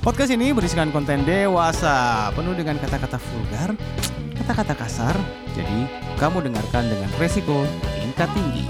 Podcast 0.00 0.32
ini 0.32 0.56
berisikan 0.56 0.88
konten 0.88 1.28
dewasa, 1.28 2.32
penuh 2.32 2.56
dengan 2.56 2.80
kata-kata 2.80 3.20
vulgar, 3.20 3.76
kata-kata 4.32 4.72
kasar. 4.72 5.12
Jadi, 5.52 5.84
kamu 6.16 6.48
dengarkan 6.48 6.88
dengan 6.88 7.10
resiko 7.20 7.68
tingkat 8.00 8.32
tinggi. 8.32 8.64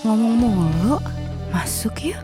Ngomong 0.00 0.34
mulu, 0.40 0.96
masuk 1.52 1.92
yuk. 2.00 2.22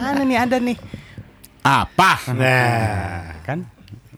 Mana 0.00 0.24
nih 0.24 0.38
ada 0.40 0.56
nih? 0.56 0.78
Apa? 1.60 2.32
Nah, 2.32 3.36
Kan 3.44 3.68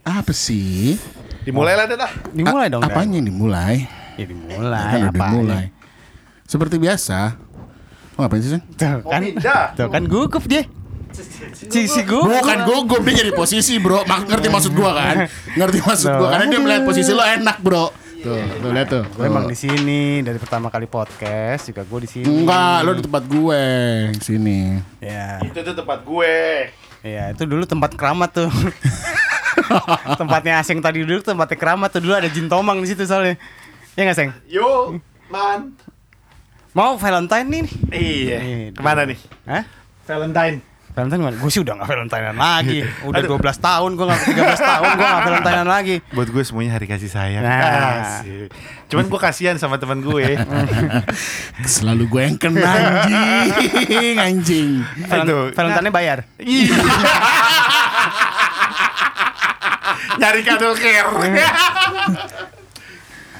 Apa 0.06 0.30
sih? 0.30 0.94
dimulai 1.42 1.74
lah 1.74 1.90
dah. 1.90 2.12
dimulai 2.30 2.70
dong. 2.70 2.86
Apanya 2.86 3.18
yang 3.18 3.26
dimulai? 3.26 3.90
Ya 4.14 4.26
dimulai. 4.30 4.86
kan 4.86 4.98
udah 5.02 5.10
apanya? 5.10 5.34
dimulai. 5.34 5.81
Seperti 6.52 6.76
biasa. 6.76 7.32
Oh, 8.20 8.28
ngapain 8.28 8.44
sih? 8.44 8.60
Tuh 8.76 9.00
kan, 9.08 9.24
pindah. 9.24 9.72
tuh 9.72 9.88
kan 9.88 10.04
gugup 10.04 10.44
dia. 10.44 10.68
Si, 11.72 11.88
si 11.88 12.00
gugup. 12.04 12.28
Bukan 12.28 12.68
gugup 12.68 13.00
dia 13.08 13.24
jadi 13.24 13.32
posisi, 13.32 13.80
Bro. 13.80 14.04
Mak 14.04 14.28
ngerti 14.28 14.52
maksud 14.52 14.76
gua 14.76 14.92
kan? 14.92 15.16
Ngerti 15.56 15.80
maksud 15.80 16.12
gua 16.12 16.28
karena 16.36 16.52
dia 16.52 16.60
melihat 16.60 16.84
posisi 16.84 17.16
lo 17.16 17.24
enak, 17.24 17.56
Bro. 17.64 17.88
Tuh, 18.20 18.36
tuh 18.36 18.68
lihat 18.68 18.86
tuh. 18.92 19.02
Gue 19.16 19.32
emang 19.32 19.48
di 19.48 19.56
sini 19.56 20.20
dari 20.20 20.36
pertama 20.36 20.68
kali 20.68 20.84
podcast 20.84 21.72
juga 21.72 21.88
gue 21.88 22.04
di 22.04 22.10
sini. 22.20 22.28
Enggak, 22.28 22.76
lo 22.84 22.90
di 22.94 23.02
tempat 23.02 23.24
gue 23.26 23.62
sini. 24.22 24.78
Ya, 25.02 25.40
Itu 25.42 25.58
tuh 25.64 25.74
tempat 25.74 26.04
gue. 26.04 26.36
ya 27.02 27.34
itu 27.34 27.42
dulu 27.48 27.66
tempat 27.66 27.96
keramat 27.96 28.30
tuh. 28.30 28.50
Tempatnya 30.20 30.60
asing 30.62 30.78
tadi 30.78 31.02
dulu 31.02 31.18
tempatnya 31.18 31.58
keramat 31.58 31.90
tuh 31.90 31.98
dulu 32.04 32.14
ada 32.14 32.28
jin 32.28 32.46
tomang 32.46 32.78
di 32.78 32.92
situ 32.92 33.02
soalnya. 33.08 33.40
Ya 33.98 34.06
nggak 34.06 34.16
seng? 34.20 34.30
Yuk, 34.46 35.00
man. 35.32 35.74
Mau 36.72 36.96
Valentine 36.96 37.44
nih? 37.44 37.64
Iya. 37.92 38.38
Ke 38.72 38.80
mana 38.80 39.04
nih? 39.04 39.18
Hah? 39.44 39.64
Valentine. 40.02 40.64
Valentine 40.92 41.20
mana? 41.22 41.36
Gue 41.36 41.48
sih 41.48 41.60
udah 41.60 41.72
gak 41.74 41.88
Valentinean 41.88 42.36
lagi. 42.36 42.80
Udah 43.08 43.20
12 43.20 43.36
tahun 43.58 43.90
gue 43.92 44.04
gak 44.06 44.20
13 44.28 44.56
tahun 44.62 44.88
gue 44.90 45.06
gak 45.06 45.22
Valentinean 45.22 45.68
lagi. 45.68 45.94
Buat 46.10 46.28
gue 46.28 46.42
semuanya 46.42 46.76
hari 46.76 46.84
kasih 46.84 47.08
sayang. 47.08 47.44
Nah. 47.44 48.20
Asik. 48.20 48.48
Cuman 48.88 49.04
gue 49.04 49.20
kasihan 49.20 49.56
sama 49.56 49.76
teman 49.76 50.00
gue. 50.00 50.36
Selalu 51.76 52.04
gue 52.08 52.20
yang 52.22 52.36
kena 52.36 52.72
anjing, 53.04 54.16
anjing. 54.18 54.68
Valen- 55.06 55.24
Aduh. 55.24 55.44
Valentine 55.52 55.88
bayar. 55.88 56.18
Iya. 56.36 56.72
Nyari 60.12 60.40
kado 60.40 60.72
care. 60.72 61.08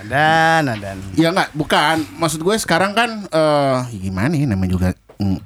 Adan, 0.02 0.62
adan. 0.68 0.96
Ya 1.14 1.30
enggak, 1.30 1.50
bukan. 1.52 2.02
Maksud 2.16 2.40
gue 2.40 2.54
sekarang 2.56 2.92
kan 2.92 3.10
eh 3.26 3.78
gimana 3.96 4.28
nih 4.28 4.44
namanya 4.44 4.70
juga 4.70 4.88
mm, 5.16 5.38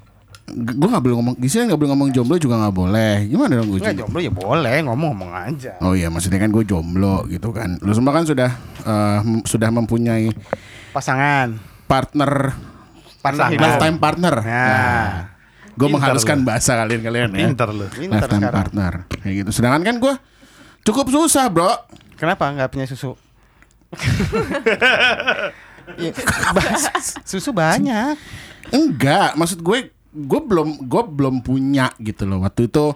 gue 0.46 0.88
nggak 0.88 1.02
boleh 1.02 1.16
ngomong 1.18 1.34
sini 1.42 1.66
nggak 1.66 1.76
boleh 1.76 1.90
ngomong 1.90 2.08
jomblo 2.10 2.38
juga 2.38 2.54
nggak 2.56 2.72
boleh 2.72 3.26
gimana 3.26 3.58
dong 3.58 3.66
gue 3.66 3.82
Enggak 3.82 3.98
jomblo 3.98 4.18
ya 4.18 4.30
boleh 4.30 4.76
ngomong-ngomong 4.82 5.30
aja. 5.34 5.72
Oh 5.80 5.92
iya, 5.92 6.06
maksudnya 6.06 6.38
kan 6.38 6.48
gue 6.48 6.62
jomblo 6.62 7.26
gitu 7.26 7.50
kan. 7.50 7.76
Lu 7.82 7.90
semua 7.90 8.10
kan 8.10 8.24
sudah 8.24 8.50
mem- 9.20 9.42
sudah 9.42 9.68
mempunyai 9.68 10.30
Pasangan. 10.90 11.58
partner 11.86 12.56
Partner 13.20 13.46
hidup. 13.50 13.60
lifetime 13.60 13.96
partner. 13.98 14.34
Nah. 14.38 15.10
gue 15.68 15.82
Pintar 15.82 15.92
menghaluskan 15.92 16.38
lu. 16.40 16.46
bahasa 16.46 16.72
kalian 16.72 17.00
kalian 17.02 17.28
ya. 17.32 17.38
Pinter 17.44 17.68
lu. 17.68 17.84
Pinter 17.90 18.16
lifetime 18.16 18.40
sekarang. 18.40 18.54
partner 18.56 18.92
kayak 19.12 19.34
gitu. 19.44 19.50
Sedangkan 19.52 19.82
kan 19.82 19.96
gue 19.98 20.14
cukup 20.82 21.06
susah 21.10 21.50
bro. 21.50 21.68
Kenapa 22.14 22.48
nggak 22.48 22.70
punya 22.70 22.86
susu? 22.86 23.12
Iya, 25.94 26.10
susu 27.30 27.54
banyak. 27.54 28.18
Enggak, 28.74 29.38
maksud 29.38 29.62
gue 29.62 29.94
gue 30.10 30.40
belum 30.42 30.90
gue 30.90 31.02
belum 31.06 31.34
punya 31.46 31.94
gitu 32.02 32.26
loh. 32.26 32.42
Waktu 32.42 32.66
itu 32.66 32.90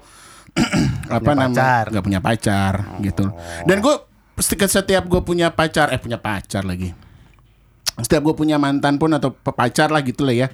apa 1.15 1.31
namanya? 1.39 1.87
nggak 1.95 2.05
punya 2.05 2.21
pacar 2.21 2.99
gitu. 2.99 3.31
Dan 3.63 3.79
gue 3.79 3.95
setiap 4.43 4.67
setiap 4.67 5.05
gue 5.07 5.21
punya 5.23 5.55
pacar 5.55 5.95
eh 5.95 6.01
punya 6.03 6.19
pacar 6.19 6.67
lagi. 6.67 6.91
Setiap 8.01 8.27
gue 8.27 8.35
punya 8.35 8.59
mantan 8.59 8.99
pun 8.99 9.13
atau 9.15 9.31
pacar 9.31 9.95
lah 9.95 10.03
gitu 10.03 10.27
lah 10.27 10.35
ya. 10.35 10.49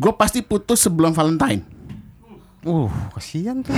Gue 0.00 0.16
pasti 0.16 0.40
putus 0.40 0.80
sebelum 0.80 1.12
Valentine. 1.12 1.60
Uh, 2.64 2.88
kasihan 3.12 3.60
tuh. 3.60 3.76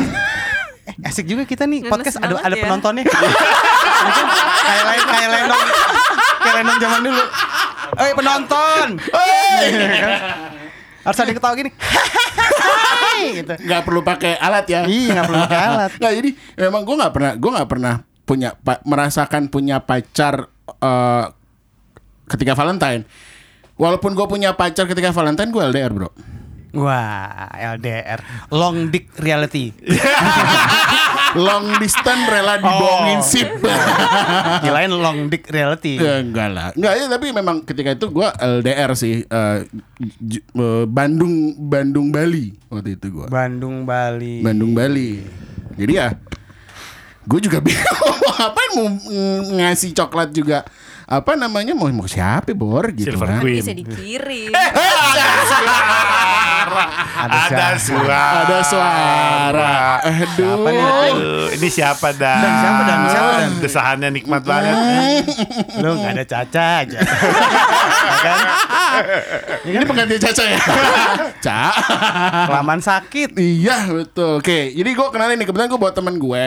Eh, 0.82 0.94
asik 1.08 1.24
juga 1.24 1.42
kita 1.44 1.62
nih 1.64 1.80
Ngenes 1.80 1.92
podcast 1.92 2.16
ada 2.18 2.34
ada 2.38 2.52
ya. 2.52 2.62
penontonnya. 2.62 3.04
Mungkin 4.04 4.26
kayak 4.62 4.84
lain 4.84 5.04
kayak 5.06 5.28
lenong 5.30 5.62
kayak 6.38 6.54
lenong 6.58 6.78
zaman 6.78 7.00
dulu. 7.02 7.22
Eh 7.94 8.12
penonton. 8.12 8.86
Harus 11.02 11.18
ada 11.18 11.32
ketawa 11.32 11.54
gini. 11.54 11.70
gitu. 13.22 13.54
nggak 13.54 13.82
perlu 13.82 14.02
pakai 14.02 14.34
alat 14.34 14.66
ya 14.66 14.80
Iya, 14.82 15.14
nggak 15.14 15.24
perlu 15.24 15.38
pakai 15.40 15.60
alat. 15.60 15.90
nggak 16.00 16.12
jadi 16.16 16.30
memang 16.58 16.82
gue 16.82 16.96
nggak 16.96 17.12
pernah 17.12 17.32
gue 17.34 17.50
nggak 17.52 17.68
pernah 17.70 17.94
punya 18.22 18.50
pa- 18.56 18.82
merasakan 18.82 19.42
punya 19.46 19.78
pacar 19.78 20.50
eh, 20.66 21.24
ketika 22.26 22.54
Valentine 22.54 23.06
walaupun 23.74 24.14
gue 24.14 24.26
punya 24.26 24.54
pacar 24.54 24.86
ketika 24.86 25.10
Valentine 25.10 25.50
gue 25.50 25.62
LDR 25.64 25.92
bro 25.92 26.10
Wah, 26.72 27.48
LDR, 27.76 28.20
long 28.48 28.88
dick 28.88 29.12
reality. 29.14 29.76
long 31.34 31.76
distance 31.76 32.24
rela 32.26 32.56
dibohongin 32.56 33.18
Oh. 33.18 33.24
sip 33.24 33.48
Kirain 34.62 34.88
long 34.90 35.28
dick 35.28 35.48
reality. 35.48 35.96
Ya, 35.96 36.20
enggak 36.20 36.48
lah 36.48 36.68
enggak 36.72 36.92
ya 36.94 37.04
tapi 37.08 37.26
memang 37.30 37.60
ketika 37.62 37.92
itu 37.92 38.08
gue 38.10 38.28
LDR 38.30 38.92
sih 38.92 39.20
eh, 39.22 39.58
eh, 40.34 40.84
Bandung 40.86 41.32
Bandung 41.58 42.08
Bali 42.08 42.52
waktu 42.68 42.96
itu 42.96 43.08
gue 43.10 43.26
Bandung, 43.28 43.84
Bali. 43.84 44.40
Bandung 44.40 44.72
Bali 44.72 45.24
jadi 45.72 45.92
ya 45.94 46.08
gue 47.22 47.40
juga 47.40 47.60
bingung 47.64 47.88
mau 48.18 48.32
ngapain 48.34 48.70
mau 48.74 48.86
ng- 48.88 49.04
ngasih 49.56 49.92
coklat 49.94 50.28
juga 50.30 50.68
apa 51.02 51.32
namanya 51.34 51.72
mau 51.72 51.88
mau 51.88 52.04
siapa 52.04 52.52
bor 52.52 52.88
gitu 52.90 53.08
Silver 53.10 53.28
kan 53.30 53.40
Queen. 53.40 53.60
Bisa 53.60 53.72
dikirim. 53.74 54.52
Ada 57.22 57.66
suara. 57.78 58.22
ada 58.44 58.58
suara 58.64 59.72
aduh 60.02 60.32
Siapa 60.32 60.68
nih? 60.68 60.84
Aduh, 61.12 61.46
ini 61.54 61.68
siapa 61.68 62.08
dah? 62.16 62.38
Dan 62.40 62.52
siapa, 62.58 62.80
Dan? 62.82 62.98
Siapa, 63.06 63.30
Dan? 63.38 63.50
Desahannya 63.60 64.08
nikmat 64.10 64.42
banget. 64.42 64.74
Lu 65.78 65.96
nggak 65.98 66.12
ada 66.18 66.24
caca 66.24 66.66
aja. 66.82 66.98
Ya 68.02 68.16
kan? 68.20 68.38
ini 69.64 69.84
pengganti 69.88 70.20
Caca 70.20 70.44
ya 70.44 70.58
Ca 71.40 71.62
Kelamaan 72.44 72.80
sakit. 72.84 73.32
iya 73.40 73.88
betul 73.88 74.38
oke 74.38 74.58
jadi 74.72 74.90
gue 74.92 75.06
kenalin 75.08 75.36
nih 75.40 75.46
kebetulan 75.48 75.68
gue 75.70 75.80
bawa 75.80 75.92
teman 75.94 76.20
gue 76.20 76.44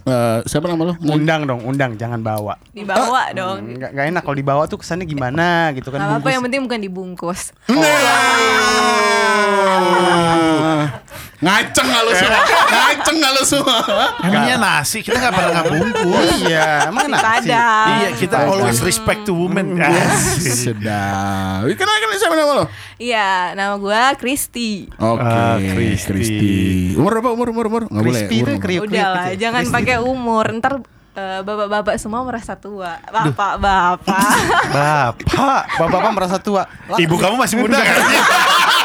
Eh, 0.00 0.40
siapa 0.48 0.64
nama 0.64 0.88
lo 0.88 0.96
Undang 0.96 1.44
dong, 1.44 1.60
undang, 1.68 1.92
jangan 2.00 2.24
bawa. 2.24 2.56
Dibawa 2.72 3.36
dong. 3.36 3.76
Nggak, 3.76 3.90
nggak 3.92 4.06
enak 4.16 4.22
kalau 4.24 4.36
dibawa 4.36 4.62
tuh 4.64 4.80
kesannya 4.80 5.04
gimana 5.04 5.76
gitu 5.76 5.92
kan. 5.92 6.00
Gak 6.00 6.08
apa-apa 6.08 6.24
bungkus. 6.24 6.32
yang 6.32 6.44
penting 6.48 6.62
bukan 6.64 6.80
dibungkus. 6.80 7.52
ngaceng 11.40 11.88
nggak 11.88 12.02
lo 12.04 12.12
semua 12.12 12.40
ngaceng 12.68 13.16
nggak 13.16 13.32
lo 13.32 13.42
semua 13.42 13.78
Emangnya 14.20 14.56
nasi 14.56 15.00
kita 15.00 15.16
nggak 15.16 15.32
pernah 15.32 15.52
ngebungkus. 15.56 16.28
Iya, 16.44 16.92
emang 16.92 17.06
nasi. 17.08 17.24
Padang. 17.24 17.88
Iya, 17.96 18.08
kita 18.14 18.36
always 18.44 18.78
respect 18.80 19.24
to 19.24 19.32
women. 19.32 19.80
Asik. 19.80 20.76
sedap 20.76 21.64
kenal 21.64 21.96
kenal 21.96 22.16
siapa 22.16 22.34
nama 22.36 22.52
lo 22.54 22.64
Iya, 23.00 23.56
nama 23.56 23.80
gue 23.80 24.02
Kristi. 24.20 24.84
Oke, 24.94 25.24
Ah, 25.24 25.56
Kristi. 25.56 26.06
Kristi. 26.06 26.52
Umur 27.00 27.16
berapa? 27.16 27.32
Umur 27.32 27.48
umur 27.48 27.64
umur? 27.66 27.82
Enggak 27.88 28.04
boleh. 28.04 28.22
Kriuk 28.60 28.84
Udah 28.84 29.06
lah, 29.08 29.26
jangan 29.32 29.64
pakai 29.72 29.96
umur. 30.04 30.44
Ntar 30.60 30.84
eh, 31.16 31.40
bapak-bapak 31.40 31.96
semua 31.96 32.20
merasa 32.20 32.60
tua. 32.60 33.00
Bapak-bapak. 33.08 34.36
Bapak, 34.68 35.62
bapak-bapak 35.80 36.12
merasa 36.12 36.36
tua. 36.36 36.68
Ibu 36.92 37.16
kamu 37.16 37.40
masih 37.40 37.56
muda 37.56 37.80
kan? 37.80 37.96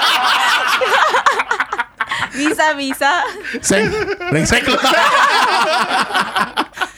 bisa 2.74 3.22
bisa. 3.54 3.62
Seng, 3.62 3.86
brengsek 4.34 4.66
lo. 4.66 4.80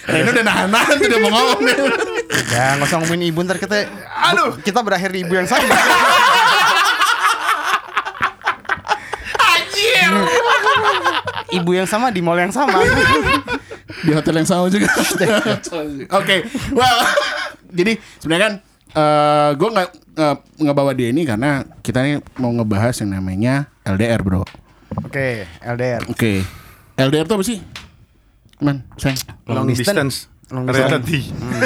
Reno 0.08 0.32
udah 0.32 0.46
nahan-nahan 0.48 0.96
tuh 0.96 1.08
udah 1.12 1.20
mau 1.20 1.32
ngomong 1.36 1.62
nih. 1.68 1.78
Ya, 2.48 2.80
nggak 2.80 2.88
usah 2.88 2.98
ngomongin 3.04 3.28
ibu 3.28 3.44
ntar 3.44 3.60
kita 3.60 3.92
Aduh. 4.32 4.56
kita 4.64 4.80
berakhir 4.80 5.12
di 5.12 5.28
ibu 5.28 5.36
yang 5.36 5.44
sama. 5.44 5.68
Ibu 11.48 11.72
yang 11.76 11.88
sama 11.90 12.08
di 12.12 12.24
mall 12.24 12.40
yang 12.40 12.56
sama. 12.56 12.80
Di 14.04 14.12
hotel 14.16 14.40
yang 14.40 14.48
sama 14.48 14.72
juga. 14.72 14.88
Oke, 16.16 16.48
well, 16.72 17.00
jadi 17.72 18.00
sebenarnya 18.24 18.46
kan 18.48 18.54
eh 18.98 19.50
gue 19.60 19.70
nggak 19.70 19.90
nggak 20.16 20.38
ngebawa 20.64 20.92
dia 20.96 21.12
ini 21.12 21.28
karena 21.28 21.68
kita 21.84 22.02
ini 22.02 22.24
mau 22.40 22.50
ngebahas 22.56 22.96
yang 23.04 23.12
namanya 23.12 23.68
LDR 23.84 24.24
bro. 24.24 24.48
Oke, 25.04 25.46
LDR. 25.64 26.02
Oke, 26.08 26.44
LDR 26.96 27.26
tuh 27.28 27.36
apa 27.40 27.46
sih? 27.46 27.60
Man, 28.64 28.88
sayang. 28.98 29.20
Long 29.46 29.68
distance. 29.70 30.32
Long 30.50 30.64
distance. 30.66 31.06
Reality. 31.06 31.20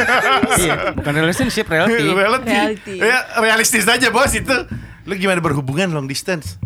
iya, 0.65 0.91
bukan 0.97 1.13
relationship, 1.13 1.65
reality. 1.69 2.03
Reality. 2.17 2.49
Reality. 2.49 2.95
Ya, 2.97 3.19
realistis 3.37 3.85
aja 3.85 4.09
bos 4.09 4.33
itu. 4.33 4.57
Lu 5.05 5.13
gimana 5.17 5.39
berhubungan 5.41 5.93
long 5.93 6.09
distance? 6.09 6.57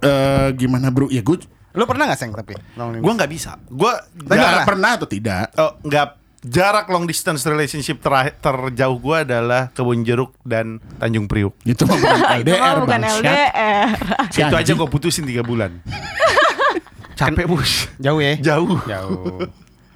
Eh, 0.00 0.48
gimana 0.56 0.88
bro? 0.88 1.10
Ya 1.10 1.20
gue 1.20 1.42
Lu 1.76 1.84
pernah 1.84 2.10
gak 2.10 2.18
seng 2.18 2.32
tapi? 2.34 2.58
Long 2.74 2.98
Gua 2.98 3.12
nggak 3.14 3.30
bisa. 3.30 3.54
Gua 3.68 3.94
nggak 4.16 4.66
pernah 4.66 4.98
atau 4.98 5.06
tidak? 5.06 5.52
oh, 5.60 5.78
nggak 5.84 6.06
jarak 6.48 6.88
long 6.88 7.04
distance 7.04 7.44
relationship 7.44 8.00
ter 8.00 8.32
terjauh 8.40 8.98
gua 8.98 9.22
adalah 9.22 9.68
Kebun 9.76 10.02
Jeruk 10.02 10.32
dan 10.42 10.80
Tanjung 10.96 11.28
Priuk. 11.28 11.52
Itu 11.62 11.84
mah 11.84 11.96
bukan 12.00 12.16
Itu 12.42 12.52
LDR 12.56 12.76
bukan. 12.82 13.00
LDR. 13.20 13.88
Itu 14.32 14.56
aja 14.56 14.72
gua 14.72 14.88
putusin 14.88 15.28
tiga 15.28 15.44
bulan. 15.44 15.76
Capek 17.18 17.50
bos. 17.50 17.90
Jauh 17.98 18.22
ya? 18.22 18.38
Jauh. 18.38 18.78
Jauh. 18.86 19.42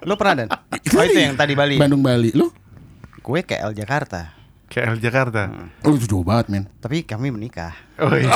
Lu 0.03 0.15
pernah 0.19 0.45
Dan? 0.45 0.49
Oh 0.99 1.05
itu 1.07 1.19
yang 1.23 1.39
tadi 1.39 1.55
Bali. 1.55 1.79
Bandung 1.79 2.03
Bali. 2.03 2.35
Lu? 2.35 2.51
Gue 3.23 3.47
ke 3.47 3.55
L 3.55 3.71
Jakarta. 3.71 4.35
KL 4.67 4.99
Jakarta. 4.99 5.71
Lu 5.87 5.95
jauh 5.95 6.27
banget 6.27 6.51
men. 6.51 6.65
Tapi 6.83 7.07
kami 7.07 7.31
menikah. 7.31 7.71
Oh 8.03 8.11
iya. 8.11 8.29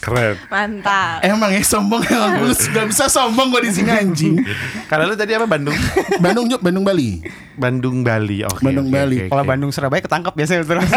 Keren. 0.00 0.34
Mantap. 0.48 1.20
Emang 1.20 1.52
ya 1.52 1.60
sombong 1.60 2.00
emang 2.08 2.40
gue 2.40 2.56
sudah 2.56 2.88
bisa 2.88 3.04
sombong 3.12 3.52
gue 3.52 3.68
di 3.68 3.72
sini 3.76 3.92
anjing. 3.92 4.40
Karena 4.88 5.04
lu 5.04 5.12
tadi 5.12 5.36
apa 5.36 5.44
Bandung? 5.44 5.76
Bandung 6.24 6.48
Jok, 6.48 6.64
Bandung 6.64 6.84
Bali. 6.88 7.20
Bandung 7.60 8.00
Bali. 8.00 8.40
Oke. 8.48 8.64
Bandung, 8.64 8.88
oke, 8.88 8.96
Bali. 8.96 9.16
oke, 9.20 9.28
Kalau 9.28 9.44
oke. 9.44 9.50
Bandung 9.52 9.70
Surabaya 9.76 10.00
ketangkap 10.00 10.32
biasanya 10.32 10.64
terus. 10.64 10.88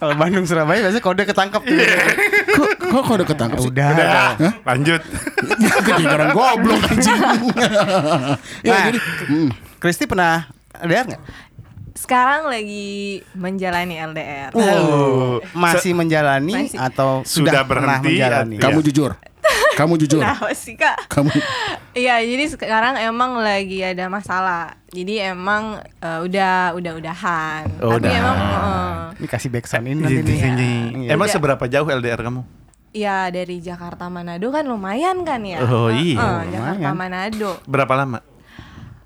Kalau 0.00 0.14
Bandung 0.16 0.44
Surabaya 0.44 0.84
biasanya 0.84 1.04
kode 1.04 1.24
ketangkap 1.24 1.62
tuh. 1.64 1.72
Kok 2.52 2.70
kok 2.76 3.00
kok 3.00 3.14
udah 3.16 3.28
ketangkep 3.28 3.58
sih? 3.64 3.70
Udah. 3.72 3.88
Udah. 3.96 4.52
Lanjut. 4.68 5.00
Kedengaran 5.88 6.36
goblok 6.36 6.84
anjing. 6.84 7.20
ya 8.60 8.72
Nah, 8.76 8.80
jadi 8.92 9.00
hmm. 9.00 9.48
Kristi 9.80 10.04
pernah 10.04 10.52
LDR 10.84 11.04
nggak? 11.16 11.22
Sekarang 12.00 12.48
lagi 12.48 12.88
menjalani 13.36 14.00
LDR. 14.00 14.50
Oh, 14.52 15.36
masih 15.52 15.92
menjalani 15.92 16.66
Masih. 16.66 16.80
atau 16.80 17.20
Sudah 17.22 17.52
sudah, 17.52 17.62
pernah 17.62 18.00
berhenti 18.00 18.16
menjalani? 18.16 18.54
atau- 18.56 18.64
kamu 18.64 18.78
Iya. 18.78 18.86
jujur. 18.88 19.10
Kamu 19.70 19.94
jujur. 19.96 20.20
Nah, 20.20 20.36
sih 20.52 20.74
kak. 20.74 21.08
Kamu 21.08 21.28
Iya, 21.92 22.20
jadi 22.20 22.44
sekarang 22.48 22.94
emang 22.98 23.36
lagi 23.36 23.80
ada 23.80 24.08
masalah. 24.08 24.76
Jadi 24.88 25.18
emang 25.18 25.76
eh, 25.98 26.18
udah 26.20 26.72
udah 26.72 26.92
udahan. 26.94 27.64
Oh, 27.78 27.94
Tapi 27.94 28.06
udahan. 28.06 28.18
emang 28.18 28.38
eh, 28.38 29.20
Ini 29.20 29.26
kasih 29.26 29.48
back 29.48 29.66
sound 29.66 29.84
ini 29.84 30.00
nanti 30.00 30.20
nih. 30.22 30.40
Iya. 31.04 31.08
Emang 31.10 31.26
Udah. 31.26 31.34
seberapa 31.34 31.64
jauh 31.66 31.86
LDR 31.86 32.20
kamu? 32.20 32.42
ya 32.90 33.30
dari 33.30 33.62
Jakarta 33.62 34.10
Manado 34.10 34.50
kan 34.50 34.66
lumayan 34.66 35.22
kan 35.22 35.38
ya. 35.46 35.62
Oh, 35.62 35.86
Eh, 35.88 36.10
iya. 36.10 36.18
eh, 36.18 36.40
Jakarta. 36.50 36.90
Manado. 36.90 37.50
Berapa 37.62 37.94
lama? 37.94 38.18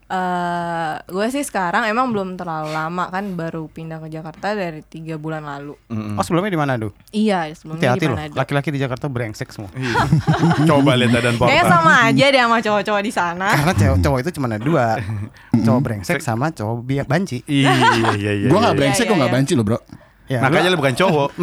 Eh 0.05 0.95
gue 1.01 1.27
sih 1.33 1.41
sekarang 1.41 1.89
emang 1.89 2.13
belum 2.13 2.37
terlalu 2.37 2.71
lama 2.71 3.09
kan 3.09 3.33
baru 3.33 3.67
pindah 3.67 3.99
ke 3.99 4.13
Jakarta 4.13 4.53
dari 4.53 4.85
tiga 4.85 5.17
bulan 5.17 5.43
lalu. 5.43 5.75
Mm-mm. 5.89 6.17
Oh 6.17 6.23
sebelumnya 6.23 6.53
di 6.53 6.61
mana 6.61 6.73
tuh? 6.77 6.93
Iya 7.09 7.49
sebelumnya 7.57 7.97
di. 7.97 8.07
Manado. 8.07 8.37
Laki-laki 8.37 8.69
di 8.69 8.79
Jakarta 8.79 9.09
brengsek 9.09 9.49
semua. 9.49 9.73
Coba 10.69 10.93
lihat 10.95 11.17
dan 11.17 11.35
Kayaknya 11.35 11.65
portal. 11.65 11.73
sama 11.73 11.93
aja 12.05 12.25
deh 12.29 12.41
sama 12.45 12.59
cowok-cowok 12.61 13.03
di 13.03 13.13
sana. 13.13 13.49
Karena 13.51 13.75
cowok, 13.75 13.97
cowok 14.05 14.19
itu 14.21 14.31
cuma 14.37 14.47
ada 14.53 14.61
dua. 14.61 14.87
cowok 15.65 15.81
brengsek 15.81 16.21
sama 16.21 16.53
cowok 16.53 16.77
biak 16.85 17.07
banci. 17.09 17.41
Iya 17.49 17.73
iya 17.73 18.11
iya 18.15 18.33
iya. 18.45 18.49
Gue 18.53 18.59
gak 18.61 18.77
iya. 18.77 18.79
brengsek, 18.79 19.05
Iya, 19.05 19.11
gue 19.11 19.17
iya, 19.17 19.25
gak 19.25 19.31
iya. 19.33 19.39
banci 19.41 19.53
loh 19.57 19.65
bro 19.65 19.79
Ya, 20.25 20.41
Makanya 20.41 20.73
lu 20.73 20.81
bukan 20.81 20.97
cowok. 20.97 21.37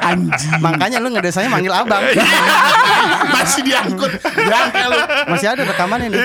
Anjing 0.00 0.52
makanya 0.58 0.98
lu 0.98 1.08
ngedesanya 1.08 1.48
manggil 1.48 1.70
abang. 1.70 2.02
Masih 3.34 3.60
diangkut 3.62 4.12
Berangkat 4.22 4.86
lu 4.86 4.98
Masih 5.28 5.46
ada 5.48 5.62
rekamannya 5.62 6.08
nih. 6.08 6.20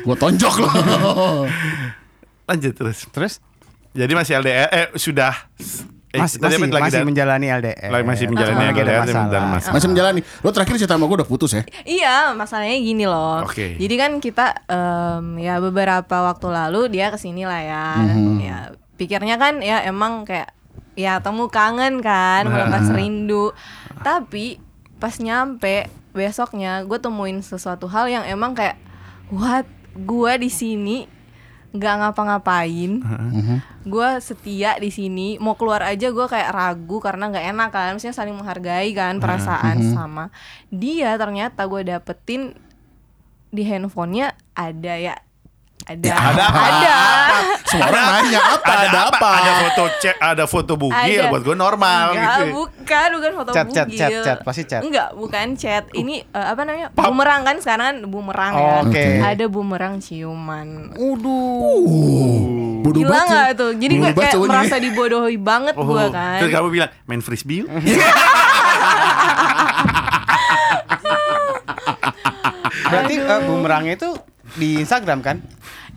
Gue 0.00 0.16
tonjok 0.16 0.54
lo 0.58 0.68
Lanjut 2.44 2.72
terus. 2.72 2.98
Terus 3.08 3.34
Jadi 3.90 4.12
masih 4.12 4.36
LDR 4.36 4.68
eh 4.68 4.86
sudah 4.94 5.32
eh, 6.12 6.20
masih 6.20 6.36
tadi 6.36 6.52
masih, 6.52 6.60
apa 6.62 6.74
lagi 6.74 6.84
masih 6.84 6.96
dan- 6.96 7.08
menjalani 7.08 7.46
LDR. 7.50 7.88
Lagi 7.88 8.04
masih 8.04 8.24
menjalani 8.26 8.62
ada 8.62 8.72
LDR, 8.74 8.84
masalah. 9.00 9.24
menjalani 9.24 9.48
masalah. 9.50 9.72
Masih 9.72 9.88
menjalani 9.88 10.20
Lo 10.38 10.48
terakhir 10.50 10.74
cerita 10.76 10.94
sama 10.94 11.04
gue 11.06 11.16
udah 11.16 11.28
putus 11.28 11.50
ya 11.50 11.62
Iya, 11.82 12.16
masalahnya 12.32 12.76
gini 12.76 13.04
loh. 13.04 13.40
Oke. 13.40 13.74
Jadi 13.74 13.94
kan 13.96 14.10
kita 14.18 14.46
em, 14.64 15.40
ya 15.40 15.58
beberapa 15.58 16.16
waktu 16.22 16.46
lalu 16.46 16.80
dia 16.90 17.08
ke 17.08 17.16
sini 17.16 17.42
lah 17.42 17.56
ya. 17.58 17.84
Ya 18.38 18.56
pikirnya 18.94 19.36
kan 19.36 19.60
ya 19.60 19.80
emang 19.82 20.24
kayak 20.24 20.52
ya 20.96 21.20
temu 21.20 21.46
kangen 21.52 22.00
kan, 22.00 22.48
melepas 22.48 22.90
rindu. 22.96 23.52
Tapi 24.00 24.58
pas 24.96 25.12
nyampe 25.20 25.92
besoknya 26.16 26.80
gue 26.88 26.96
temuin 26.96 27.44
sesuatu 27.44 27.84
hal 27.86 28.08
yang 28.08 28.24
emang 28.24 28.56
kayak 28.56 28.80
what? 29.30 29.68
Gue 29.96 30.36
di 30.36 30.52
sini 30.52 31.08
nggak 31.76 31.94
ngapa-ngapain. 32.00 33.04
Gue 33.84 34.08
setia 34.24 34.76
di 34.80 34.88
sini. 34.88 35.36
Mau 35.36 35.56
keluar 35.56 35.84
aja 35.84 36.08
gue 36.08 36.26
kayak 36.28 36.52
ragu 36.52 37.00
karena 37.00 37.28
nggak 37.28 37.46
enak 37.52 37.68
kan. 37.72 37.92
Maksudnya 37.96 38.16
saling 38.16 38.36
menghargai 38.36 38.92
kan 38.96 39.20
perasaan 39.20 39.76
sama. 39.92 40.24
Dia 40.72 41.16
ternyata 41.20 41.64
gue 41.68 41.84
dapetin 41.84 42.56
di 43.52 43.62
handphonenya 43.64 44.36
ada 44.52 44.94
ya 45.00 45.14
ada 45.86 46.02
Ada 46.02 46.42
apa? 46.44 46.60
ada 46.66 46.94
Semua 47.62 47.86
orang 47.86 48.04
nanya 48.10 48.40
apa 48.42 48.72
Ada 48.82 48.98
apa 49.06 49.28
Ada 49.32 49.52
foto 49.56 49.82
cek, 49.96 50.16
ada 50.18 50.44
foto 50.44 50.72
bugil 50.74 51.16
Ada. 51.16 51.30
buat 51.30 51.40
gue 51.40 51.54
normal 51.54 52.04
Enggak, 52.10 52.26
gitu. 52.26 52.44
bukan, 52.52 53.08
bukan 53.14 53.30
foto 53.32 53.50
Chat, 53.54 53.66
chat, 53.70 53.86
bugil. 53.86 53.96
chat, 53.96 54.10
chat, 54.20 54.38
pasti 54.42 54.62
chat. 54.66 54.82
Enggak, 54.82 55.08
bukan 55.14 55.46
chat. 55.54 55.84
Ini 55.92 56.14
eh, 56.26 56.46
apa 56.48 56.60
namanya? 56.60 56.86
Bumerang 56.90 57.40
kan 57.42 57.56
sekarang 57.58 57.84
kan 57.86 57.96
bumerang 58.04 58.52
ya. 58.52 58.58
Oh, 58.58 58.76
Oke. 58.82 59.04
Ada 59.22 59.44
bumerang 59.46 59.94
ciuman. 59.98 60.68
Uh, 60.92 61.14
Bodoh 62.82 63.02
Gila 63.02 63.18
ya. 63.22 63.42
tuh? 63.54 63.70
Jadi 63.72 63.92
gue 63.96 64.10
kayak 64.10 64.32
cowoknya. 64.34 64.50
merasa 64.52 64.74
dibodohi 64.78 65.38
banget 65.38 65.74
Oh, 65.74 65.86
gue 65.86 66.04
kan. 66.10 66.38
Terus 66.42 66.50
kamu 66.50 66.68
bilang 66.68 66.90
main 67.06 67.22
frisbee 67.22 67.62
yuk? 67.62 67.68
Berarti 72.86 73.14
eh, 73.18 73.40
bumerangnya 73.44 73.94
itu 73.96 74.10
di 74.56 74.80
Instagram 74.80 75.20
kan? 75.22 75.36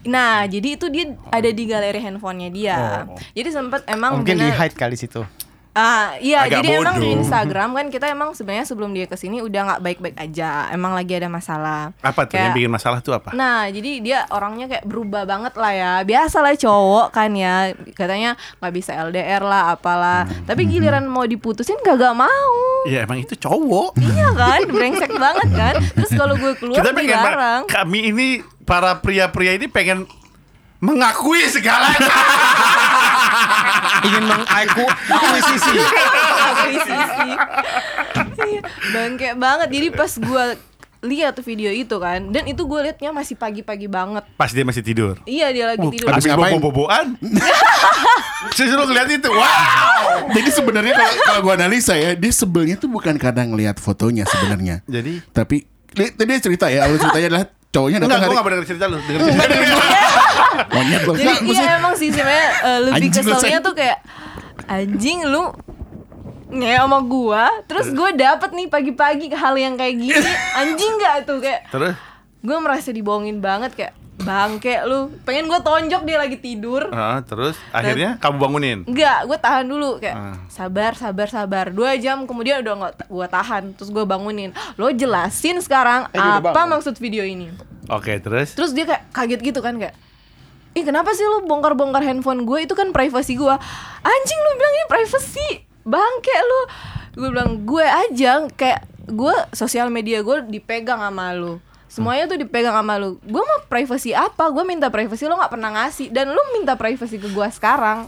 Nah, 0.08 0.48
jadi 0.48 0.80
itu 0.80 0.88
dia 0.88 1.12
ada 1.28 1.50
di 1.52 1.64
galeri 1.68 2.00
handphonenya 2.00 2.50
dia. 2.56 2.80
Oh. 3.04 3.20
Jadi 3.36 3.50
sempat 3.52 3.84
emang 3.84 4.16
Oh, 4.16 4.18
mungkin 4.24 4.40
di 4.40 4.48
hide 4.48 4.76
kali 4.76 4.96
situ. 4.96 5.28
Ah, 5.72 6.18
iya, 6.18 6.44
Agak 6.44 6.60
jadi 6.60 6.70
emang 6.78 6.98
di 6.98 7.08
bodoh. 7.08 7.20
Instagram 7.20 7.70
kan 7.72 7.86
kita 7.88 8.06
emang 8.06 8.34
sebenarnya 8.34 8.66
sebelum 8.66 8.90
dia 8.90 9.06
ke 9.06 9.14
sini 9.14 9.40
udah 9.40 9.62
nggak 9.64 9.82
baik-baik 9.82 10.18
aja. 10.18 10.68
Emang 10.70 10.92
lagi 10.92 11.14
ada 11.14 11.28
masalah. 11.28 11.94
Apa 12.00 12.26
tuh 12.26 12.36
yang 12.36 12.50
Kayak- 12.50 12.58
bikin 12.58 12.72
masalah 12.72 13.00
tuh 13.00 13.14
apa? 13.14 13.32
Nah, 13.32 13.66
jadi 13.66 13.92
dia 14.00 14.20
orangnya 14.28 14.66
kayak 14.68 14.84
berubah 14.84 15.24
banget 15.24 15.54
lah 15.54 15.72
ya. 15.72 15.94
Biasa 16.02 16.38
lah 16.40 16.52
cowok 16.54 17.08
kan 17.12 17.30
ya, 17.32 17.56
katanya 17.92 18.34
nggak 18.58 18.74
bisa 18.74 18.92
LDR 19.00 19.40
lah, 19.42 19.72
apalah. 19.72 20.26
Tapi 20.44 20.66
giliran 20.66 21.06
mau 21.06 21.24
diputusin 21.24 21.78
kagak 21.80 22.12
mau. 22.12 22.54
Ya 22.84 23.04
emang 23.04 23.20
itu 23.20 23.34
cowok. 23.34 23.94
Iya 23.96 24.34
kan, 24.34 24.60
brengsek 24.66 25.14
banget 25.16 25.50
kan. 25.54 25.74
Terus 25.96 26.12
kalau 26.12 26.34
gue 26.36 26.54
keluar 26.56 26.78
Kita 26.78 26.92
pengen 26.92 27.14
dilarang. 27.14 27.62
kami 27.66 28.10
ini 28.10 28.28
para 28.64 28.98
pria-pria 28.98 29.54
ini 29.54 29.66
pengen 29.66 30.10
mengakui 30.80 31.44
segalanya. 31.46 32.00
Ingin 34.08 34.24
mengaku 34.26 34.86
akuisisi. 35.12 35.76
Akuisisi. 36.40 37.30
Iya, 38.40 38.62
Bangke 38.96 39.30
banget. 39.36 39.68
Jadi 39.70 39.88
pas 39.92 40.12
gue 40.16 40.46
lihat 41.00 41.36
video 41.40 41.72
itu 41.72 41.96
kan, 41.96 42.28
dan 42.28 42.44
itu 42.44 42.60
gue 42.68 42.80
liatnya 42.84 43.16
masih 43.16 43.40
pagi-pagi 43.40 43.88
banget. 43.88 44.24
Pas 44.36 44.52
dia 44.52 44.68
masih 44.68 44.84
tidur. 44.84 45.16
Iya 45.24 45.48
dia 45.56 45.66
lagi 45.72 45.88
Uh, 45.88 45.92
tidur. 45.96 46.08
Habis 46.12 46.28
ngapain? 46.28 46.60
bobo-boboan. 46.60 47.06
Saya 48.56 48.68
suruh 48.72 48.88
ngeliat 48.88 49.08
itu. 49.08 49.32
Wow. 49.32 50.32
Jadi 50.36 50.50
sebenarnya 50.52 50.94
kalau 50.96 51.14
kalau 51.24 51.40
gue 51.44 51.54
analisa 51.56 51.94
ya 51.96 52.14
Dia 52.16 52.32
sebelnya 52.32 52.76
tuh 52.76 52.92
bukan 52.92 53.16
karena 53.16 53.48
ngelihat 53.48 53.78
fotonya 53.82 54.28
sebenarnya 54.28 54.86
Jadi 54.86 55.24
Tapi 55.32 55.66
tadi 55.92 56.32
cerita 56.38 56.70
ya 56.70 56.86
Awal 56.86 56.98
ceritanya 57.02 57.28
adalah 57.34 57.46
Cowoknya 57.70 57.98
Enggak, 58.02 58.10
datang 58.10 58.20
gue 58.20 58.34
hari 58.34 58.38
gak 58.38 58.46
bener 58.50 58.60
cerita 58.66 58.86
lu 58.90 58.98
Denger 59.06 59.22
cerita 59.30 59.46
Monyet 60.74 61.02
Jadi 61.06 61.36
iya 61.54 61.66
emang 61.78 61.94
sih 61.94 62.10
sebenarnya 62.10 62.50
eh, 62.66 62.80
lebih 62.90 63.10
keselnya 63.14 63.60
tuh 63.62 63.74
kayak 63.78 64.00
anjing 64.66 65.26
lu 65.26 65.54
nge 66.50 66.82
sama 66.82 67.00
gua 67.06 67.46
terus 67.70 67.94
gue 67.94 68.10
dapet 68.18 68.50
nih 68.58 68.68
pagi-pagi 68.74 69.30
hal 69.38 69.54
yang 69.54 69.78
kayak 69.78 69.96
gini 70.02 70.32
anjing 70.60 70.94
nggak 70.98 71.30
tuh 71.30 71.38
kayak 71.38 71.70
Terus? 71.70 71.94
gue 72.42 72.58
merasa 72.58 72.90
dibohongin 72.90 73.38
banget 73.38 73.72
kayak 73.78 73.94
bangke 74.20 74.84
lu. 74.84 75.10
Pengen 75.24 75.48
gue 75.48 75.60
tonjok 75.60 76.02
dia 76.04 76.18
lagi 76.18 76.36
tidur. 76.36 76.88
Ah, 76.90 77.20
Terus 77.22 77.56
akhirnya 77.70 78.16
kamu 78.18 78.36
bangunin? 78.38 78.80
Enggak, 78.84 79.26
gue 79.26 79.38
tahan 79.38 79.66
dulu 79.66 79.98
kayak 79.98 80.16
Ah. 80.16 80.36
sabar, 80.48 80.94
sabar, 80.94 81.28
sabar. 81.28 81.66
Dua 81.70 81.96
jam 81.96 82.24
kemudian 82.24 82.60
udah 82.60 82.74
nggak 82.76 82.94
gue 83.06 83.28
tahan, 83.28 83.64
terus 83.74 83.90
gue 83.90 84.04
bangunin. 84.04 84.52
Lo 84.76 84.90
jelasin 84.90 85.60
sekarang 85.60 86.12
Eh, 86.12 86.20
apa 86.20 86.66
maksud 86.66 86.96
video 86.96 87.24
ini? 87.24 87.50
Oke 87.88 88.20
terus? 88.20 88.54
Terus 88.54 88.72
dia 88.72 88.86
kayak 88.86 89.04
kaget 89.10 89.42
gitu 89.44 89.60
kan 89.60 89.76
kayak 89.76 89.98
Ih 90.72 90.86
kenapa 90.86 91.10
sih 91.12 91.26
lu 91.26 91.50
bongkar-bongkar 91.50 92.06
handphone 92.06 92.46
gue 92.46 92.62
itu 92.62 92.78
kan 92.78 92.94
privasi 92.94 93.34
gue 93.34 93.56
Anjing 94.00 94.40
lu 94.40 94.52
bilang 94.54 94.74
ini 94.76 94.86
privasi 94.86 95.48
Bangke 95.82 96.36
lu. 96.38 96.62
Gue 97.18 97.28
bilang 97.34 97.66
gue 97.66 97.82
aja 97.82 98.46
kayak 98.52 98.86
Gue 99.10 99.34
sosial 99.52 99.90
media 99.90 100.22
gue 100.22 100.46
dipegang 100.46 101.02
sama 101.02 101.34
lu 101.34 101.58
semuanya 101.90 102.30
tuh 102.30 102.38
dipegang 102.38 102.78
sama 102.78 103.02
lu 103.02 103.18
gue 103.26 103.44
mau 103.44 103.60
privacy 103.66 104.14
apa 104.14 104.54
gue 104.54 104.62
minta 104.62 104.94
privacy 104.94 105.26
lo 105.26 105.42
nggak 105.42 105.52
pernah 105.58 105.70
ngasih 105.74 106.14
dan 106.14 106.30
lu 106.30 106.42
minta 106.54 106.78
privacy 106.78 107.18
ke 107.18 107.28
gue 107.28 107.48
sekarang 107.50 108.06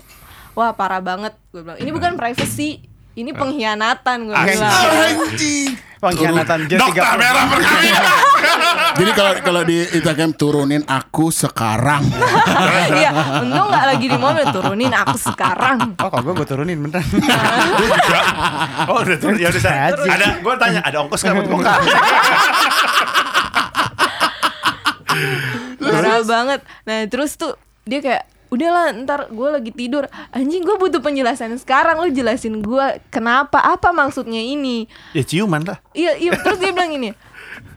wah 0.54 0.72
parah 0.78 1.02
banget 1.02 1.34
gue 1.50 1.66
bilang 1.66 1.82
ini 1.82 1.90
bukan 1.90 2.14
privacy 2.14 2.86
ini 3.18 3.34
pengkhianatan 3.34 4.30
gue 4.30 4.36
bilang 4.38 4.72
Anjing. 4.72 5.92
Pengkhianatan 6.02 6.66
dia 6.66 6.82
Dokter 6.82 7.06
30 7.14 7.22
merah. 7.22 7.46
Jadi 9.00 9.12
kalau 9.14 9.32
kalau 9.46 9.62
di 9.62 9.86
Instagram 9.86 10.34
turunin 10.34 10.82
aku 10.90 11.30
sekarang. 11.30 12.02
Iya, 12.92 13.14
untung 13.42 13.70
nggak 13.70 13.86
lagi 13.88 14.06
di 14.10 14.18
mobil 14.18 14.46
turunin 14.50 14.94
aku 14.94 15.18
sekarang. 15.18 15.94
Oh 16.02 16.10
kalau 16.10 16.24
gue 16.26 16.34
gue 16.42 16.48
turunin 16.50 16.78
beneran 16.82 17.06
Oh 18.90 19.02
udah 19.06 19.18
turun 19.22 19.38
ya 19.38 19.54
udah. 19.54 19.94
Ada 19.94 20.28
gue 20.42 20.54
tanya 20.58 20.82
ada 20.82 20.98
ongkos 21.06 21.22
nggak 21.22 21.36
buat 21.38 21.48
bongkar? 21.54 21.80
Parah 25.82 26.22
banget. 26.24 26.62
Nah 26.88 27.06
terus 27.08 27.36
tuh 27.36 27.58
dia 27.84 28.00
kayak 28.00 28.24
udahlah 28.52 28.92
ntar 29.06 29.32
gue 29.32 29.50
lagi 29.50 29.72
tidur. 29.72 30.06
Anjing 30.36 30.64
gue 30.64 30.76
butuh 30.76 31.00
penjelasan 31.00 31.56
sekarang. 31.58 32.04
Lu 32.04 32.10
jelasin 32.12 32.60
gue 32.60 32.86
kenapa 33.10 33.60
apa 33.64 33.96
maksudnya 33.96 34.40
ini? 34.40 34.86
Ya 35.16 35.24
ciuman 35.24 35.64
lah. 35.64 35.80
iya 35.96 36.16
iya. 36.20 36.36
Terus 36.36 36.60
dia 36.60 36.72
bilang 36.76 36.92
gini 36.92 37.12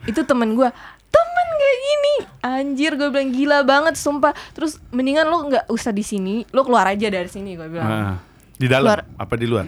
itu 0.05 0.21
temen 0.25 0.53
gue 0.53 0.69
temen 1.15 1.49
kayak 1.55 1.79
gini? 1.79 2.15
Anjir 2.43 2.93
gue 2.99 3.09
bilang 3.09 3.31
gila 3.31 3.59
banget 3.63 3.95
sumpah. 3.95 4.35
Terus 4.53 4.83
mendingan 4.91 5.31
lu 5.31 5.47
nggak 5.47 5.71
usah 5.71 5.95
di 5.95 6.03
sini 6.03 6.43
lu 6.51 6.67
keluar 6.67 6.91
aja 6.91 7.07
dari 7.07 7.31
sini 7.31 7.55
gue 7.55 7.69
bilang. 7.71 7.89
Ah. 7.89 8.17
Di 8.55 8.67
dalam 8.67 8.87
Keluar. 8.87 9.03
apa 9.19 9.35
di 9.35 9.47
luar? 9.47 9.67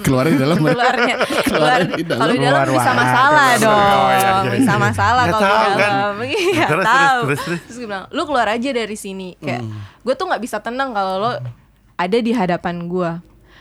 Keluar 0.00 0.24
di 0.24 0.36
dalam. 0.36 0.56
keluarnya 0.56 1.14
keluar 1.42 1.80
di 1.84 2.02
dalam. 2.02 2.20
kalau 2.20 2.32
di 2.32 2.40
dalam 2.40 2.62
bisa 2.70 2.92
masalah 2.92 3.48
Keluar. 3.50 3.58
dong 3.60 3.74
Oh, 3.74 4.06
iya, 4.06 4.18
iya, 4.22 4.50
bisa 4.54 4.70
iya. 4.70 4.78
masalah 4.78 5.24
Nggak 5.24 5.34
kalau 5.34 5.42
di 5.42 5.58
tahu 5.58 5.74
kan. 5.74 5.90
dalam 5.90 6.14
iya 6.22 6.66
Terus, 6.66 6.84
tahu 6.84 7.18
terus, 7.18 7.24
terus, 7.24 7.40
terus. 7.42 7.60
terus 7.60 7.76
gue 7.76 7.88
bilang 7.88 8.04
lu 8.08 8.22
keluar 8.24 8.46
aja 8.48 8.70
dari 8.70 8.96
sini 8.96 9.28
kayak 9.36 9.62
gue 10.00 10.14
tuh 10.14 10.24
nggak 10.24 10.38
bisa 10.40 10.56
tenang 10.58 10.90
kalau 10.90 11.14
lo 11.18 11.30
ada 11.94 12.16
di 12.16 12.30
hadapan 12.30 12.86
gue 12.86 13.10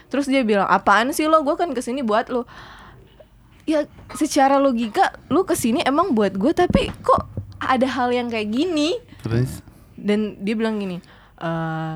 terus 0.08 0.26
dia 0.26 0.42
bilang 0.42 0.68
apaan 0.68 1.10
sih 1.10 1.26
lo 1.26 1.42
gue 1.42 1.56
kan 1.56 1.70
ke 1.70 1.82
sini 1.82 2.02
buat 2.02 2.30
lo 2.30 2.46
ya 3.64 3.82
secara 4.12 4.58
logika 4.58 5.10
lu 5.28 5.42
ke 5.42 5.54
sini 5.54 5.82
emang 5.82 6.12
buat 6.12 6.34
gue 6.34 6.52
tapi 6.52 6.94
kok 7.00 7.26
ada 7.58 7.88
hal 7.88 8.10
yang 8.10 8.28
kayak 8.28 8.46
gini 8.48 8.94
Terus 9.22 9.64
dan 9.96 10.38
dia 10.38 10.54
bilang 10.54 10.78
gini 10.78 11.02
eh 11.40 11.96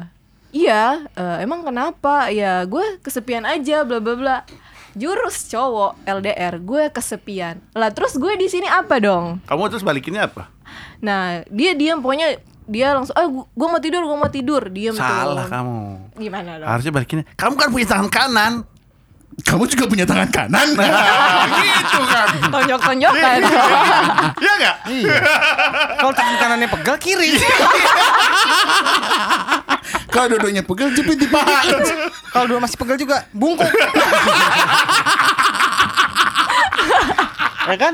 iya 0.51 1.05
eh, 1.11 1.37
emang 1.43 1.63
kenapa 1.63 2.29
ya 2.29 2.63
gue 2.63 2.99
kesepian 2.99 3.43
aja 3.43 3.83
bla 3.83 3.99
bla 3.99 4.15
bla 4.15 4.37
jurus 4.93 5.45
cowok 5.47 6.01
LDR 6.03 6.57
gue 6.57 6.89
kesepian 6.89 7.61
lah 7.71 7.93
terus 7.93 8.17
gue 8.17 8.33
di 8.35 8.49
sini 8.49 8.65
apa 8.65 8.97
dong 8.97 9.37
kamu 9.45 9.69
terus 9.69 9.85
balikinnya 9.85 10.25
apa? 10.25 10.49
nah 10.97 11.45
dia 11.53 11.77
diam 11.77 12.01
pokoknya 12.01 12.41
dia 12.67 12.91
langsung 12.91 13.15
ah 13.15 13.23
gue 13.31 13.67
mau 13.69 13.79
tidur 13.79 14.03
gue 14.03 14.17
mau 14.17 14.27
tidur 14.27 14.67
diam 14.67 14.91
Salah 14.91 15.47
tuh 15.47 15.53
kamu. 15.53 15.79
gimana 16.19 16.51
dong 16.59 16.67
Harusnya 16.67 16.91
balikinnya. 16.91 17.25
Kamu 17.39 17.55
kan 17.55 17.67
punya 17.71 17.87
tangan 17.87 18.09
kanan. 18.11 18.53
Kamu 19.37 19.63
juga 19.65 19.85
punya 19.85 20.01
tangan 20.03 20.27
kanan. 20.27 20.67
gitu 20.73 22.01
kan. 22.03 22.27
tonjok 22.49 22.81
tonjokan 22.83 23.37
Iya 24.35 24.51
enggak? 24.55 24.75
Iya 24.87 25.15
Kalau 25.95 26.11
tangan 26.11 26.35
kanannya 26.37 26.69
pegal 26.69 26.97
kiri 26.97 27.37
Kalau 30.09 30.27
dua-duanya 30.27 30.63
pegel 30.63 30.89
jepit 30.91 31.17
di 31.17 31.27
paha. 31.27 31.63
Kalau 32.27 32.45
dua 32.47 32.59
masih 32.59 32.75
pegal 32.75 32.97
juga 32.97 33.29
bungkuk 33.29 33.69
Ya 37.67 37.75
kan? 37.77 37.93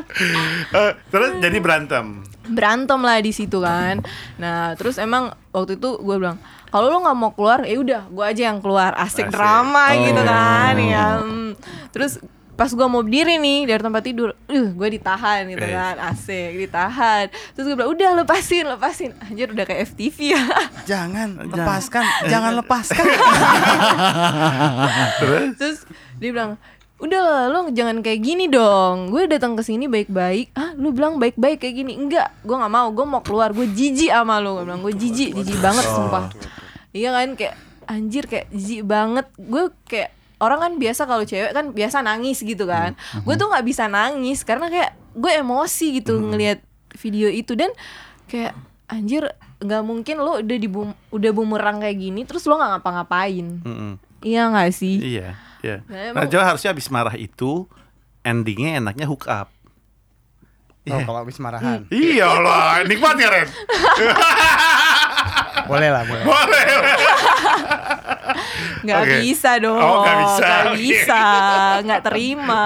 Eh, 0.70 0.92
terus 1.08 1.30
jadi 1.40 1.58
berantem. 1.58 2.06
berantem 2.44 3.00
lah 3.00 3.18
di 3.18 3.32
situ 3.32 3.58
kan 3.58 4.04
nah 4.36 4.76
terus 4.76 5.00
emang 5.00 5.32
waktu 5.54 5.78
itu 5.78 5.90
gue 5.96 6.16
bilang 6.18 6.42
kalau 6.68 6.90
lo 6.90 6.98
nggak 7.00 7.16
mau 7.16 7.32
keluar 7.32 7.62
ya 7.62 7.78
udah 7.78 8.02
gue 8.08 8.26
aja 8.26 8.50
yang 8.50 8.60
keluar 8.60 8.92
asik, 8.96 9.30
Asik. 9.30 9.32
drama 9.32 9.94
gitu 9.96 10.18
Oh. 10.18 10.26
kan 10.26 10.76
ya 10.76 11.06
Hmm. 11.22 11.54
terus 11.90 12.18
pas 12.54 12.70
gue 12.70 12.86
mau 12.86 13.02
berdiri 13.02 13.38
nih 13.38 13.66
dari 13.66 13.82
tempat 13.82 14.04
tidur, 14.04 14.30
uh, 14.30 14.68
gue 14.70 14.90
ditahan 14.92 15.42
gitu 15.48 15.58
Eh. 15.60 15.74
kan, 15.74 15.98
asik 16.06 16.54
ditahan. 16.60 17.26
Terus 17.50 17.66
gue 17.66 17.74
bilang 17.74 17.90
udah 17.90 18.10
lepasin, 18.16 18.70
lepasin. 18.70 19.10
Anjir 19.20 19.50
udah 19.50 19.66
kayak 19.66 19.90
FTV 19.90 20.38
ya. 20.38 20.44
Jangan 20.86 21.50
lepaskan 21.50 22.06
Jangan 22.32 22.54
lepaskan 22.56 23.06
Terus 25.58 25.80
dia 26.16 26.30
bilang, 26.30 26.52
udah 27.02 27.22
lah, 27.22 27.44
lo 27.50 27.60
jangan 27.74 28.00
kayak 28.06 28.22
gini 28.22 28.46
dong. 28.48 29.10
Gue 29.10 29.26
datang 29.26 29.58
ke 29.58 29.64
sini 29.66 29.90
baik-baik. 29.90 30.54
Ah, 30.54 30.72
lu 30.78 30.94
bilang 30.94 31.18
baik-baik 31.18 31.62
kayak 31.64 31.76
gini? 31.82 31.98
Enggak, 31.98 32.32
gue 32.46 32.56
nggak 32.56 32.74
mau. 32.74 32.88
Gue 32.94 33.06
mau 33.10 33.22
keluar. 33.26 33.52
Gue 33.52 33.68
jijik 33.70 34.14
sama 34.14 34.38
lo. 34.40 34.62
Gue 34.62 34.66
bilang 34.70 34.82
gue 34.86 34.94
jijik, 34.94 35.34
jijik 35.34 35.60
banget 35.60 35.84
sumpah. 35.84 36.30
Iya 36.94 37.10
kan 37.10 37.34
kayak 37.34 37.56
anjir 37.90 38.24
kayak 38.30 38.48
jijik 38.54 38.86
banget. 38.86 39.26
Gue 39.36 39.74
kayak 39.90 40.14
orang 40.44 40.60
kan 40.60 40.74
biasa 40.76 41.02
kalau 41.08 41.24
cewek 41.24 41.52
kan 41.56 41.72
biasa 41.72 42.04
nangis 42.04 42.40
gitu 42.44 42.64
kan. 42.70 42.96
Gue 43.24 43.36
tuh 43.36 43.50
nggak 43.50 43.66
bisa 43.66 43.90
nangis 43.90 44.46
karena 44.48 44.70
kayak 44.72 44.92
gue 45.16 45.32
emosi 45.32 46.04
gitu 46.04 46.20
ngelihat 46.20 46.62
video 47.00 47.28
itu 47.28 47.58
dan 47.58 47.74
kayak 48.30 48.54
anjir 48.88 49.30
nggak 49.64 49.84
mungkin 49.88 50.20
lo 50.20 50.44
udah 50.44 50.58
di 50.60 50.68
udah 51.10 51.32
bumerang 51.32 51.80
kayak 51.80 51.98
gini 51.98 52.28
terus 52.28 52.44
lo 52.46 52.60
nggak 52.60 52.80
ngapa-ngapain. 52.80 53.48
Iya 54.24 54.52
nggak 54.52 54.72
sih? 54.72 55.20
Iya, 55.20 55.36
iya. 55.64 55.82
Nah, 55.88 56.12
Nah, 56.14 56.26
Jawa 56.26 56.44
harusnya 56.46 56.70
habis 56.70 56.88
marah 56.88 57.16
itu 57.16 57.66
endingnya 58.22 58.78
enaknya 58.78 59.06
hook 59.06 59.26
up. 59.26 59.48
Oh 60.84 61.00
kalau 61.00 61.24
habis 61.24 61.40
marahan 61.40 61.88
Iya 61.88 62.28
lah, 62.38 62.84
nikmat 62.84 63.16
ya 63.16 63.32
Ren. 63.32 63.48
Boleh 65.64 65.88
lah 65.88 66.04
boleh 66.04 66.24
Boleh. 66.24 66.64
nggak 68.84 69.00
Oke. 69.00 69.16
bisa 69.24 69.52
dong 69.58 69.80
Oh, 69.80 70.04
nggak 70.04 70.18
bisa. 70.20 70.44
nggak 70.44 70.60
Oke. 70.68 70.76
bisa 70.76 71.22
nggak 71.82 72.02
terima 72.04 72.64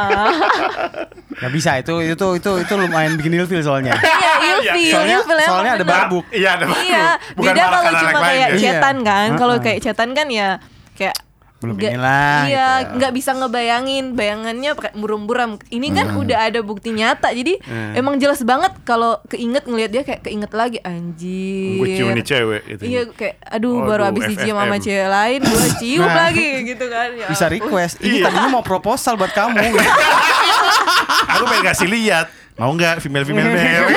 Gak 1.38 1.52
bisa 1.54 1.72
itu 1.78 1.94
itu 2.04 2.28
itu 2.34 2.52
itu 2.58 2.74
lumayan 2.74 3.14
bikin 3.14 3.38
ilfil 3.38 3.62
soalnya 3.62 3.94
iya 3.94 4.34
ilfil 4.74 4.98
Soalnya- 4.98 5.20
ilfil 5.22 5.38
soalnya 5.40 5.72
ada 5.78 5.86
barbuk. 5.86 6.26
Iya, 6.34 6.50
ada 6.58 6.66
barbuk. 6.66 6.82
iya 6.84 7.06
Bukan 7.38 7.54
beda 7.54 7.64
kalau 7.70 7.92
cuma 7.94 8.20
kayak 8.20 8.34
ya. 8.34 8.48
Iya. 8.50 8.62
chatan 8.74 8.96
kan 9.04 9.28
kalau 9.36 9.54
Uh-uh. 9.54 9.64
kayak 9.64 9.80
chatan 9.80 10.10
kan 10.12 10.28
ya 10.28 10.50
kayak 10.98 11.16
Belum 11.58 11.74
nggak- 11.74 11.90
inilah, 11.92 12.38
iya 12.44 12.54
gitu 12.78 12.86
ya. 12.86 12.94
nggak 12.94 13.12
bisa 13.12 13.32
ngebayangin 13.34 14.06
bayangannya 14.14 14.72
kayak 14.74 14.94
muram-muram 14.94 15.58
ini 15.68 15.90
kan 15.90 16.14
udah 16.14 16.46
ada 16.46 16.62
bukti 16.62 16.92
nyata 16.92 17.30
jadi 17.30 17.58
Hmm. 17.60 17.98
emang 17.98 18.16
jelas 18.16 18.42
banget 18.42 18.78
kalau 18.84 19.18
keinget 19.26 19.66
ngelihat 19.66 19.90
dia 19.90 20.04
kayak 20.04 20.22
keinget 20.22 20.52
lagi 20.52 20.78
anjir 20.80 21.76
Gue 21.76 21.88
cium 21.92 22.14
nih 22.14 22.22
cewek 22.24 22.62
gitu. 22.68 22.82
Iya 22.84 23.02
kayak 23.10 23.36
aduh 23.44 23.74
Waduh, 23.76 23.88
baru 23.88 24.04
habis 24.06 24.24
dicium 24.28 24.54
sama 24.56 24.78
cewek 24.78 25.08
lain 25.08 25.40
gue 25.42 25.68
cium 25.82 26.04
Nah. 26.04 26.16
lagi 26.24 26.48
gitu 26.64 26.86
kan 26.86 27.10
ya 27.12 27.28
Bisa 27.28 27.46
request 27.48 27.96
Ini 28.00 28.16
Iya. 28.16 28.24
tadinya 28.24 28.50
mau 28.52 28.62
proposal 28.62 29.14
buat 29.16 29.32
kamu 29.32 29.58
Aku 31.34 31.44
pengen 31.44 31.66
kasih 31.66 31.88
lihat. 31.88 32.30
Mau 32.56 32.70
nggak 32.72 32.98
female 33.00 33.22
female 33.24 33.50
male? 33.56 33.94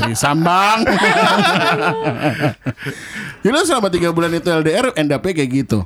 Trisambang. 0.00 0.82
Jadi 3.38 3.52
lu 3.52 3.62
selama 3.62 3.88
tiga 3.88 4.10
bulan 4.10 4.32
itu 4.32 4.48
LDR 4.48 4.90
end 4.94 5.10
up-nya 5.10 5.32
kayak 5.32 5.50
gitu. 5.52 5.82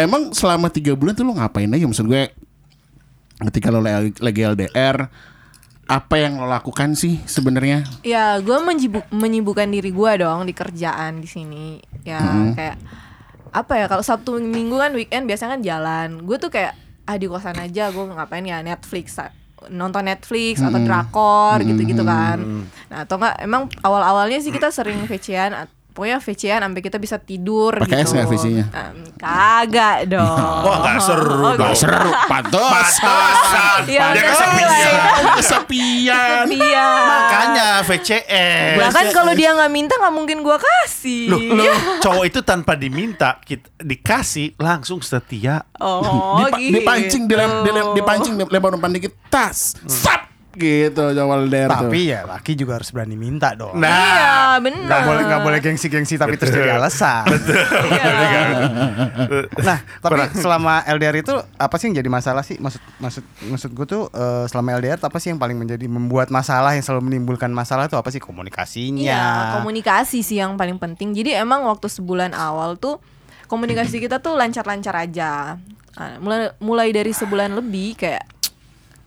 Emang 0.00 0.32
selama 0.32 0.72
tiga 0.72 0.96
bulan 0.96 1.12
tuh 1.12 1.28
lo 1.28 1.36
ngapain 1.36 1.68
aja 1.68 1.84
maksud 1.84 2.08
gue? 2.08 2.32
Ketika 3.40 3.68
lo 3.72 3.80
lagi 3.84 4.40
LDR, 4.40 5.08
apa 5.90 6.14
yang 6.20 6.40
lo 6.40 6.48
lakukan 6.48 6.92
sih 6.92 7.20
sebenarnya? 7.24 7.84
Ya, 8.04 8.36
gue 8.40 8.58
menyibuk, 8.60 9.04
menyibukkan 9.12 9.68
diri 9.68 9.90
gue 9.92 10.12
dong 10.20 10.44
di 10.44 10.52
kerjaan 10.52 11.24
di 11.24 11.28
sini. 11.28 11.80
Ya, 12.04 12.20
kayak 12.56 12.76
apa 13.50 13.72
ya? 13.80 13.86
Kalau 13.88 14.04
Sabtu 14.04 14.38
Minggu 14.38 14.78
kan 14.78 14.92
weekend 14.94 15.24
biasanya 15.26 15.56
kan 15.58 15.62
jalan. 15.64 16.08
Gue 16.24 16.36
tuh 16.36 16.52
kayak 16.52 16.76
ah 17.08 17.16
di 17.16 17.26
kosan 17.26 17.58
aja. 17.58 17.88
Gue 17.90 18.06
ngapain 18.06 18.44
ya 18.44 18.60
Netflix, 18.60 19.18
nonton 19.72 20.04
Netflix 20.04 20.60
atau 20.60 20.78
drakor 20.84 21.58
gitu-gitu 21.64 22.04
kan. 22.04 22.68
Nah, 22.92 23.08
atau 23.08 23.16
enggak? 23.18 23.34
Emang 23.40 23.66
awal-awalnya 23.80 24.38
sih 24.44 24.52
kita 24.52 24.68
sering 24.68 25.00
VC-an. 25.08 25.64
Pokoknya 25.90 26.18
VC-an 26.18 26.62
sampai 26.62 26.80
kita 26.80 26.96
bisa 26.96 27.16
tidur 27.16 27.74
Pakai 27.76 27.98
es 27.98 28.06
gitu. 28.06 28.14
nggak 28.14 28.28
VC-nya? 28.28 28.64
Em, 28.70 28.96
kagak 29.14 29.98
dong. 30.06 30.62
Wah, 30.62 30.76
nggak 30.80 30.98
seru 30.98 31.42
Oh. 31.50 31.74
Seru, 31.74 32.10
pantas. 32.24 32.94
Pantesan. 32.96 33.80
Ya, 33.84 34.06
Dia 34.08 34.08
udah 34.08 34.22
kesepian. 34.24 34.54
mulai. 34.56 34.92
Kesepian. 35.36 36.44
Iya. 36.48 36.88
Makanya 37.02 37.68
VCS. 37.82 38.76
Bahkan 38.78 39.04
kalau 39.10 39.32
dia 39.32 39.50
nggak 39.52 39.68
minta 39.68 39.94
nggak 39.94 40.14
mungkin 40.14 40.38
gua 40.40 40.56
kasih. 40.56 41.26
Loh, 41.26 41.40
loh, 41.58 41.74
cowok 41.98 42.24
itu 42.24 42.40
tanpa 42.40 42.72
diminta 42.74 43.36
kita, 43.40 43.66
dikasih 43.76 44.54
langsung 44.56 45.00
setia. 45.00 45.66
Oh, 45.76 46.38
Dipa- 46.38 46.56
gitu. 46.56 46.74
dipancing 46.76 47.22
dilem, 47.26 47.50
dilem, 47.60 47.86
dipancing 47.92 48.34
dilempar 48.36 48.72
umpan 48.72 48.92
dikit 48.92 49.12
tas. 49.26 49.74
Sap. 49.84 50.29
Gitu 50.50 51.14
LDR 51.14 51.70
tuh. 51.70 51.86
Tapi 51.86 52.00
ya 52.10 52.26
laki 52.26 52.58
juga 52.58 52.82
harus 52.82 52.90
berani 52.90 53.14
minta 53.14 53.54
dong. 53.54 53.78
Nah, 53.78 53.86
Iya, 53.90 54.34
benar. 54.58 54.86
Nggak 54.86 55.00
boleh 55.06 55.22
nggak 55.30 55.42
boleh 55.46 55.58
gengsi-gengsi 55.62 56.18
tapi 56.18 56.34
terus 56.34 56.50
jadi 56.50 56.74
alasan. 56.74 57.24
Iya. 57.90 58.10
Nah, 59.62 59.78
tapi 60.02 60.20
selama 60.34 60.82
LDR 60.86 61.22
itu 61.22 61.34
apa 61.38 61.74
sih 61.78 61.90
yang 61.90 62.02
jadi 62.02 62.10
masalah 62.10 62.42
sih? 62.42 62.58
Maksud 62.58 62.82
maksud 62.98 63.22
maksud 63.46 63.70
gue 63.74 63.86
tuh 63.86 64.02
eh, 64.10 64.44
selama 64.50 64.78
LDR 64.78 64.98
apa 64.98 65.18
sih 65.18 65.30
yang 65.30 65.38
paling 65.38 65.56
menjadi 65.56 65.86
membuat 65.86 66.28
masalah 66.30 66.74
yang 66.74 66.82
selalu 66.82 67.10
menimbulkan 67.10 67.50
masalah 67.50 67.86
itu 67.86 67.94
apa 67.94 68.10
sih 68.10 68.18
komunikasinya? 68.18 69.02
Iya, 69.02 69.24
komunikasi 69.60 70.22
sih 70.26 70.42
yang 70.42 70.58
paling 70.58 70.76
penting. 70.78 71.14
Jadi 71.14 71.36
emang 71.36 71.62
waktu 71.66 71.86
sebulan 71.86 72.34
awal 72.34 72.74
tuh 72.74 72.98
komunikasi 73.46 73.98
kita 73.98 74.18
tuh 74.18 74.34
lancar-lancar 74.38 74.94
aja. 74.94 75.58
Ah, 75.98 76.16
Mulai 76.22 76.54
mulai 76.62 76.88
dari 76.94 77.10
sebulan 77.10 77.50
lebih 77.54 77.98
kayak 77.98 78.22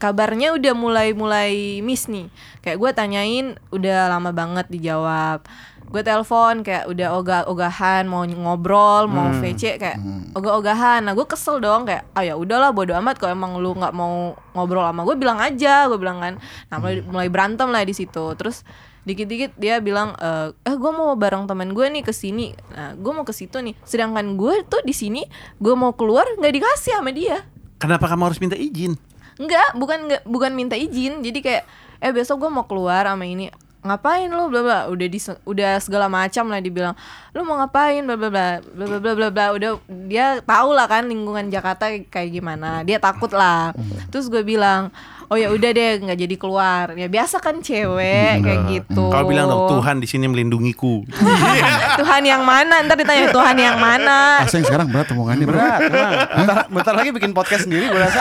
kabarnya 0.03 0.51
udah 0.51 0.73
mulai-mulai 0.75 1.79
miss 1.79 2.11
nih. 2.11 2.27
Kayak 2.59 2.77
gue 2.83 2.91
tanyain 2.91 3.47
udah 3.71 4.11
lama 4.11 4.35
banget 4.35 4.67
dijawab. 4.67 5.47
Gue 5.87 6.03
telepon 6.03 6.65
kayak 6.65 6.91
udah 6.91 7.15
ogah-ogahan 7.15 8.03
mau 8.03 8.27
ngobrol, 8.27 9.07
mau 9.07 9.31
VC 9.39 9.79
kayak 9.79 10.01
ogah-ogahan. 10.35 11.07
Nah, 11.07 11.15
gue 11.15 11.23
kesel 11.23 11.63
dong 11.63 11.87
kayak 11.87 12.03
ah 12.17 12.25
ya 12.25 12.35
udahlah 12.35 12.75
bodo 12.75 12.91
amat 12.99 13.15
kalau 13.15 13.31
emang 13.31 13.61
lu 13.63 13.71
nggak 13.77 13.95
mau 13.95 14.35
ngobrol 14.51 14.83
sama 14.83 15.07
gue 15.07 15.15
bilang 15.15 15.39
aja, 15.39 15.87
gue 15.87 15.95
bilang 15.95 16.19
kan. 16.19 16.35
Nah, 16.67 16.77
mulai 16.83 16.99
mulai 17.07 17.27
berantem 17.31 17.71
lah 17.71 17.87
di 17.87 17.95
situ. 17.95 18.35
Terus 18.35 18.67
dikit-dikit 19.07 19.55
dia 19.55 19.79
bilang 19.79 20.19
eh 20.19 20.51
eh 20.67 20.75
gue 20.75 20.91
mau 20.91 21.15
bareng 21.15 21.47
temen 21.47 21.71
gue 21.71 21.87
nih 21.87 22.03
ke 22.03 22.11
sini. 22.11 22.51
Nah, 22.75 22.97
gue 22.99 23.11
mau 23.15 23.23
ke 23.23 23.31
situ 23.31 23.61
nih. 23.63 23.77
Sedangkan 23.87 24.35
gue 24.35 24.67
tuh 24.67 24.83
di 24.83 24.91
sini 24.91 25.23
gue 25.61 25.73
mau 25.77 25.95
keluar 25.95 26.27
nggak 26.35 26.53
dikasih 26.59 26.99
sama 26.99 27.15
dia. 27.15 27.47
kenapa 27.83 28.07
kamu 28.07 28.31
harus 28.31 28.39
minta 28.39 28.55
izin? 28.55 28.95
Enggak, 29.37 29.69
bukan 29.77 29.97
enggak, 30.09 30.23
bukan 30.25 30.51
minta 30.53 30.75
izin. 30.77 31.21
Jadi 31.25 31.39
kayak 31.41 31.63
eh 32.03 32.11
besok 32.11 32.45
gue 32.45 32.49
mau 32.51 32.65
keluar 32.67 33.07
sama 33.07 33.25
ini. 33.25 33.49
Ngapain 33.83 34.31
lu? 34.31 34.47
Bla 34.47 34.61
bla. 34.63 34.79
Udah 34.87 35.07
di 35.11 35.19
udah 35.43 35.71
segala 35.83 36.07
macam 36.07 36.47
lah 36.47 36.63
dibilang. 36.63 36.95
Lu 37.35 37.43
mau 37.43 37.59
ngapain? 37.59 37.99
Bla 38.07 38.15
bla 38.15 38.29
bla. 38.31 38.47
Bla 38.63 38.85
bla 38.99 39.11
bla 39.13 39.29
bla 39.29 39.45
udah 39.51 39.71
dia 40.07 40.39
tau 40.39 40.71
lah 40.71 40.87
kan 40.87 41.03
lingkungan 41.05 41.51
Jakarta 41.51 41.91
kayak 41.91 42.29
gimana. 42.31 42.87
Dia 42.87 42.97
takut 43.03 43.29
lah. 43.35 43.75
Hmm. 43.75 44.07
Terus 44.07 44.31
gue 44.31 44.39
bilang 44.39 44.87
"Oh 45.29 45.37
ya 45.37 45.51
udah 45.51 45.69
deh 45.71 45.91
nggak 46.03 46.19
jadi 46.19 46.35
keluar." 46.35 46.85
Ya 46.97 47.07
biasa 47.07 47.39
kan 47.39 47.59
cewek 47.59 48.43
kayak 48.43 48.59
gitu. 48.71 49.05
Kalau 49.11 49.27
bilang 49.27 49.47
dong 49.51 49.79
Tuhan 49.79 49.99
di 49.99 50.07
sini 50.07 50.25
melindungiku. 50.27 51.03
Tuhan 51.99 52.21
yang 52.25 52.43
mana? 52.43 52.81
Ntar 52.83 52.97
ditanya 52.99 53.29
Tuhan 53.29 53.55
yang 53.59 53.77
mana? 53.77 54.43
Asing 54.43 54.65
sekarang 54.65 54.89
berat 54.89 55.07
omongannya. 55.13 55.45
Berat, 55.45 55.79
emang. 55.87 56.13
Bentar, 56.33 56.57
bentar 56.69 56.93
lagi 56.97 57.09
bikin 57.13 57.31
podcast 57.31 57.69
sendiri 57.69 57.91
gue 57.91 57.99
rasa. 57.99 58.19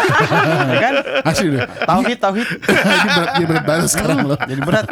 Ya 0.68 0.78
kan? 0.80 0.94
Asli 1.26 1.49
deh. 1.54 1.62
Tauhid, 1.87 2.18
tauhid. 2.21 2.49
ini 2.71 3.09
berat, 3.09 3.30
ini 3.37 3.44
berat 3.47 3.64
banget 3.64 3.88
sekarang 3.90 4.18
loh. 4.26 4.38
Jadi 4.38 4.61
berat. 4.61 4.87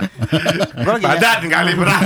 Gue 0.80 0.92
lagi 0.96 1.06
Badan 1.06 1.40
kali 1.46 1.72
berat. 1.76 2.00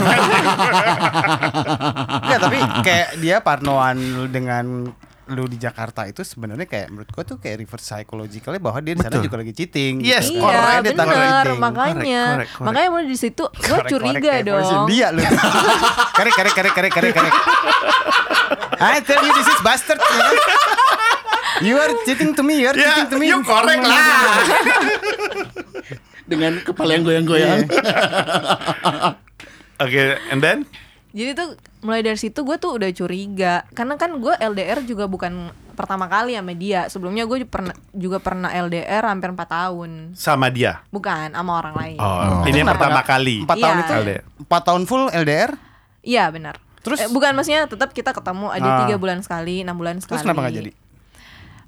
Enggak, 2.25 2.41
tapi 2.41 2.59
kayak 2.83 3.09
dia 3.21 3.37
parnoan 3.41 3.97
dengan 4.31 4.91
lu 5.27 5.45
di 5.47 5.57
Jakarta 5.57 6.05
itu 6.05 6.21
sebenarnya 6.21 6.65
kayak 6.65 6.89
menurut 6.89 7.09
gua 7.09 7.25
tuh 7.25 7.37
kayak 7.37 7.61
reverse 7.61 7.87
psychologically 7.87 8.61
bahwa 8.61 8.77
dia 8.79 8.93
di 8.93 9.01
sana 9.01 9.17
juga 9.19 9.41
lagi 9.41 9.53
cheating. 9.53 10.01
Yes, 10.01 10.29
gitu 10.29 10.39
Iya. 10.39 10.45
Makanya 10.45 10.81
dia 10.81 10.93
bener 10.93 11.47
makanya 11.57 11.95
Correct, 11.95 12.05
correct, 12.05 12.51
correct. 12.53 12.61
makanya 12.61 12.89
mulai 12.89 13.07
di 13.07 13.17
situ 13.17 13.45
Korek-korek 13.49 13.89
curiga 13.89 14.33
dong. 14.43 14.85
Dia 14.87 15.07
lu. 15.11 15.23
Karek 16.13 16.35
karek 16.35 16.53
karek 16.53 16.73
karek 16.73 16.93
karek 16.93 17.13
karek. 17.13 17.35
I 18.77 19.01
tell 19.01 19.21
you 19.21 19.33
this 19.33 19.49
is 19.49 19.61
bastard. 19.61 19.97
ya 19.97 20.21
kan? 20.21 20.37
You 21.63 21.79
are 21.79 21.95
cheating 22.03 22.35
to 22.35 22.43
me, 22.43 22.61
you 22.61 22.67
are 22.67 22.75
Ya, 22.75 22.83
cheating 22.85 23.09
to 23.09 23.17
me. 23.17 23.31
you 23.31 23.39
correct 23.41 23.81
lah. 23.81 24.03
Dengan 26.25 26.59
kepala 26.61 26.91
yang 26.93 27.05
goyang-goyang. 27.05 27.69
Oke, 29.77 30.03
and 30.29 30.41
then 30.41 30.65
Jadi 31.15 31.31
tuh 31.33 31.49
mulai 31.81 32.03
dari 32.03 32.19
situ 32.19 32.43
gue 32.43 32.59
tuh 32.59 32.75
udah 32.75 32.91
curiga 32.91 33.63
karena 33.71 33.95
kan 33.95 34.19
gue 34.19 34.35
LDR 34.35 34.83
juga 34.83 35.07
bukan 35.07 35.49
pertama 35.73 36.07
kali 36.07 36.35
sama 36.35 36.53
dia. 36.53 36.87
Sebelumnya 36.87 37.23
gue 37.23 37.47
pernah 37.47 37.71
juga 37.91 38.19
pernah 38.19 38.51
LDR 38.51 39.03
hampir 39.05 39.31
4 39.31 39.39
tahun. 39.39 39.91
sama 40.13 40.51
dia. 40.51 40.83
Bukan 40.91 41.31
sama 41.31 41.53
orang 41.57 41.75
lain. 41.75 41.99
Oh, 41.99 42.43
ini 42.45 42.61
yang 42.61 42.69
pertama 42.69 43.01
kali. 43.01 43.43
Empat 43.43 43.57
tahun 43.57 43.73
Iya. 43.73 43.81
itu 43.81 43.93
LDR. 43.97 44.23
empat 44.43 44.63
tahun 44.65 44.83
full 44.85 45.05
LDR. 45.09 45.51
Iya 46.03 46.25
benar. 46.29 46.59
Terus? 46.85 46.99
Eh, 47.01 47.09
bukan 47.09 47.33
maksudnya 47.33 47.65
tetap 47.65 47.91
kita 47.91 48.13
ketemu 48.13 48.53
ada 48.53 48.69
Ah. 48.69 48.79
tiga 48.85 49.01
bulan 49.01 49.23
sekali, 49.23 49.63
enam 49.63 49.73
bulan 49.75 50.03
sekali. 50.03 50.19
Terus 50.19 50.27
kenapa 50.27 50.41
nggak 50.45 50.57
jadi? 50.59 50.71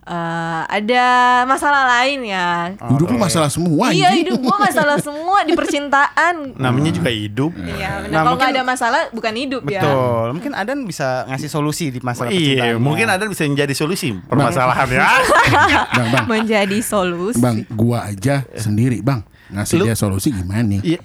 Eh, 0.07 0.63
ada 0.71 1.05
masalah 1.45 1.83
lain 1.99 2.31
ya. 2.31 2.71
Hidup 2.79 3.11
lu 3.11 3.19
masalah 3.19 3.51
semua 3.51 3.91
iya 3.91 4.15
hidup 4.15 4.39
gue 4.39 4.57
masalah 4.57 5.03
semua 5.03 5.43
di 5.43 5.51
percintaan. 5.51 6.35
Namanya 6.63 6.95
juga 6.95 7.11
hidup. 7.11 7.51
Iya 7.59 8.07
benar. 8.07 8.15
Nah, 8.15 8.15
Kalau 8.15 8.31
mungkin- 8.31 8.39
nggak 8.39 8.55
ada 8.55 8.63
masalah 8.63 9.01
bukan 9.11 9.35
hidup 9.35 9.67
ya. 9.67 9.83
Betul. 9.83 10.27
Mungkin 10.39 10.53
Adan 10.55 10.79
bisa 10.87 11.27
ngasih 11.27 11.51
solusi 11.51 11.91
di 11.91 11.99
masalah 11.99 12.31
Iya, 12.31 12.39
percintaannya. 12.39 12.79
mungkin 12.79 13.07
ada 13.11 13.25
bisa 13.27 13.43
menjadi 13.45 13.75
solusi 13.75 14.15
permasalahan 14.15 14.87
ya. 14.87 15.03
Bang, 15.99 16.09
bang, 16.15 16.25
Menjadi 16.31 16.79
solusi. 16.79 17.43
bang, 17.43 17.67
gua 17.67 18.07
aja 18.07 18.47
sendiri 18.55 19.03
bang 19.03 19.27
ngasih 19.51 19.83
Lu- 19.83 19.87
dia 19.91 19.99
solusi 19.99 20.31
gimana 20.31 20.63
nih? 20.63 20.81
Iya. 20.87 21.01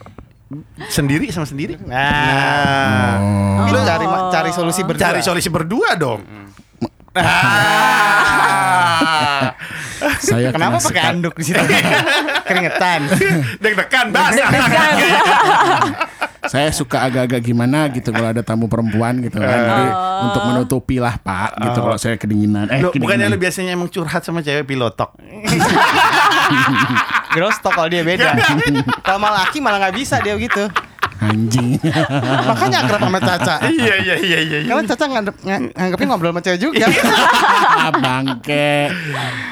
Sendiri 0.93 1.25
sama 1.33 1.49
sendiri. 1.49 1.73
Nah, 1.81 3.17
Oh. 3.65 3.71
lu 3.71 3.81
cari 3.81 4.05
cari 4.29 4.51
solusi 4.53 4.85
berdua. 4.85 5.01
Cari 5.09 5.19
solusi 5.25 5.49
berdua 5.49 5.89
dong. 5.97 6.21
Ah. 7.17 8.29
Saya 10.21 10.53
Kenapa 10.53 10.77
kena 10.77 10.85
pakai 10.85 11.03
anduk 11.09 11.33
di 11.33 11.43
situ? 11.49 11.57
Keringetan. 12.47 13.09
Deg-degan 13.57 14.13
basah. 14.13 14.49
Saya 16.41 16.73
suka 16.73 17.05
agak-agak 17.05 17.41
gimana 17.41 17.85
gitu 17.93 18.09
kalau 18.09 18.33
ada 18.33 18.41
tamu 18.41 18.65
perempuan 18.65 19.21
gitu 19.21 19.37
kan. 19.37 19.57
Jadi 19.61 19.85
untuk 20.25 20.41
menutupi 20.45 20.97
lah 20.97 21.17
Pak 21.17 21.57
gitu 21.57 21.79
kalau 21.81 21.97
saya 21.97 22.17
kedinginan. 22.17 22.65
Eh, 22.69 22.81
Lu, 22.81 22.89
kedinginan. 22.89 23.01
bukannya 23.01 23.25
lu 23.29 23.37
biasanya 23.37 23.71
emang 23.73 23.89
curhat 23.89 24.25
sama 24.25 24.41
cewek 24.41 24.65
pilotok. 24.65 25.17
Grostok 27.37 27.73
kalau 27.73 27.89
dia 27.89 28.01
beda. 28.01 28.33
kalau 29.05 29.19
malah 29.21 29.45
laki 29.45 29.61
malah 29.61 29.77
nggak 29.85 29.95
bisa 29.97 30.17
dia 30.21 30.33
gitu. 30.37 30.65
Anjing. 31.21 31.77
Makanya 32.49 32.77
akrab 32.83 33.01
sama 33.05 33.19
Caca. 33.21 33.55
iya 33.69 33.95
iya 34.01 34.15
iya 34.17 34.39
iya. 34.41 34.57
iya. 34.65 34.69
Karena 34.73 34.83
Caca 34.89 35.05
nganggep, 35.05 35.35
ng- 35.45 35.71
nganggepnya 35.77 36.07
ngobrol 36.09 36.31
sama 36.33 36.41
cewek 36.41 36.59
juga. 36.59 36.87
bangke. 38.03 38.89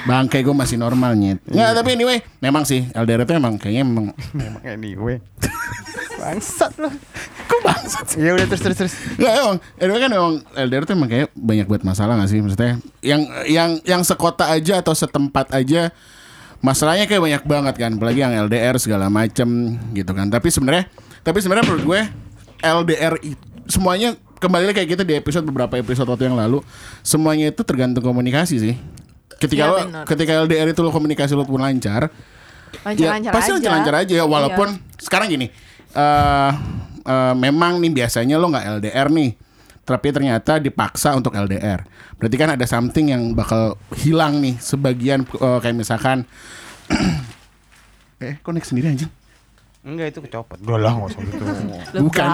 Bangke 0.03 0.37
gue 0.41 0.55
masih 0.57 0.81
normal 0.81 1.13
nyet. 1.13 1.39
Nggak, 1.45 1.69
tapi 1.77 1.89
anyway, 1.93 2.17
memang 2.41 2.65
sih 2.65 2.89
LDR 2.91 3.23
itu 3.23 3.33
emang 3.37 3.61
kayaknya 3.61 3.83
memang 3.85 4.05
Memang 4.33 4.61
anyway. 4.65 5.21
Bangsat 6.19 6.75
lu. 6.75 6.89
kok 7.49 7.61
bangsat 7.63 8.05
sih? 8.11 8.19
Ya 8.21 8.35
udah 8.35 8.45
terus 8.49 8.61
terus 8.61 8.77
terus. 8.77 8.93
Nggak 9.15 9.33
emang, 9.39 9.57
anyway 9.79 9.99
kan 10.01 10.11
emang 10.11 10.33
LDR 10.51 10.83
tuh 10.83 10.93
emang 10.97 11.09
kayak 11.09 11.29
banyak 11.33 11.65
buat 11.69 11.83
masalah 11.85 12.17
gak 12.19 12.29
sih 12.29 12.41
maksudnya? 12.41 12.81
Yang 12.99 13.21
yang 13.47 13.69
yang 13.85 14.01
sekota 14.03 14.49
aja 14.49 14.81
atau 14.81 14.91
setempat 14.91 15.53
aja 15.53 15.93
masalahnya 16.59 17.07
kayak 17.07 17.23
banyak 17.23 17.43
banget 17.47 17.75
kan, 17.79 17.91
apalagi 17.95 18.19
yang 18.19 18.35
LDR 18.35 18.75
segala 18.75 19.07
macem 19.07 19.79
gitu 19.95 20.11
kan. 20.11 20.27
Tapi 20.27 20.51
sebenarnya, 20.51 20.91
tapi 21.23 21.37
sebenarnya 21.43 21.65
menurut 21.67 21.85
gue 21.85 22.01
LDR 22.59 23.13
itu 23.23 23.39
semuanya 23.69 24.17
kembali 24.39 24.71
lagi 24.71 24.75
kayak 24.81 24.89
kita 24.97 25.03
di 25.05 25.13
episode 25.13 25.45
beberapa 25.45 25.77
episode 25.77 26.09
waktu 26.09 26.31
yang 26.31 26.39
lalu, 26.39 26.63
semuanya 27.05 27.51
itu 27.51 27.61
tergantung 27.61 28.01
komunikasi 28.01 28.55
sih. 28.57 28.75
Ketika 29.39 29.63
Iya, 29.67 29.71
lo 29.71 29.79
ketika 30.03 30.31
LDR 30.43 30.67
itu 30.73 30.81
lo 30.81 30.91
komunikasi 30.91 31.37
lo 31.37 31.45
pun 31.45 31.61
lancar, 31.61 32.09
Lancar-lancar 32.83 33.31
ya, 33.31 33.35
pasti 33.35 33.49
aja. 33.51 33.55
lancar-lancar 33.59 33.95
aja 34.03 34.13
ya 34.19 34.25
walaupun 34.25 34.67
sekarang 34.99 35.27
gini 35.31 35.47
eh 35.89 36.51
eh, 37.01 37.33
memang 37.33 37.81
nih 37.81 37.91
biasanya 38.03 38.35
lo 38.37 38.51
nggak 38.51 38.65
LDR 38.79 39.07
nih 39.09 39.31
tapi 39.87 40.13
ternyata 40.13 40.61
dipaksa 40.61 41.17
untuk 41.17 41.33
LDR 41.33 41.81
berarti 42.21 42.35
kan 42.37 42.53
ada 42.53 42.65
something 42.69 43.09
yang 43.09 43.33
bakal 43.33 43.73
hilang 43.97 44.37
nih 44.37 44.53
sebagian 44.61 45.25
eh, 45.25 45.59
kayak 45.63 45.73
misalkan 45.73 46.29
eh 48.21 48.37
kok 48.37 48.51
naik 48.53 48.67
sendiri 48.67 48.93
anjing 48.93 49.09
Enggak 49.89 50.07
itu 50.07 50.19
kecopot. 50.21 50.57
Udah 50.59 50.77
lah 50.77 50.91
enggak 50.93 51.09
usah 51.09 51.21
gitu. 51.23 51.43
bukan 51.99 52.27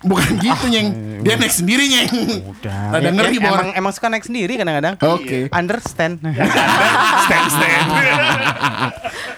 bukan 0.00 0.32
gitu 0.40 0.64
nyeng 0.66 0.88
dia 1.20 1.36
naik 1.36 1.52
sendiri 1.52 1.84
nyeng 1.84 2.08
Udah. 2.48 2.78
Rada 2.90 3.04
Ya, 3.04 3.12
ngeri, 3.12 3.36
ya, 3.36 3.44
Bor. 3.44 3.52
emang, 3.54 3.68
emang 3.76 3.92
suka 3.92 4.08
naik 4.08 4.24
sendiri 4.24 4.56
kadang-kadang. 4.56 4.96
Oke. 5.06 5.46
Understand. 5.50 6.24
stand 7.24 7.46
stand. 7.48 7.88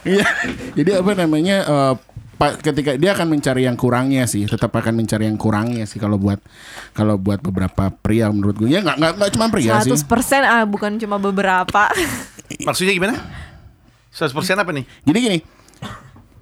Iya. 0.03 0.27
Jadi 0.72 0.90
apa 0.92 1.11
namanya 1.14 1.57
eh, 1.62 1.94
pa- 2.35 2.55
ketika 2.57 2.94
dia 2.94 3.11
akan 3.12 3.27
mencari 3.29 3.62
yang 3.62 3.75
kurangnya 3.75 4.25
sih, 4.25 4.46
tetap 4.46 4.70
akan 4.70 4.94
mencari 4.96 5.27
yang 5.27 5.35
kurangnya 5.35 5.83
sih 5.83 5.98
kalau 5.98 6.14
buat 6.16 6.38
kalau 6.92 7.14
buat 7.16 7.38
beberapa 7.38 7.90
pria 7.92 8.31
menurut 8.31 8.55
gue 8.57 8.68
ya 8.68 8.83
nggak 8.83 8.96
nggak 8.98 9.12
nggak 9.18 9.31
cuma 9.33 9.46
pria 9.48 9.83
sih. 9.83 9.90
100% 9.92 10.07
ah 10.42 10.62
bukan 10.62 10.94
cuma 10.96 11.18
beberapa. 11.18 11.90
Maksudnya 12.62 12.94
gimana? 12.94 13.18
100% 14.11 14.31
apa 14.55 14.70
nih? 14.70 14.85
Jadi 15.03 15.18
gini, 15.18 15.38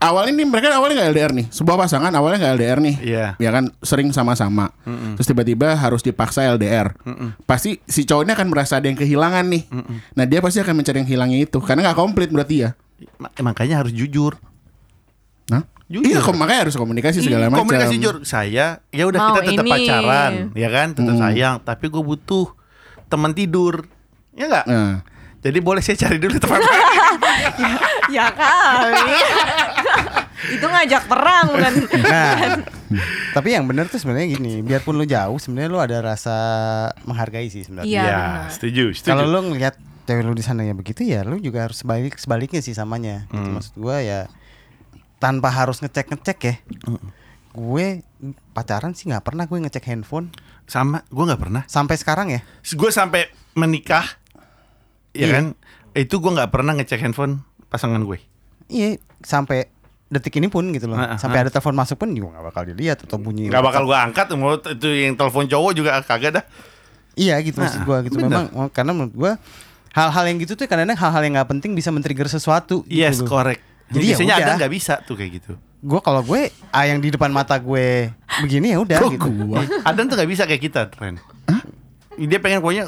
awalnya 0.01 0.33
nih 0.35 0.47
mereka 0.47 0.73
awalnya 0.73 0.97
nggak 0.99 1.11
LDR 1.11 1.33
nih, 1.33 1.47
sebuah 1.49 1.77
pasangan 1.79 2.09
awalnya 2.11 2.39
nggak 2.41 2.55
LDR 2.57 2.79
nih, 2.81 2.97
Iya. 2.99 3.27
ya 3.37 3.51
kan 3.51 3.69
sering 3.79 4.11
sama-sama, 4.11 4.73
terus 5.15 5.27
tiba-tiba 5.27 5.73
harus 5.73 6.01
dipaksa 6.01 6.43
LDR, 6.49 6.97
pasti 7.45 7.79
si 7.85 8.03
cowoknya 8.03 8.33
akan 8.33 8.49
merasa 8.49 8.77
ada 8.77 8.87
yang 8.87 8.97
kehilangan 8.97 9.45
nih, 9.47 9.69
nah 10.13 10.25
dia 10.25 10.41
pasti 10.41 10.59
akan 10.59 10.75
mencari 10.75 10.97
yang 10.99 11.11
hilangnya 11.11 11.39
itu, 11.43 11.59
karena 11.59 11.85
nggak 11.85 11.99
komplit 11.99 12.29
berarti 12.29 12.57
ya. 12.63 12.71
Ma- 13.17 13.33
makanya 13.43 13.81
harus 13.81 13.93
jujur. 13.93 14.37
Hah? 15.49 15.65
Jujur. 15.87 16.07
Iya, 16.07 16.21
kok 16.21 16.33
makanya 16.33 16.61
harus 16.65 16.75
komunikasi 16.75 17.21
segala 17.21 17.49
macam. 17.49 17.65
Komunikasi 17.65 17.97
jujur 17.97 18.23
saya 18.23 18.81
ya 18.87 19.05
udah 19.05 19.21
kita 19.35 19.41
tetap 19.47 19.65
ini. 19.65 19.73
pacaran, 19.75 20.33
ya 20.55 20.69
kan, 20.69 20.89
tetap 20.93 21.13
Hmm. 21.13 21.23
sayang, 21.23 21.55
tapi 21.61 21.87
gue 21.87 22.01
butuh 22.01 22.53
teman 23.07 23.33
tidur. 23.33 23.85
Ya 24.33 24.47
enggak? 24.47 24.65
Nah, 24.65 25.03
Jadi 25.41 25.57
boleh 25.59 25.81
saya 25.81 25.97
cari 25.99 26.21
dulu 26.21 26.37
teman. 26.37 26.61
ya 28.13 28.29
kali. 28.29 29.17
itu 30.49 30.65
ngajak 30.65 31.05
perang 31.05 31.47
bukan? 31.53 31.75
Nah, 32.11 32.59
tapi 33.31 33.55
yang 33.55 33.71
bener 33.71 33.87
tuh 33.87 34.03
sebenarnya 34.03 34.35
gini, 34.35 34.65
biarpun 34.65 34.99
lu 34.99 35.07
jauh, 35.07 35.39
sebenarnya 35.39 35.71
lu 35.71 35.79
ada 35.79 36.03
rasa 36.03 36.37
menghargai 37.05 37.47
sih 37.47 37.63
sebenarnya. 37.63 37.87
Iya, 37.87 38.03
ya, 38.03 38.09
benar. 38.11 38.51
setuju, 38.51 38.85
setuju. 38.91 39.11
Kalau 39.15 39.25
lu 39.29 39.39
ngeliat 39.53 39.79
cewek 40.09 40.25
lu 40.27 40.35
di 40.35 40.43
sana 40.43 40.67
ya 40.67 40.75
begitu 40.75 41.07
ya, 41.07 41.23
lu 41.23 41.39
juga 41.39 41.71
harus 41.71 41.85
sebalik 41.85 42.19
sebaliknya 42.19 42.59
sih 42.59 42.75
samanya. 42.75 43.31
Gitu. 43.31 43.39
Hmm. 43.39 43.55
Maksud 43.55 43.75
gua 43.79 44.03
ya 44.03 44.27
tanpa 45.19 45.53
harus 45.53 45.79
ngecek 45.79 46.11
ngecek 46.11 46.39
ya. 46.43 46.55
Gue 47.51 48.03
pacaran 48.55 48.95
sih 48.95 49.11
nggak 49.11 49.23
pernah 49.23 49.47
gue 49.47 49.59
ngecek 49.59 49.87
handphone 49.87 50.31
sama 50.71 51.03
gue 51.11 51.25
nggak 51.27 51.43
pernah. 51.43 51.63
sampai 51.67 51.95
sekarang 51.95 52.31
ya. 52.31 52.41
Gue 52.75 52.91
sampai 52.91 53.27
menikah, 53.55 54.07
ya 55.11 55.27
Iya. 55.27 55.31
kan, 55.35 55.45
itu 55.93 56.15
gue 56.17 56.31
nggak 56.31 56.51
pernah 56.51 56.79
ngecek 56.79 57.03
handphone 57.03 57.43
pasangan 57.67 58.03
gue. 58.03 58.23
Iya, 58.71 59.03
sampai 59.23 59.67
detik 60.11 60.43
ini 60.43 60.51
pun 60.51 60.67
gitu 60.75 60.91
loh. 60.91 60.99
Ah, 60.99 61.15
ah, 61.15 61.19
sampai 61.23 61.47
ada 61.47 61.51
telepon 61.55 61.79
masuk 61.79 61.97
pun 62.03 62.11
juga 62.11 62.35
nggak 62.35 62.45
bakal 62.51 62.63
dilihat 62.67 62.99
atau 63.07 63.17
bunyi. 63.17 63.47
Nggak 63.47 63.63
bakal 63.63 63.83
gue 63.87 63.95
angkat, 63.97 64.27
mau 64.35 64.59
itu 64.59 64.89
yang 64.91 65.15
telepon 65.15 65.47
cowok 65.47 65.73
juga 65.73 65.91
kagak 66.03 66.43
dah. 66.43 66.45
Iya 67.15 67.39
gitu 67.43 67.63
maksud 67.63 67.83
Nah, 67.83 67.87
gua 67.87 67.99
gitu. 68.03 68.19
bener. 68.19 68.29
Memang 68.31 68.47
oh, 68.55 68.69
karena 68.71 68.91
menurut 68.95 69.15
gua 69.15 69.33
hal-hal 69.95 70.25
yang 70.27 70.39
gitu 70.43 70.55
tuh 70.55 70.67
kadang-kadang 70.67 70.99
hal-hal 70.99 71.23
yang 71.27 71.35
nggak 71.39 71.51
penting 71.51 71.71
bisa 71.79 71.95
men-trigger 71.95 72.27
sesuatu. 72.27 72.83
Yes, 72.91 73.19
gitu 73.19 73.31
loh. 73.31 73.39
correct. 73.39 73.63
Jadi 73.91 74.05
ya 74.07 74.09
biasanya 74.15 74.35
ada 74.39 74.53
nggak 74.59 74.73
bisa 74.75 74.95
tuh 75.03 75.15
kayak 75.19 75.43
gitu. 75.43 75.53
Gue 75.81 75.99
kalau 76.05 76.23
gue 76.23 76.53
ah, 76.71 76.85
yang 76.87 77.01
di 77.03 77.11
depan 77.11 77.33
mata 77.33 77.59
gue 77.59 78.13
begini 78.45 78.77
ya 78.77 78.79
udah 78.79 78.99
gitu. 79.11 79.31
gua? 79.47 79.67
Adan 79.83 80.07
tuh 80.07 80.15
nggak 80.15 80.31
bisa 80.31 80.43
kayak 80.47 80.63
kita, 80.63 80.81
Ren. 80.99 81.19
Dia 82.21 82.39
pengen 82.39 82.61
pokoknya 82.63 82.85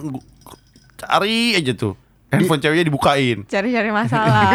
cari 1.03 1.59
aja 1.59 1.73
tuh 1.75 1.99
handphone 2.33 2.59
ceweknya 2.59 2.89
dibukain. 2.89 3.39
Cari-cari 3.45 3.91
masalah. 4.01 4.49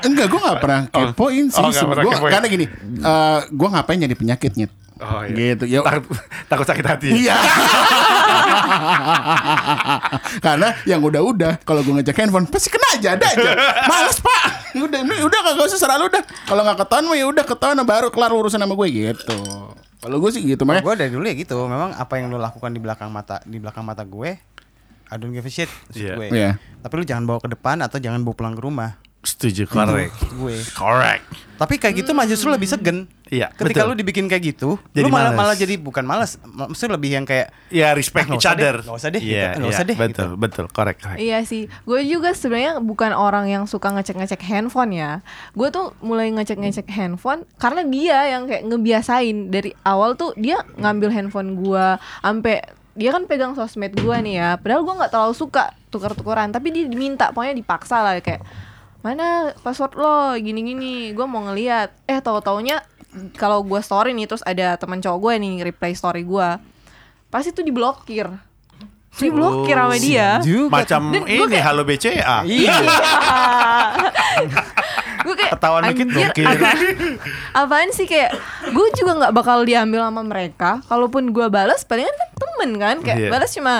Enggak, 0.00 0.26
gue 0.26 0.40
gak 0.40 0.58
pernah 0.58 0.80
kepoin 0.88 1.44
sih. 1.46 1.60
Oh, 1.60 1.68
nggak 1.68 1.84
pernah 1.86 2.04
Gua- 2.04 2.14
kepoin. 2.16 2.32
karena 2.32 2.46
gini, 2.48 2.64
eh 2.98 3.38
gue 3.46 3.68
ngapain 3.68 3.98
jadi 4.00 4.16
penyakit 4.16 4.52
nyet? 4.56 4.72
Oh 4.98 5.22
Gitu. 5.22 5.62
Ya, 5.64 5.78
Takut, 5.78 6.10
takut 6.50 6.66
sakit 6.66 6.82
hati. 6.82 7.08
Iya. 7.14 7.38
Karena 10.38 10.74
yang 10.84 11.00
udah-udah 11.00 11.62
kalau 11.62 11.80
gue 11.80 11.94
ngecek 11.94 12.18
handphone 12.18 12.46
pasti 12.46 12.68
kena 12.68 12.88
aja 12.94 13.08
ada 13.14 13.26
aja. 13.26 13.50
Males 13.86 14.18
pak. 14.18 14.42
Udah 14.78 15.00
ini 15.00 15.14
udah 15.18 15.38
gak 15.48 15.64
usah 15.64 15.78
serah 15.78 15.96
lu 15.96 16.06
dah. 16.06 16.22
Kalau 16.44 16.62
nggak 16.62 16.78
ketahuan 16.78 17.06
mah 17.06 17.16
ya 17.16 17.26
udah 17.26 17.42
ketahuan 17.42 17.78
baru 17.82 18.08
kelar 18.08 18.30
urusan 18.30 18.58
sama 18.58 18.74
gue 18.74 18.88
gitu. 18.90 19.38
Kalau 19.98 20.16
gue 20.18 20.30
sih 20.30 20.42
gitu 20.44 20.62
makanya. 20.62 20.84
Gue 20.84 20.94
dari 20.94 21.10
dulu 21.10 21.24
ya 21.24 21.34
gitu. 21.34 21.56
Memang 21.60 21.94
apa 21.94 22.14
yang 22.14 22.28
lo 22.28 22.36
lakukan 22.36 22.70
di 22.70 22.78
belakang 22.78 23.08
mata 23.08 23.42
di 23.42 23.58
belakang 23.58 23.82
mata 23.82 24.02
gue, 24.02 24.38
I 25.08 25.16
don't 25.16 25.30
give 25.30 25.42
a 25.42 25.50
shit 25.50 25.68
maksud 25.88 25.98
Iya. 25.98 26.14
gue. 26.14 26.26
Iya. 26.30 26.50
Tapi 26.78 26.92
lu 26.94 27.04
jangan 27.04 27.24
bawa 27.24 27.38
ke 27.38 27.48
depan 27.50 27.80
atau 27.80 27.96
jangan 27.96 28.20
bawa 28.20 28.34
pulang 28.34 28.54
ke 28.54 28.62
rumah. 28.62 29.00
Setuju, 29.18 29.66
correct. 29.66 30.14
Gue. 30.30 30.54
Correct. 30.72 31.26
Tapi 31.58 31.74
kayak 31.76 31.94
gitu 31.96 32.14
mah 32.14 32.22
justru 32.24 32.48
lebih 32.48 32.64
segen. 32.64 33.10
Iya, 33.28 33.50
Ketika 33.50 33.82
betul. 33.82 33.92
lu 33.92 33.98
dibikin 33.98 34.24
kayak 34.24 34.40
gitu, 34.46 34.78
Jadi 34.88 35.04
lu 35.04 35.10
malah 35.10 35.34
males. 35.34 35.40
malah 35.42 35.56
jadi 35.58 35.74
bukan 35.76 36.00
malas, 36.00 36.38
maksudnya 36.40 36.96
lebih 36.96 37.10
yang 37.12 37.26
kayak 37.26 37.50
Ya 37.68 37.92
respect 37.92 38.24
Ah, 38.24 38.32
each 38.32 38.40
usah 38.40 38.54
deh, 38.54 38.64
other. 38.64 38.76
nggak 38.80 38.96
usah 38.96 39.10
deh, 39.10 39.20
Iya, 39.20 39.28
gitu. 39.28 39.58
Nggak 39.58 39.66
iya, 39.66 39.74
usah 39.74 39.84
deh, 39.84 39.96
Betul, 39.98 40.30
betul, 40.38 40.64
correct, 40.70 40.98
correct. 41.02 41.20
Iya 41.20 41.38
sih, 41.42 41.62
gue 41.66 42.00
juga 42.06 42.30
sebenarnya 42.32 42.80
bukan 42.80 43.12
orang 43.12 43.50
yang 43.50 43.66
suka 43.66 43.90
ngecek-ngecek 43.90 44.40
handphone 44.40 44.94
ya. 44.94 45.20
Gue 45.52 45.68
tuh 45.68 45.92
mulai 46.00 46.32
ngecek-ngecek 46.32 46.88
handphone 46.88 47.44
karena 47.58 47.84
dia 47.84 48.18
yang 48.30 48.46
kayak 48.46 48.64
ngebiasain 48.64 49.50
dari 49.50 49.76
awal 49.82 50.14
tuh 50.14 50.32
dia 50.32 50.62
ngambil 50.78 51.10
handphone 51.10 51.58
gue, 51.58 51.86
sampai 52.22 52.64
dia 52.98 53.08
kan 53.08 53.22
pegang 53.24 53.54
sosmed 53.54 53.94
gue 53.94 54.16
nih 54.18 54.34
ya. 54.36 54.48
Padahal 54.58 54.82
gue 54.82 54.94
nggak 54.98 55.08
terlalu 55.08 55.32
suka 55.32 55.72
tukar-tukaran, 55.88 56.50
tapi 56.50 56.68
dia 56.68 56.84
diminta, 56.84 57.30
pokoknya 57.30 57.54
dipaksa 57.54 58.02
lah 58.02 58.18
kayak 58.18 58.42
mana 58.98 59.54
password 59.56 59.94
lo 59.94 60.34
gini-gini. 60.34 61.14
Gue 61.14 61.24
mau 61.24 61.40
ngeliat, 61.40 61.94
eh 62.04 62.18
tahu 62.18 62.40
taunya 62.40 62.82
kalau 63.34 63.62
gue 63.62 63.78
story 63.78 64.10
nih 64.12 64.26
terus 64.26 64.42
ada 64.42 64.74
teman 64.74 64.98
cowok 64.98 65.16
gue 65.16 65.32
nih 65.38 65.52
reply 65.64 65.94
story 65.94 66.22
gue, 66.22 66.48
pasti 67.28 67.50
tuh 67.50 67.62
diblokir. 67.62 68.30
Diblokir 69.10 69.74
sama 69.74 69.96
dia. 69.96 70.38
juga 70.38 70.78
Macam 70.78 71.10
Dan 71.10 71.24
ini 71.24 71.40
kayak- 71.40 71.64
halo 71.64 71.82
BCA. 71.82 72.44
Iya. 72.44 72.76
gue 75.24 75.34
kayak 75.34 75.52
Ketahuan 75.58 75.82
dikit 75.90 76.06
"Anjir, 76.06 76.14
blokir." 76.14 76.46
apa, 76.46 76.70
apaan 77.64 77.90
sih? 77.90 78.06
Kayak 78.06 78.36
gue 78.70 78.86
juga 78.94 79.12
nggak 79.18 79.32
bakal 79.34 79.64
diambil 79.64 80.06
sama 80.06 80.22
mereka. 80.22 80.82
Kalaupun 80.86 81.30
gue 81.32 81.46
balas 81.48 81.82
palingan 81.82 82.14
kan 82.14 82.30
temen 82.36 82.70
kan. 82.78 82.96
Kayak 83.02 83.18
Iya. 83.18 83.30
balas 83.30 83.50
cuma 83.52 83.74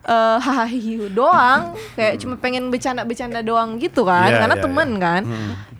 eh, 0.00 0.36
hahaha 0.40 1.06
doang. 1.12 1.62
Kayak 1.94 2.14
cuma 2.24 2.34
pengen 2.40 2.72
bercanda-bercanda 2.72 3.40
doang 3.44 3.76
gitu 3.78 4.02
kan. 4.02 4.30
Iya, 4.32 4.38
karena 4.46 4.56
iya, 4.56 4.64
temen 4.64 4.88
iya. 4.90 5.00
kan. 5.02 5.22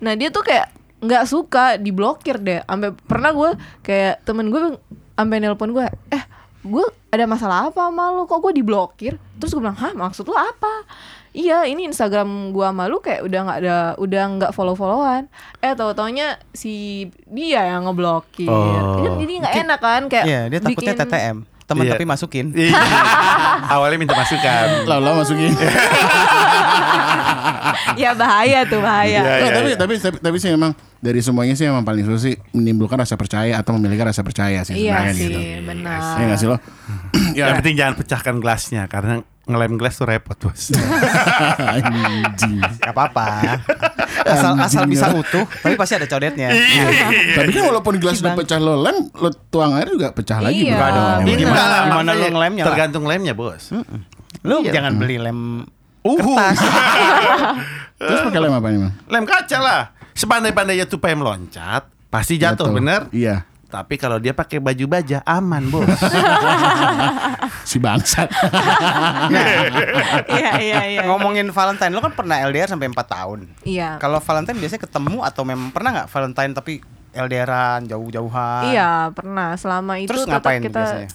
Nah 0.00 0.12
dia 0.14 0.28
tuh 0.28 0.44
kayak 0.44 0.66
nggak 1.00 1.24
suka 1.24 1.80
diblokir 1.80 2.36
deh. 2.36 2.60
Sampai 2.64 2.92
pernah 2.92 3.32
gue 3.32 3.50
kayak 3.80 4.22
temen 4.22 4.52
gue 4.52 4.76
sampai 5.16 5.36
nelpon 5.40 5.72
gue 5.72 5.84
eh 6.12 6.24
gue 6.60 6.84
ada 7.08 7.24
masalah 7.24 7.72
apa 7.72 7.88
sama 7.88 8.12
lu? 8.12 8.28
Kok 8.28 8.38
gue 8.44 8.52
diblokir? 8.60 9.14
Terus 9.40 9.56
gue 9.56 9.62
bilang 9.64 9.76
hah 9.80 9.96
maksud 9.96 10.28
lu 10.28 10.36
apa 10.36 10.84
iya 11.32 11.62
ini 11.62 11.84
Instagram 11.84 12.26
gue 12.50 12.64
sama 12.64 12.84
lu 12.84 12.98
kayak 12.98 13.22
udah 13.22 13.40
nggak 13.40 13.58
ada 13.60 13.76
udah 13.96 14.22
nggak 14.32 14.50
follow 14.50 14.74
followan 14.74 15.30
eh 15.58 15.72
tahu 15.72 15.92
taunya 15.92 16.34
si 16.50 17.06
dia 17.24 17.66
yang 17.68 17.84
ngeblokir 17.84 18.46
Oh. 18.46 18.98
Kan 18.98 19.14
jadi 19.16 19.32
nggak 19.38 19.54
enak 19.60 19.78
kan 19.78 20.02
kayak 20.06 20.24
Iya, 20.24 20.40
dia 20.48 20.58
takutnya 20.58 20.92
bikin- 20.92 21.06
TTM. 21.06 21.38
Teman 21.64 21.86
Iya. 21.86 21.92
tapi 21.92 22.02
masukin. 22.04 22.46
Iya. 22.50 22.74
Awalnya 23.74 23.94
minta 23.96 24.10
masukan. 24.12 24.66
Lalu 24.84 25.06
masukin. 25.16 25.54
ya 27.96 28.10
bahaya 28.12 28.66
tuh 28.66 28.80
bahaya 28.80 29.10
Iya, 29.12 29.22
Nggak, 29.22 29.38
iya, 29.38 29.50
tapi, 29.50 29.68
iya. 29.68 29.76
tapi 29.76 29.94
tapi 29.96 30.16
tapi 30.20 30.36
sih 30.36 30.50
emang 30.50 30.72
dari 30.98 31.20
semuanya 31.20 31.54
sih 31.54 31.64
emang 31.64 31.82
paling 31.82 32.02
susah 32.02 32.20
sih 32.20 32.34
menimbulkan 32.50 32.98
rasa 32.98 33.14
percaya 33.14 33.54
atau 33.54 33.72
memiliki 33.72 34.02
rasa 34.02 34.20
percaya 34.20 34.60
sih 34.62 34.74
iya 34.76 34.98
sebenarnya 35.00 35.14
sih 35.14 35.26
gitu. 35.26 35.40
benar 35.64 36.00
Iya 36.18 36.34
sih 36.34 36.46
lo? 36.46 36.56
ya. 37.32 37.44
Yang 37.46 37.56
penting 37.60 37.74
jangan 37.76 37.94
pecahkan 37.96 38.34
gelasnya 38.36 38.82
karena 38.86 39.14
ngelem 39.50 39.74
gelas 39.74 39.94
tuh 39.94 40.06
repot 40.06 40.36
bos. 40.36 40.70
Anjing. 41.74 42.58
Gak 42.78 42.90
apa-apa. 42.90 43.58
Asal 44.22 44.52
asal 44.56 44.82
bisa 44.86 45.10
utuh, 45.10 45.44
tapi 45.60 45.74
pasti 45.74 45.94
ada 45.94 46.06
codetnya. 46.06 46.50
Iya. 46.50 46.86
Tapi 47.36 47.50
kan 47.50 47.64
walaupun 47.66 47.98
gelas 47.98 48.20
udah 48.20 48.34
pecah 48.34 48.56
lo 48.56 48.78
lem, 48.78 49.10
lo 49.12 49.28
tuang 49.48 49.74
air 49.74 49.88
juga 49.88 50.10
pecah 50.10 50.38
lagi. 50.38 50.64
Iya, 50.64 50.76
bener. 50.76 51.36
Gimana, 51.36 51.60
lah, 51.60 51.80
gimana 51.82 51.90
makanya 52.06 52.12
lu 52.12 52.26
ngelemnya? 52.30 52.62
lah? 52.62 52.68
Tergantung 52.70 53.04
lemnya 53.04 53.34
bos. 53.34 53.64
Lu 54.40 54.56
Iya. 54.62 54.72
jangan 54.72 54.92
beli 54.96 55.16
lem 55.18 55.66
Uhu. 56.00 56.16
kertas. 56.16 56.56
Terus 58.00 58.20
pakai 58.24 58.40
lem 58.40 58.52
apa 58.52 58.66
nih 58.68 58.78
bang? 58.80 58.92
Lem 59.06 59.24
kaca 59.26 59.58
lah. 59.58 59.80
Sepandai-pandainya 60.10 60.84
tupai 60.84 61.12
meloncat, 61.12 61.88
pasti 62.08 62.36
jatuh, 62.36 62.70
bener. 62.70 63.08
Iya. 63.10 63.44
Tapi 63.70 63.94
kalau 63.94 64.18
dia 64.18 64.34
pakai 64.34 64.58
baju 64.58 64.84
baja 64.90 65.22
aman 65.22 65.70
bos. 65.70 65.86
Si 67.62 67.78
bangsat. 67.78 68.26
iya 70.26 70.50
iya 70.58 70.80
iya 70.88 71.00
Ngomongin 71.06 71.48
Valentine, 71.48 71.92
lu 71.94 72.02
kan 72.02 72.10
pernah 72.10 72.42
LDR 72.42 72.66
sampai 72.66 72.90
4 72.90 72.98
tahun. 72.98 73.38
iya 73.62 73.94
Kalau 73.96 74.18
Valentine 74.18 74.58
biasanya 74.58 74.82
ketemu 74.82 75.22
atau 75.22 75.42
memang 75.46 75.70
pernah 75.70 75.90
nggak 75.94 76.08
Valentine 76.10 76.52
tapi 76.52 76.72
LDRan 77.10 77.86
jauh-jauhan? 77.86 78.62
Iya 78.70 79.10
pernah 79.10 79.54
selama 79.54 79.98
itu 79.98 80.10
Terus 80.10 80.26
ngapain 80.26 80.58
kita 80.58 80.82
biasanya? 80.82 81.08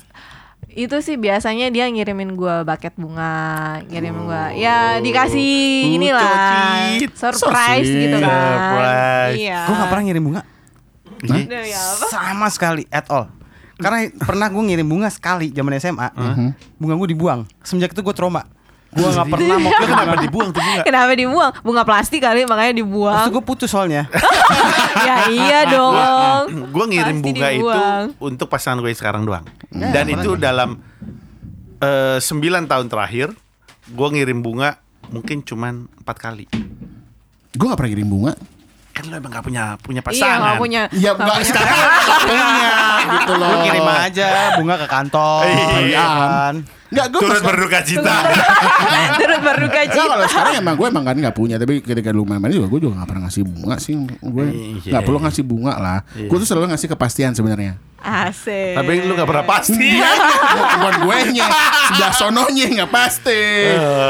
itu 0.66 0.98
sih 1.00 1.16
biasanya 1.16 1.72
dia 1.72 1.88
ngirimin 1.88 2.36
gua 2.36 2.68
buket 2.68 2.92
bunga 3.00 3.80
ngirimin 3.88 4.28
gua 4.28 4.52
ya 4.52 5.00
dikasih 5.00 5.96
inilah 5.96 7.00
surprise 7.16 7.88
So 7.88 7.96
gitu 7.96 8.18
kan 8.20 8.28
Surprise. 8.28 9.36
iya 9.40 9.60
Gue 9.64 9.76
nggak 9.78 9.88
pernah 9.88 10.04
ngirim 10.04 10.24
bunga. 10.26 10.42
Ya? 11.24 11.80
Sama 12.10 12.50
sekali 12.50 12.84
at 12.90 13.08
all. 13.08 13.32
Karena 13.76 14.08
pernah 14.16 14.48
gue 14.48 14.64
ngirim 14.64 14.88
bunga 14.88 15.08
sekali 15.08 15.52
zaman 15.52 15.76
SMA. 15.78 16.08
Bunga 16.76 16.96
gue 16.96 17.10
dibuang. 17.12 17.44
Semenjak 17.62 17.92
itu 17.92 18.02
gue 18.02 18.16
trauma. 18.16 18.48
Gue 18.96 19.04
nggak 19.04 19.28
pernah 19.28 19.56
mau 19.60 19.72
kirim 19.76 19.92
kenapa 19.92 20.08
bunga. 20.08 20.24
dibuang 20.28 20.50
tuh 20.56 20.62
bunga? 20.64 20.84
kenapa 20.88 21.12
dibuang 21.20 21.52
bunga 21.68 21.84
plastik 21.84 22.24
kali 22.24 22.48
makanya 22.48 22.72
Terus 22.72 22.82
dibuang 22.88 23.28
gue 23.28 23.44
putus 23.44 23.68
soalnya. 23.68 24.08
ya 25.08 25.28
iya 25.28 25.60
dong 25.68 26.72
Gue 26.72 26.86
ngirim 26.88 27.20
Pasti 27.20 27.26
bunga 27.28 27.48
itu 27.52 27.60
dibuang. 27.60 28.06
untuk 28.24 28.48
pasangan 28.48 28.80
gue 28.80 28.96
sekarang 28.96 29.28
doang. 29.28 29.44
Ya, 29.76 29.92
Dan 29.92 30.16
itu 30.16 30.40
dalam 30.40 30.80
eh, 31.84 32.18
9 32.24 32.72
tahun 32.72 32.88
terakhir, 32.88 33.36
gue 33.92 34.08
ngirim 34.16 34.40
bunga 34.40 34.80
mungkin 35.12 35.44
cuman 35.44 35.92
empat 36.00 36.16
kali. 36.16 36.48
Gue 37.52 37.66
gak 37.68 37.76
pernah 37.76 37.92
kirim 37.92 38.08
bunga. 38.08 38.34
Kan 38.96 39.12
lo 39.12 39.16
emang 39.20 39.28
gak 39.28 39.44
punya 39.44 39.76
punya 39.84 40.00
iya 40.00 40.08
pasangan. 40.08 40.40
nggak 40.40 40.56
punya 40.56 40.82
Ya 40.96 41.12
nggak 41.12 41.20
nggak 41.20 41.36
punya 41.36 41.48
sekarang 41.52 41.78
punya 42.24 42.70
gitu 43.12 43.34
loh. 43.36 43.48
Lu 43.52 43.58
kirim 43.68 43.90
aja 43.92 44.28
bunga 44.56 44.76
ke 44.80 44.88
kantor. 44.88 45.42
Iya. 45.84 46.00
ya 46.00 46.06
kan. 46.16 46.54
Enggak, 46.86 47.06
gue 47.10 47.22
Turut 47.26 47.42
berduka 47.42 47.80
cita. 47.82 48.16
Turut 49.16 49.42
berduka 49.42 49.80
Enggak, 49.82 49.96
kalau 49.96 50.16
cita. 50.20 50.32
sekarang 50.32 50.54
emang 50.60 50.76
gue 50.76 50.88
emang 50.88 51.04
kan 51.04 51.16
nggak 51.18 51.36
punya 51.36 51.56
tapi 51.56 51.80
ketika 51.80 52.10
lu 52.10 52.24
main-main 52.24 52.52
juga 52.52 52.68
gue 52.68 52.80
juga 52.80 52.94
nggak 52.98 53.10
pernah 53.10 53.24
ngasih 53.26 53.44
bunga 53.44 53.76
sih 53.78 53.94
gue 53.98 54.46
Iya. 54.46 54.92
nggak 54.92 55.04
perlu 55.04 55.20
ngasih 55.20 55.44
bunga 55.44 55.74
lah 55.76 56.00
gue 56.12 56.38
tuh 56.38 56.46
selalu 56.46 56.70
ngasih 56.70 56.88
kepastian 56.88 57.32
sebenarnya 57.32 57.76
Asik. 57.98 58.78
Tapi 58.78 59.02
lu 59.02 59.18
gak 59.18 59.26
pernah 59.26 59.46
pasti. 59.50 59.98
bukan 60.78 60.96
gue 61.02 61.18
nya 61.34 61.50
sebelah 61.90 62.14
sononya 62.14 62.66
nggak 62.72 62.92
pasti 62.94 63.42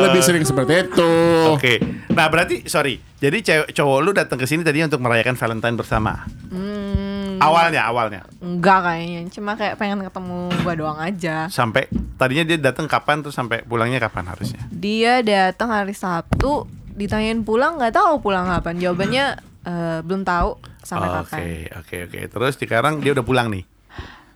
lebih 0.03 0.19
sering 0.19 0.43
seperti 0.43 0.83
itu 0.83 1.11
Oke. 1.47 1.79
Nah, 2.11 2.27
berarti 2.27 2.63
sorry. 2.65 2.99
Jadi 3.15 3.39
cowok 3.71 3.97
lu 3.99 4.11
datang 4.11 4.35
ke 4.35 4.43
sini 4.43 4.61
tadi 4.61 4.79
untuk 4.79 4.99
merayakan 4.99 5.35
Valentine 5.35 5.75
bersama. 5.75 6.27
Hmm, 6.47 7.04
Awalnya, 7.37 7.81
awalnya. 7.83 8.21
enggak 8.37 8.79
kayaknya. 8.81 9.19
Cuma 9.29 9.51
kayak 9.53 9.75
pengen 9.75 10.01
ketemu 10.01 10.37
gua 10.61 10.73
doang 10.73 10.99
aja. 10.99 11.47
Sampai 11.47 11.87
tadinya 12.15 12.43
dia 12.43 12.57
datang 12.61 12.85
kapan 12.85 13.19
terus 13.19 13.33
sampai 13.33 13.61
pulangnya 13.61 13.97
kapan 13.97 14.25
harusnya? 14.25 14.61
Dia 14.69 15.19
datang 15.19 15.69
hari 15.69 15.91
Sabtu, 15.91 16.63
ditanyain 16.91 17.41
pulang 17.41 17.75
nggak 17.75 17.93
tahu 17.93 18.19
pulang 18.19 18.45
kapan. 18.45 18.75
Jawabannya 18.77 19.25
eh, 19.63 19.99
belum 20.01 20.21
tahu 20.21 20.55
sampai 20.79 21.07
Oke, 21.07 21.17
kapan. 21.17 21.39
oke, 21.75 21.95
oke. 22.05 22.19
Terus 22.29 22.53
sekarang 22.55 22.93
dia 22.99 23.11
udah 23.11 23.25
pulang 23.25 23.47
nih. 23.49 23.65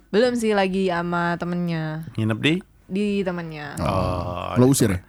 Belum 0.09 0.33
sih 0.33 0.57
lagi 0.57 0.89
sama 0.89 1.37
temennya 1.37 2.01
Nginep 2.17 2.39
di? 2.41 2.55
di 2.89 3.21
temennya. 3.21 3.77
Oh. 3.77 4.57
lo 4.57 4.65
usir 4.65 4.89
ya 4.89 4.99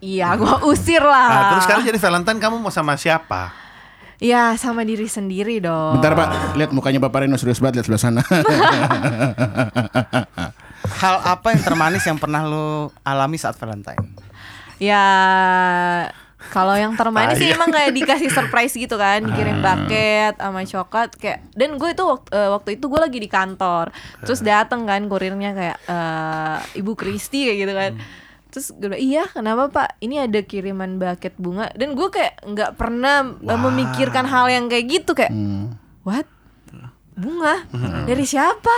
Iya, 0.00 0.28
gua 0.40 0.64
usir 0.72 1.02
lah. 1.02 1.28
Nah, 1.28 1.42
terus 1.52 1.62
sekarang 1.66 1.84
jadi 1.84 1.98
Valentine 1.98 2.40
kamu 2.40 2.56
mau 2.56 2.72
sama 2.72 2.96
siapa? 2.96 3.52
Ya 4.18 4.58
sama 4.58 4.82
diri 4.82 5.06
sendiri 5.06 5.62
dong. 5.62 6.02
bentar 6.02 6.18
pak 6.18 6.58
lihat 6.58 6.74
mukanya 6.74 6.98
bapak 6.98 7.22
Reno 7.26 7.38
serius 7.38 7.62
banget 7.62 7.78
lihat 7.78 7.86
sebelah 7.86 8.02
sana 8.02 8.22
Hal 10.98 11.22
apa 11.22 11.54
yang 11.54 11.62
termanis 11.62 12.02
yang 12.02 12.18
pernah 12.18 12.42
lu 12.42 12.90
alami 13.06 13.38
saat 13.38 13.54
Valentine? 13.54 14.02
Ya 14.82 15.04
kalau 16.48 16.72
yang 16.78 16.94
termanis 16.94 17.36
sih 17.36 17.50
emang 17.50 17.68
kayak 17.68 17.92
dikasih 17.92 18.30
surprise 18.30 18.72
gitu 18.72 18.94
kan, 18.94 19.20
dikirim 19.20 19.60
paket 19.60 20.38
sama 20.38 20.62
coklat 20.64 21.10
kayak. 21.18 21.44
Dan 21.52 21.76
gue 21.76 21.90
itu 21.92 22.02
waktu, 22.06 22.30
eh, 22.30 22.48
waktu 22.48 22.70
itu 22.78 22.84
gue 22.88 23.00
lagi 23.02 23.18
di 23.20 23.28
kantor, 23.28 23.90
terus 24.22 24.40
dateng 24.40 24.86
kan 24.88 25.02
kurirnya 25.10 25.50
kayak 25.52 25.78
eh, 25.86 26.80
Ibu 26.80 26.94
Kristi 26.94 27.50
kayak 27.52 27.58
gitu 27.58 27.74
kan. 27.74 27.92
Terus 28.48 28.72
gue 28.72 28.88
bilang 28.88 29.02
iya 29.02 29.24
kenapa 29.28 29.68
pak? 29.68 29.88
Ini 30.00 30.24
ada 30.24 30.40
kiriman 30.40 30.96
bucket 30.96 31.36
bunga. 31.36 31.68
Dan 31.76 31.92
gue 31.92 32.08
kayak 32.08 32.40
nggak 32.48 32.70
pernah 32.80 33.24
eh, 33.36 33.58
memikirkan 33.60 34.24
hal 34.24 34.48
yang 34.48 34.66
kayak 34.66 34.84
gitu 34.88 35.12
kayak 35.12 35.32
what? 36.02 36.24
Bunga? 37.18 37.66
Dari 38.06 38.24
siapa? 38.24 38.74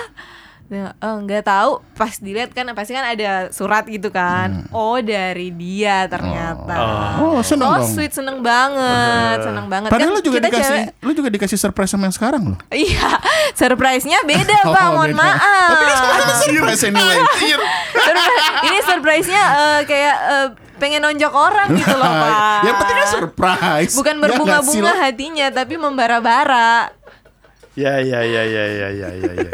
Dia, 0.70 0.94
"Eh, 0.94 1.16
nggak 1.26 1.50
tahu. 1.50 1.82
Pas 1.98 2.14
dilihat 2.14 2.54
kan 2.54 2.62
pasti 2.78 2.94
kan 2.94 3.02
ada 3.02 3.50
surat 3.50 3.82
gitu 3.90 4.06
kan. 4.14 4.70
Oh 4.70 5.02
dari 5.02 5.50
dia 5.50 6.06
ternyata. 6.06 6.74
Oh, 7.18 7.42
seneng 7.42 7.74
oh 7.74 7.82
dong. 7.82 7.90
sweet 7.90 8.14
seneng 8.14 8.38
banget 8.38 9.42
seneng 9.42 9.66
banget. 9.66 9.90
Padahal 9.90 10.14
kan 10.14 10.16
lu 10.16 10.22
juga 10.22 10.38
dikasih 10.38 10.62
cewek 10.62 10.86
lu 11.02 11.10
juga 11.10 11.28
dikasih 11.34 11.58
surprise 11.58 11.90
sama 11.90 12.06
yang 12.06 12.14
sekarang 12.14 12.54
loh. 12.54 12.58
Iya 12.70 13.18
surprise-nya 13.52 14.18
beda 14.22 14.58
pak. 14.74 14.84
Oh, 14.84 14.90
mohon 14.94 15.12
beda. 15.12 15.20
maaf. 15.20 15.70
Tapi 15.70 15.92
sekarang 15.92 16.18
ada 16.20 16.34
surprise 16.36 16.82
anyway 16.84 17.18
Surprise- 17.90 18.38
ini 18.62 18.78
surprise-nya 18.82 19.42
eh, 19.44 19.80
kayak 19.84 20.16
eh, 20.16 20.48
pengen 20.76 21.00
nonjok 21.00 21.32
orang 21.32 21.68
gitu 21.72 21.92
loh 21.92 22.08
pak. 22.22 22.62
Yang 22.62 22.76
penting 22.76 22.96
kan 22.96 23.08
surprise. 23.10 23.92
Bukan 23.94 24.14
Ya 24.14 24.18
sih, 24.18 24.22
berbunga-bunga 24.24 24.92
hatinya 24.98 25.46
tapi 25.50 25.74
membara-bara. 25.74 26.92
Ya 27.74 27.96
ya 27.96 28.20
ya 28.20 28.42
ya 28.44 28.64
ya 28.66 28.88
ya 28.90 29.08
ya 29.32 29.50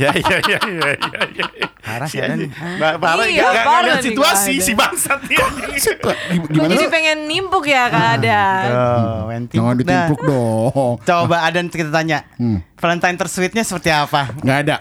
ya. 0.00 0.10
Ya 0.10 0.36
ya 0.40 0.58
ya 0.58 0.58
ya 0.58 1.22
ya 1.30 1.46
ya. 1.52 1.66
Parah 1.80 2.06
sih, 2.06 2.18
Ya, 2.18 2.26
Dan. 2.26 2.48
Ba- 2.76 2.96
Parah 2.96 3.26
Iya, 3.26 3.44
nggak 3.44 3.64
parah 3.64 3.94
nih, 3.94 4.04
situasi 4.06 4.52
ada. 4.54 4.64
si 4.64 4.72
bangsat. 4.74 5.18
Gim- 5.22 5.98
Kok 5.98 6.16
gimana 6.48 6.70
jadi 6.70 6.86
pengen 6.88 7.18
nimpuk 7.24 7.64
ya 7.64 7.88
keadaan 7.88 8.68
Oh, 8.70 9.18
main 9.26 9.42
jangan 9.46 9.74
ditimpuk 9.74 10.20
dong 10.22 10.96
Coba 11.00 11.36
Adan 11.42 11.68
kita 11.68 11.88
tanya. 11.90 12.24
Hmm. 12.34 12.60
Valentine 12.74 13.16
tersweetnya 13.16 13.60
seperti 13.60 13.90
apa? 13.90 14.32
nggak 14.36 14.58
ada 14.62 14.76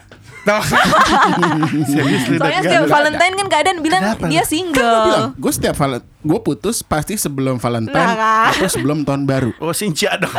Serius 1.86 2.24
lu 2.26 2.36
Soalnya 2.36 2.62
setiap 2.62 2.86
Valentine 2.86 3.34
kan 3.36 3.48
keadaan 3.48 3.78
bilang 3.80 4.02
Kenapa? 4.04 4.26
dia 4.26 4.42
Kan 4.42 4.44
gue 4.44 4.50
single. 4.50 5.00
bilang, 5.06 5.28
gue 5.36 5.52
setiap 5.52 5.76
val- 5.76 6.02
gue 6.02 6.40
putus 6.42 6.82
pasti 6.82 7.14
sebelum 7.16 7.56
Valentine 7.58 7.96
Nah, 7.96 8.16
kan? 8.16 8.52
atau 8.54 8.68
sebelum 8.68 9.04
tahun 9.04 9.24
baru. 9.24 9.52
Oh 9.58 9.72
Sinja 9.72 10.16
dong. 10.16 10.34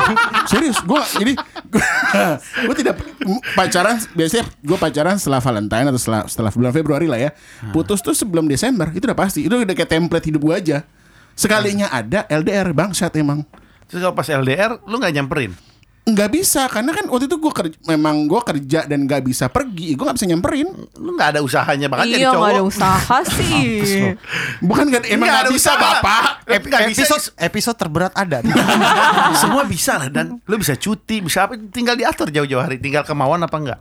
Serius, 0.50 0.80
gue 0.80 1.00
jadi 1.16 1.32
gue 2.60 2.74
tidak 2.76 2.98
pacaran 3.52 3.96
biasanya 4.10 4.44
gue 4.56 4.76
pacaran 4.76 5.16
setelah 5.16 5.38
Valentine 5.38 5.86
atau 5.86 5.98
setelah 5.98 6.22
setelah 6.24 6.50
bulan 6.50 6.72
Februari 6.72 7.06
lah 7.06 7.20
ya. 7.20 7.30
Putus 7.70 8.00
tuh 8.00 8.12
sebelum 8.12 8.46
Desember 8.46 8.90
itu 8.90 9.02
udah 9.02 9.18
pasti. 9.18 9.44
Itu 9.44 9.54
udah 9.56 9.70
kayak 9.70 9.90
template 9.90 10.26
hidup 10.26 10.40
gue 10.40 10.54
aja. 10.54 10.78
Sekalinya 11.32 11.88
ada 11.88 12.26
LDR 12.26 12.70
bangsat 12.70 13.14
emang. 13.14 13.46
Terus 13.86 14.00
kalau 14.00 14.14
pas 14.14 14.26
LDR 14.26 14.78
lu 14.84 14.96
nggak 14.96 15.12
nyamperin? 15.12 15.52
Nggak 16.10 16.30
bisa 16.32 16.66
karena 16.66 16.90
kan 16.90 17.06
waktu 17.06 17.24
itu 17.24 17.36
gue 17.36 17.52
kerja, 17.52 17.76
memang 17.86 18.24
gue 18.24 18.40
kerja 18.42 18.80
dan 18.84 19.04
nggak 19.04 19.22
bisa 19.22 19.46
pergi, 19.46 19.94
gue 19.94 20.02
nggak 20.02 20.16
bisa 20.16 20.26
nyamperin. 20.26 20.68
Lu 20.96 21.14
nggak 21.14 21.28
ada 21.32 21.40
usahanya 21.40 21.86
banget 21.86 22.10
jadi 22.10 22.20
Iya 22.20 22.30
cowok. 22.30 22.40
nggak 22.40 22.52
ada 22.52 22.64
usaha 22.64 23.16
sih. 23.36 23.68
Bukan 24.60 24.86
kan 24.88 25.02
emang 25.04 25.26
Nggak 25.26 25.46
bisa 25.50 25.70
bapak. 25.72 26.22
Ep- 26.46 26.66
bisa 26.66 27.04
episode 27.06 27.24
episode 27.36 27.76
terberat 27.76 28.12
ada. 28.12 28.42
Semua 29.42 29.62
bisa 29.62 29.96
lah 29.96 30.08
dan 30.08 30.40
lu 30.40 30.56
bisa 30.56 30.74
cuti, 30.74 31.20
bisa 31.20 31.44
apa 31.44 31.54
tinggal 31.70 31.94
diatur 31.94 32.28
jauh-jauh 32.28 32.60
hari, 32.60 32.76
tinggal 32.76 33.02
kemauan 33.02 33.40
apa 33.40 33.56
enggak? 33.56 33.78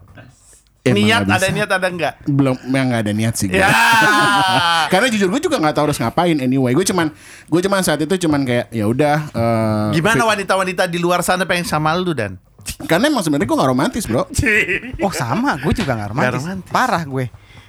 Emang 0.79 1.03
niat 1.03 1.21
nggak 1.23 1.39
ada 1.39 1.49
niat 1.51 1.69
ada 1.69 1.87
enggak? 1.87 2.13
Belum, 2.23 2.55
memang 2.63 2.87
nggak 2.89 3.01
ada 3.03 3.11
niat 3.11 3.33
sih. 3.35 3.47
gua. 3.47 3.59
Ya. 3.59 3.67
Karena 4.91 5.07
jujur 5.11 5.27
gue 5.27 5.41
juga 5.41 5.59
nggak 5.59 5.75
tahu 5.75 5.85
harus 5.91 5.99
ngapain 5.99 6.37
anyway. 6.39 6.71
Gue 6.71 6.87
cuman 6.87 7.11
gue 7.45 7.59
cuman 7.59 7.83
saat 7.83 7.99
itu 7.99 8.15
cuman 8.15 8.41
kayak 8.41 8.71
ya 8.71 8.85
udah. 8.85 9.17
eh, 9.29 9.87
Gimana 9.93 10.23
wanita-wanita 10.25 10.87
di 10.87 10.97
luar 10.97 11.19
sana 11.19 11.43
pengen 11.43 11.67
sama 11.67 11.91
lu 11.93 12.15
dan? 12.15 12.39
Karena 12.87 13.11
emang 13.11 13.19
sebenarnya 13.19 13.47
gue 13.47 13.57
nggak 13.59 13.71
romantis 13.71 14.03
bro. 14.05 14.23
Oh 15.05 15.11
sama, 15.11 15.59
gue 15.59 15.73
juga 15.73 15.95
gak 15.95 16.09
romantis. 16.11 16.31
Nggak 16.31 16.39
romantis. 16.39 16.71
Parah 16.71 17.03
gue. 17.03 17.25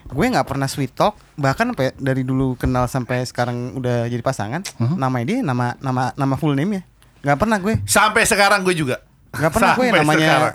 Gue 0.06 0.26
nggak 0.26 0.42
pernah 0.42 0.66
sweet 0.66 0.90
talk, 0.90 1.14
bahkan 1.34 1.70
sampai 1.70 1.94
dari 1.94 2.22
dulu 2.22 2.54
kenal 2.54 2.86
sampai 2.86 3.22
sekarang 3.22 3.74
udah 3.74 4.06
jadi 4.06 4.22
pasangan. 4.22 4.62
Namanya 4.78 5.24
dia 5.26 5.38
nama 5.40 5.74
nama 5.78 6.10
nama 6.14 6.34
full 6.34 6.54
name 6.54 6.78
ya. 6.78 6.82
Nggak 7.22 7.38
pernah 7.38 7.58
gue. 7.58 7.74
Sampai 7.86 8.22
sekarang 8.22 8.62
gue 8.62 8.74
juga. 8.74 9.02
Nggak 9.30 9.50
pernah 9.50 9.72
gue 9.74 9.86
Sampai 9.86 10.00
namanya 10.02 10.26
sekarang. 10.26 10.54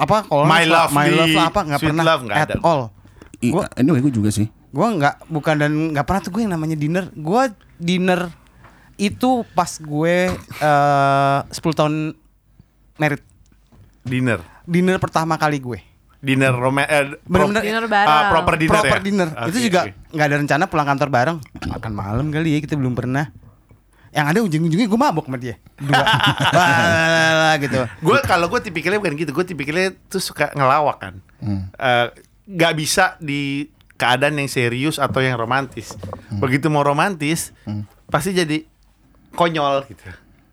Apa 0.00 0.24
kalau 0.24 0.44
My 0.44 0.64
love 0.64 0.90
my 0.90 1.06
love 1.06 1.28
lah 1.30 1.46
apa 1.46 1.60
nggak 1.62 1.80
pernah 1.82 2.04
Love 2.06 2.22
nggak 2.24 2.36
at 2.38 2.48
ada. 2.48 2.54
all. 2.62 2.82
I- 3.38 3.50
Gua- 3.50 3.68
anyway 3.74 4.00
gue 4.00 4.12
juga 4.12 4.30
sih. 4.30 4.48
Gue 4.68 4.86
nggak 4.86 5.26
bukan 5.26 5.54
dan 5.56 5.70
nggak 5.90 6.02
pernah 6.02 6.20
tuh 6.20 6.30
gue 6.30 6.40
yang 6.40 6.52
namanya 6.52 6.74
dinner. 6.74 7.12
Gue 7.12 7.42
dinner 7.76 8.32
itu 8.96 9.30
pas 9.50 9.68
gue 9.70 10.16
eh 10.58 11.38
10 11.44 11.52
tahun 11.74 12.16
merit. 12.96 13.22
Dinner. 14.02 14.40
Dinner 14.62 14.96
pertama 14.96 15.36
kali 15.36 15.58
gue. 15.58 15.80
Dinner 16.18 16.52
roma 16.52 16.84
eh, 16.84 17.16
Bener-bener- 17.22 17.64
Dinner 17.64 17.84
ah, 17.84 17.88
bareng. 17.88 18.30
proper 18.30 18.54
dinner 18.56 18.74
proper 18.78 18.98
ya? 18.98 19.02
dinner. 19.02 19.28
Oke, 19.30 19.48
itu 19.48 19.58
juga 19.66 19.80
nggak 20.10 20.26
ada 20.26 20.36
rencana 20.38 20.64
pulang 20.64 20.86
kantor 20.86 21.08
bareng. 21.08 21.36
Makan 21.66 21.92
malam 21.92 22.26
kali 22.28 22.56
ya 22.56 22.60
kita 22.60 22.74
belum 22.74 22.92
pernah. 22.92 23.32
Yang 24.10 24.26
ada 24.26 24.38
ujung-ujungnya 24.42 24.86
gue 24.86 24.98
mabok 24.98 25.26
sama 25.26 25.38
dia. 25.38 25.54
Dua. 25.76 26.02
Wah, 26.56 27.54
gitu. 27.56 27.78
Gue 28.02 28.18
kalau 28.22 28.46
gue 28.46 28.60
tipikalnya 28.60 28.98
bukan 28.98 29.14
gitu, 29.14 29.30
gue 29.30 29.44
tipikalnya 29.46 29.94
tuh 30.06 30.18
suka 30.18 30.50
ngelawak 30.52 30.98
kan. 30.98 31.14
Eh, 31.74 32.08
Gak 32.50 32.74
bisa 32.74 33.14
di 33.18 33.70
keadaan 33.94 34.34
yang 34.34 34.50
serius 34.50 34.98
atau 34.98 35.22
yang 35.22 35.38
romantis. 35.38 35.94
Begitu 36.32 36.66
mau 36.66 36.82
romantis, 36.82 37.54
pasti 38.06 38.34
jadi 38.34 38.66
konyol 39.30 39.86
gitu. 39.86 40.02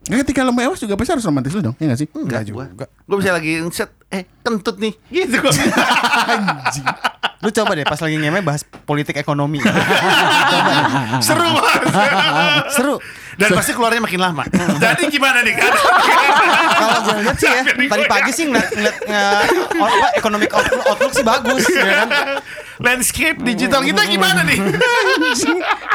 Nah, 0.07 0.21
ketika 0.21 0.39
lo 0.39 0.53
mewas 0.53 0.77
juga 0.77 0.93
pasti 0.93 1.11
harus 1.11 1.25
romantis 1.25 1.51
lu 1.51 1.59
dong, 1.59 1.75
ya 1.75 1.89
gak 1.89 1.99
sih? 1.99 2.07
Enggak 2.13 2.45
juga. 2.45 2.69
Gue 3.03 3.17
bisa 3.17 3.33
lagi 3.33 3.59
set, 3.73 3.89
eh 4.07 4.23
kentut 4.39 4.77
nih, 4.77 4.93
gitu 5.11 5.41
gue. 5.41 5.51
Lu 7.37 7.53
coba 7.53 7.77
deh 7.77 7.85
pas 7.85 7.99
lagi 8.01 8.17
ngemeh 8.17 8.41
bahas 8.41 8.65
politik 8.65 9.13
ekonomi. 9.13 9.61
Seru 11.27 11.53
banget. 11.53 12.65
Seru. 12.73 12.97
Dan 13.37 13.53
pasti 13.53 13.77
keluarnya 13.77 14.01
makin 14.01 14.17
lama. 14.17 14.43
Jadi 14.81 15.13
gimana 15.13 15.45
nih 15.45 15.53
kan? 15.53 15.69
Kalau 16.73 16.97
gue 17.05 17.15
lihat 17.21 17.37
sih 17.37 17.45
ya, 17.45 17.61
tadi 17.69 18.03
pagi 18.09 18.31
sih 18.33 18.49
ngeliat, 18.49 18.69
ngeliat 18.73 18.97
nge- 19.05 19.77
apa, 19.77 20.07
economic 20.17 20.49
outlook, 20.49 20.85
outlook 20.89 21.13
sih 21.13 21.21
bagus 21.21 21.63
ya 21.69 21.85
kan. 21.85 22.07
Landscape 22.81 23.37
digital 23.45 23.85
kita 23.85 24.09
gimana 24.09 24.41
nih? 24.41 24.57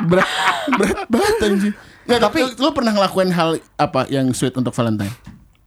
berat, 0.06 0.30
berat 0.78 0.98
banget 1.10 1.36
anjing. 1.42 1.74
Nggak, 2.06 2.20
tapi 2.22 2.38
lo 2.54 2.70
pernah 2.70 2.92
ngelakuin 2.94 3.30
hal 3.34 3.50
apa 3.74 4.06
yang 4.06 4.30
sweet 4.30 4.54
untuk 4.54 4.70
Valentine? 4.70 5.10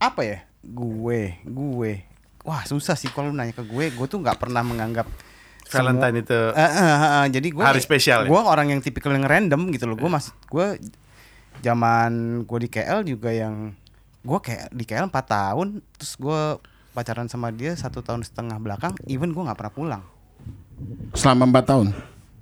Apa 0.00 0.24
ya? 0.24 0.38
Gue, 0.64 1.36
gue. 1.44 1.92
Wah 2.40 2.64
susah 2.64 2.96
sih 2.96 3.12
kalau 3.12 3.28
lu 3.28 3.36
nanya 3.36 3.52
ke 3.52 3.64
gue, 3.64 3.92
gue 3.92 4.06
tuh 4.08 4.16
nggak 4.16 4.40
pernah 4.40 4.64
menganggap 4.64 5.04
Valentine 5.66 6.16
itu 6.20 6.40
Eh, 6.52 6.60
eh, 6.60 6.72
eh, 6.78 6.98
eh, 7.18 7.26
jadi 7.28 7.48
gue 7.50 7.64
Hari 7.64 7.80
spesial 7.80 8.18
ya? 8.24 8.28
Gue 8.28 8.38
orang 8.38 8.70
yang 8.70 8.80
tipikal 8.80 9.10
yang 9.10 9.26
random 9.26 9.70
gitu 9.70 9.86
loh. 9.86 9.96
Gue 9.96 10.06
masih 10.06 10.30
gue 10.46 10.66
zaman 11.60 12.12
gue 12.44 12.58
di 12.60 12.68
KL 12.68 13.02
juga 13.02 13.30
yang 13.30 13.72
gue 14.22 14.38
kayak 14.38 14.70
di 14.70 14.82
KL 14.82 15.06
4 15.06 15.14
tahun, 15.14 15.68
terus 15.94 16.14
gue 16.14 16.40
pacaran 16.90 17.26
sama 17.26 17.50
dia 17.50 17.74
satu 17.74 18.00
tahun 18.00 18.22
setengah 18.22 18.58
belakang, 18.58 18.94
even 19.06 19.30
gue 19.30 19.42
nggak 19.42 19.54
pernah 19.54 19.74
pulang. 19.74 20.02
Selama 21.14 21.46
4 21.48 21.62
tahun. 21.64 21.86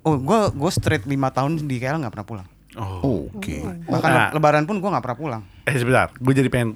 Oh, 0.01 0.17
gue 0.17 0.39
gue 0.51 0.71
straight 0.71 1.05
5 1.05 1.13
tahun 1.31 1.51
di 1.61 1.77
KL 1.77 2.01
nggak 2.01 2.13
pernah 2.13 2.27
pulang. 2.27 2.47
Oh. 2.75 3.31
Oke. 3.31 3.63
Bahkan 3.63 4.09
Nah. 4.11 4.29
lebaran 4.35 4.67
pun 4.67 4.77
gue 4.77 4.89
nggak 4.89 5.01
pernah 5.01 5.17
pulang. 5.17 5.41
Eh 5.63 5.75
sebentar, 5.75 6.11
gue 6.11 6.33
jadi 6.35 6.49
pengen 6.51 6.75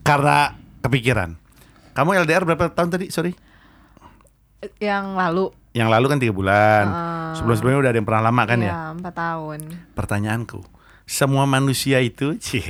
karena 0.00 0.56
kepikiran. 0.80 1.36
Kamu 1.92 2.16
LDR 2.16 2.46
berapa 2.46 2.70
tahun 2.72 2.88
tadi? 2.88 3.10
Sorry. 3.10 3.34
Yang 4.78 5.04
lalu 5.14 5.44
Yang 5.70 5.88
lalu 5.88 6.06
kan 6.06 6.18
tiga 6.18 6.32
bulan. 6.32 6.84
Ah. 6.86 7.32
Sebelum-sebelumnya 7.32 7.80
udah 7.80 7.90
ada 7.90 7.98
yang 7.98 8.06
pernah 8.06 8.22
lama 8.24 8.42
kan 8.44 8.58
ya? 8.58 8.68
ya 8.68 8.78
empat 8.92 9.14
tahun. 9.14 9.58
Pertanyaanku, 9.92 10.60
semua 11.04 11.44
manusia 11.44 11.98
itu, 11.98 12.34
cie, 12.42 12.64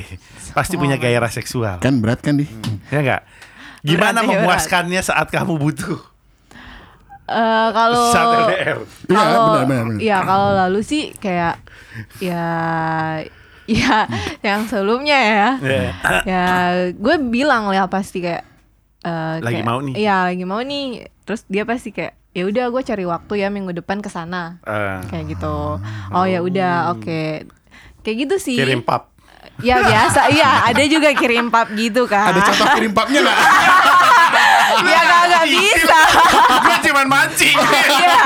pasti 0.50 0.74
punya 0.74 0.94
gairah 0.94 1.28
seksual, 1.28 1.78
Kan 1.78 1.98
berat 1.98 2.20
kan 2.20 2.36
di? 2.36 2.44
ya 2.88 3.00
enggak? 3.00 3.22
Gimana 3.80 3.94
Berat 4.12 4.24
ya, 4.24 4.28
berat. 4.28 4.40
memuaskannya 4.42 5.00
saat 5.00 5.28
kamu 5.28 5.54
butuh? 5.56 5.98
Eh 7.24 7.68
kalau 7.70 8.08
Saat 8.08 8.26
LDR. 8.42 8.78
Iya, 9.04 9.14
kalau 9.14 9.44
benar, 9.46 9.64
benar, 9.64 9.84
benar. 9.86 10.00
ya 10.00 10.18
kalau 10.22 10.48
lalu 10.56 10.80
sih 10.80 11.12
kayak 11.14 11.60
ya 12.18 12.46
ya 13.68 14.08
yang 14.46 14.64
sebelumnya 14.64 15.12
ya 15.14 15.48
Ya. 15.60 15.82
ya 16.24 16.44
gue 16.90 17.14
bilang 17.22 17.68
lah 17.68 17.84
pasti 17.86 18.24
kayak 18.24 18.48
eh, 19.02 19.34
Lagi 19.38 19.60
kayak, 19.60 19.66
mau 19.66 19.78
nih. 19.78 19.94
iya 19.94 20.24
lagi 20.24 20.40
mau 20.42 20.58
nih 20.58 21.04
terus 21.22 21.44
dia 21.44 21.62
pasti 21.62 21.92
kayak 21.92 22.16
ya 22.38 22.44
udah 22.44 22.64
gue 22.68 22.82
cari 22.84 23.04
waktu 23.04 23.32
ya 23.36 23.48
minggu 23.48 23.74
depan 23.74 23.98
ke 23.98 24.06
sana 24.06 24.62
Eh, 24.62 24.98
kayak 25.06 25.24
gitu 25.28 25.82
oh 26.08 26.24
ya 26.24 26.38
udah 26.40 26.92
oke 26.92 27.42
kayak 28.00 28.16
gitu 28.22 28.36
sih 28.38 28.54
kirim 28.54 28.80
pap. 28.80 29.10
ya 29.58 29.82
biasa 29.82 30.30
iya 30.30 30.64
ada 30.64 30.82
juga 30.84 31.10
kirim 31.12 31.48
pap 31.48 31.66
gitu 31.72 32.06
kan 32.06 32.30
Ada 32.30 32.40
contoh 32.44 32.66
kirim 32.74 32.92
papnya 32.92 33.20
nggak? 33.20 33.38
ya 34.86 35.00
kagak 35.02 35.44
bisa 35.48 36.00
Gue 36.58 36.76
cuman 36.84 37.06
mancing. 37.06 37.56
Iya. 37.88 38.18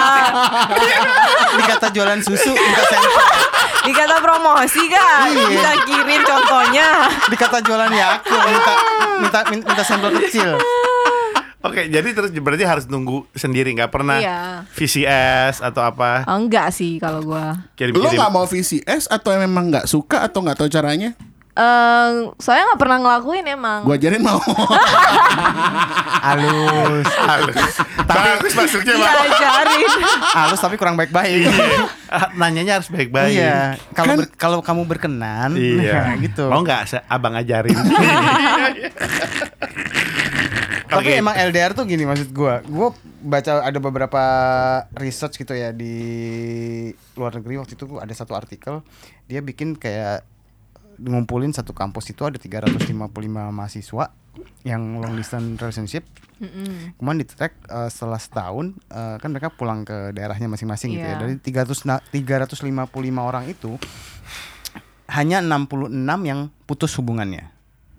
Dikata 1.55 1.89
jualan 1.89 2.21
susu, 2.21 2.53
minta 2.53 2.83
sampel. 2.85 3.23
dikata 3.83 4.17
promosi 4.19 4.83
kan 4.87 5.27
bisa 5.49 5.71
kirim 5.85 6.23
contohnya 6.23 6.87
Dikata 7.27 7.59
jualan 7.61 7.91
Yakult, 7.91 8.43
minta 8.45 8.73
minta 9.21 9.39
minta 9.49 9.83
sampel 9.83 10.11
kecil. 10.19 10.55
Oke, 11.63 11.87
jadi 11.87 12.09
terus 12.09 12.31
berarti 12.33 12.63
harus 12.63 12.85
nunggu 12.85 13.23
sendiri, 13.33 13.71
nggak 13.73 13.89
pernah 13.89 14.19
Iya. 14.19 14.67
VCS 14.69 15.61
atau 15.61 15.81
apa? 15.81 16.23
oh, 16.25 16.37
enggak 16.37 16.71
sih 16.71 16.99
kalau 16.99 17.23
gua 17.25 17.55
Lo 17.55 17.71
Kirim-kirim. 17.75 18.19
nggak 18.19 18.31
mau 18.31 18.45
VCS 18.45 19.07
atau 19.07 19.31
memang 19.37 19.71
nggak 19.71 19.87
suka 19.87 20.23
atau 20.23 20.41
nggak 20.41 20.57
tahu 20.57 20.69
caranya? 20.69 21.15
Eh, 21.53 22.09
soalnya 22.37 22.65
nggak 22.67 22.81
pernah 22.81 22.97
ngelakuin 22.99 23.45
emang 23.47 23.81
Gua 23.83 23.95
ajarin 23.95 24.19
mau. 24.19 24.41
Halus. 26.23 27.05
Halus. 27.13 27.75
Bagus 28.03 28.53
maksudnya, 28.55 28.95
Pak. 28.95 29.13
diajarin 29.21 29.81
Halus 30.39 30.59
tapi 30.59 30.75
kurang 30.75 30.97
baik-baik. 30.97 31.47
Ah, 32.07 32.33
Nanyanya 32.33 32.79
harus 32.79 32.89
baik-baik. 32.89 33.37
Iya, 33.37 33.77
kalau 33.91 34.07
Kan- 34.09 34.19
ber- 34.19 34.33
kalau 34.35 34.59
kamu 34.61 34.83
berkenan, 34.87 35.53
Iya. 35.53 35.93
nah, 35.93 36.15
gitu. 36.25 36.45
Mau 36.47 36.61
nggak 36.61 37.05
abang 37.07 37.35
ajarin? 37.35 37.77
Tapi 40.93 41.09
Oke. 41.09 41.21
emang 41.25 41.33
LDR 41.33 41.73
tuh 41.73 41.89
gini 41.89 42.05
maksud 42.05 42.37
gua. 42.37 42.61
Gua 42.69 42.93
baca 43.25 43.65
ada 43.65 43.79
beberapa 43.81 44.23
research 45.01 45.41
gitu 45.41 45.57
ya 45.57 45.73
di 45.73 45.95
luar 47.17 47.33
negeri 47.41 47.57
waktu 47.57 47.79
itu 47.79 47.87
ada 47.97 48.13
satu 48.13 48.37
artikel 48.37 48.83
dia 49.31 49.41
bikin 49.41 49.79
kayak 49.79 50.27
ngumpulin 51.01 51.51
satu 51.57 51.73
kampus 51.73 52.13
itu 52.13 52.23
ada 52.29 52.37
355 52.37 52.93
mahasiswa 53.31 54.05
yang 54.65 55.01
long 55.01 55.17
distance 55.17 55.61
relationship. 55.61 56.05
Mm-mm. 56.43 56.99
Kemudian 56.99 57.23
di 57.23 57.27
track 57.29 57.55
eh, 57.71 57.89
setelah 57.93 58.19
setahun 58.19 58.75
eh, 58.91 59.17
kan 59.21 59.29
mereka 59.31 59.53
pulang 59.53 59.87
ke 59.87 60.11
daerahnya 60.13 60.51
masing-masing 60.51 60.97
gitu 60.97 61.07
ya. 61.07 61.17
Iya. 61.17 61.21
Dari 61.21 61.35
300 61.39 61.89
na- 61.89 62.03
355 62.11 62.89
orang 63.23 63.45
itu 63.47 63.77
hanya 65.13 65.45
66 65.45 65.93
yang 66.25 66.49
putus 66.65 66.97
hubungannya. 66.97 67.52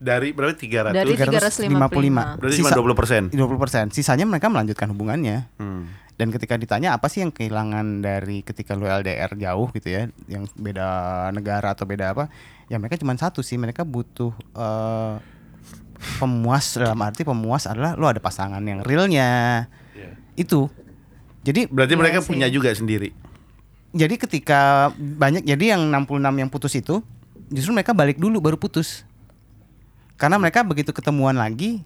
Dari 0.03 0.35
berarti 0.35 0.67
300. 0.67 0.91
Dari 0.91 1.15
355. 1.15 2.35
Berarti 2.35 2.55
cuma 2.59 2.69
Sisa- 2.69 2.77
20 2.77 2.93
persen. 2.93 3.21
20%. 3.31 3.87
Sisanya 3.89 4.27
mereka 4.27 4.51
melanjutkan 4.51 4.91
hubungannya. 4.91 5.47
Hmm. 5.55 5.87
Dan 6.13 6.29
ketika 6.29 6.53
ditanya 6.55 6.93
apa 6.93 7.07
sih 7.07 7.23
yang 7.23 7.31
kehilangan 7.31 8.03
dari 8.03 8.43
ketika 8.43 8.75
lu 8.75 8.85
LDR 8.85 9.33
jauh 9.33 9.71
gitu 9.71 9.87
ya, 9.87 10.01
yang 10.27 10.45
beda 10.53 10.85
negara 11.31 11.71
atau 11.71 11.87
beda 11.87 12.11
apa, 12.11 12.27
ya 12.67 12.77
mereka 12.77 12.99
cuma 12.99 13.15
satu 13.15 13.39
sih, 13.39 13.55
mereka 13.55 13.81
butuh 13.81 14.29
eh, 14.53 15.13
pemuas 16.19 16.75
dalam 16.75 16.99
arti 16.99 17.23
pemuas 17.23 17.63
adalah 17.63 17.95
lu 17.95 18.05
ada 18.05 18.19
pasangan 18.19 18.59
yang 18.59 18.83
realnya. 18.83 19.65
Itu. 20.33 20.69
Jadi 21.41 21.65
Berarti 21.65 21.93
Iya 21.93 21.99
mereka 21.99 22.19
sih. 22.19 22.29
punya 22.29 22.47
juga 22.47 22.71
sendiri. 22.71 23.13
jadi 23.93 24.17
ketika 24.17 24.89
banyak 24.95 25.45
jadi 25.45 25.77
yang 25.77 25.85
66 25.87 26.09
yang 26.35 26.49
putus 26.49 26.73
itu 26.73 27.05
justru 27.47 27.69
mereka 27.69 27.93
balik 27.93 28.17
dulu 28.17 28.41
baru 28.41 28.57
putus. 28.57 29.05
Karena 30.15 30.37
mereka 30.37 30.61
begitu 30.61 30.89
ketemuan 30.89 31.33
lagi 31.33 31.81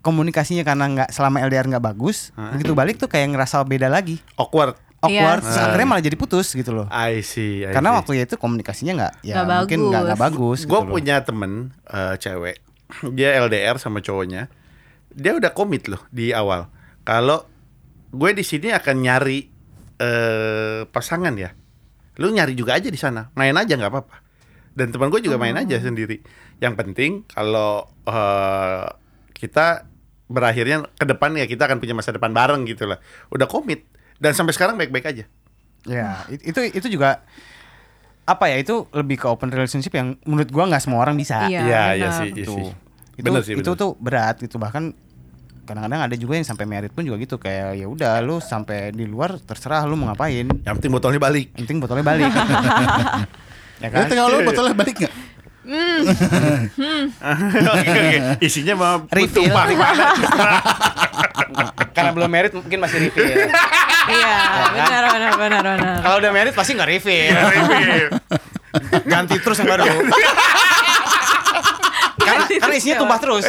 komunikasinya 0.00 0.62
karena 0.62 0.84
nggak 0.88 1.08
selama 1.10 1.40
LDR 1.42 1.68
nggak 1.68 1.84
bagus, 1.84 2.32
begitu 2.50 2.72
balik 2.72 2.96
tuh 2.96 3.06
kayak 3.06 3.30
ngerasa 3.30 3.60
beda 3.62 3.86
lagi. 3.86 4.16
Awkward. 4.34 4.76
awkward 4.98 5.40
Iya 5.40 5.40
terus 5.40 5.56
sih. 5.56 5.64
akhirnya 5.64 5.88
malah 5.88 6.04
jadi 6.04 6.12
putus 6.14 6.48
gitu 6.52 6.70
loh 6.74 6.84
I 6.86 7.24
see. 7.24 7.64
I 7.64 7.72
karena 7.72 7.88
see. 7.90 7.96
waktu 7.96 8.12
itu 8.20 8.34
komunikasinya 8.36 8.92
nggak 8.94 9.14
ya 9.22 9.34
Nggak 9.34 9.46
mungkin 9.64 9.78
nggak 9.88 10.04
bagus. 10.14 10.58
gue 10.60 10.68
gitu 10.68 10.76
loh. 10.76 10.92
punya 10.92 11.16
temen 11.20 11.52
eh, 11.86 12.14
cewek 12.16 12.60
dia 13.16 13.32
LDR 13.38 13.76
sama 13.76 13.98
cowoknya 13.98 14.52
dia 15.10 15.32
udah 15.32 15.50
komit 15.50 15.88
loh 15.88 16.04
di 16.08 16.36
awal 16.36 16.68
kalau 17.00 17.48
gue 18.10 18.30
di 18.30 18.44
sini 18.44 18.68
akan 18.70 18.96
nyari 19.00 19.48
eh 19.96 20.84
pasangan 20.84 21.32
ya 21.34 21.48
lu 22.16 22.28
nyari 22.28 22.52
juga 22.52 22.76
aja 22.76 22.86
di 22.86 23.00
sana 23.00 23.32
main 23.32 23.56
aja 23.56 23.72
nggak 23.72 23.88
apa-apa 23.88 24.16
dan 24.70 24.92
teman 24.92 25.08
gue 25.08 25.20
juga 25.22 25.36
main 25.36 25.56
aja 25.56 25.80
sendiri 25.80 26.20
yang 26.60 26.74
penting 26.74 27.24
kalau 27.26 27.72
eh, 28.04 28.84
kita 29.32 29.88
berakhirnya 30.26 30.86
ke 30.92 31.04
depan 31.04 31.34
ya 31.34 31.44
kita 31.44 31.64
akan 31.64 31.76
punya 31.76 31.92
masa 31.92 32.12
depan 32.12 32.30
bareng 32.30 32.62
gitu 32.64 32.84
lah 32.84 33.00
udah 33.28 33.44
komit 33.44 33.82
dan 34.16 34.30
sampai 34.30 34.52
sekarang 34.52 34.76
baik-baik 34.76 35.06
aja 35.06 35.24
ya 35.82 36.22
it- 36.28 36.44
itu 36.44 36.60
itu 36.70 36.86
juga 36.90 37.24
apa 38.22 38.46
ya 38.46 38.56
itu 38.56 38.86
lebih 38.90 39.16
ke 39.16 39.26
open 39.26 39.48
relationship 39.48 39.90
yang 39.90 40.14
menurut 40.22 40.46
gua 40.48 40.68
nggak 40.68 40.78
semua 40.80 41.00
orang 41.00 41.16
bisa 41.16 41.42
Iya, 41.42 41.60
Iya, 41.60 41.82
iya 41.90 42.06
benar. 42.06 42.12
sih, 42.14 42.28
iya 42.28 42.36
itu 42.38 42.52
sih. 42.52 42.64
itu 43.16 43.26
Bener 43.26 43.42
sih, 43.42 43.54
itu 43.54 43.62
bener. 43.66 43.74
tuh 43.76 43.90
berat 43.96 44.36
gitu 44.38 44.56
bahkan 44.56 44.94
kadang-kadang 45.62 46.00
ada 46.02 46.14
juga 46.14 46.34
yang 46.34 46.44
sampai 46.44 46.64
merit 46.64 46.90
pun 46.90 47.02
juga 47.02 47.16
gitu 47.16 47.36
kayak 47.36 47.74
ya 47.74 47.86
udah 47.86 48.20
lu 48.20 48.38
sampai 48.38 48.90
di 48.90 49.02
luar 49.04 49.34
terserah 49.36 49.82
lu 49.82 49.94
mau 49.94 50.08
ngapain 50.08 50.46
Yang 50.46 50.74
penting 50.76 50.92
botolnya 50.92 51.18
balik. 51.18 51.50
yang 51.52 51.64
penting 51.64 51.78
botolnya 51.78 52.04
balik 52.04 52.30
ya 53.82 53.88
Kan 53.88 54.04
tinggal 54.06 54.28
lo 54.28 54.38
botolnya 54.42 54.74
balik 54.74 54.94
nggak? 54.94 55.12
Oke. 57.70 58.02
Isinya 58.46 58.74
mau 58.74 58.96
Refill. 59.06 59.52
karena 61.90 62.10
belum 62.14 62.30
merit 62.30 62.52
mungkin 62.54 62.78
masih 62.78 62.98
refill 63.02 63.50
Iya, 64.06 64.36
benar 64.72 65.02
benar 65.10 65.32
benar 65.36 65.60
benar. 65.60 65.96
kalau 66.00 66.16
udah 66.16 66.30
merit 66.30 66.54
pasti 66.54 66.72
nggak 66.72 66.88
refill 66.88 67.34
Refill. 67.34 68.08
ganti 69.04 69.36
terus 69.36 69.58
yang 69.58 69.68
baru 69.68 69.84
karena 72.20 72.44
karena 72.46 72.74
isinya 72.74 72.96
tumpah 72.96 73.18
terus 73.18 73.44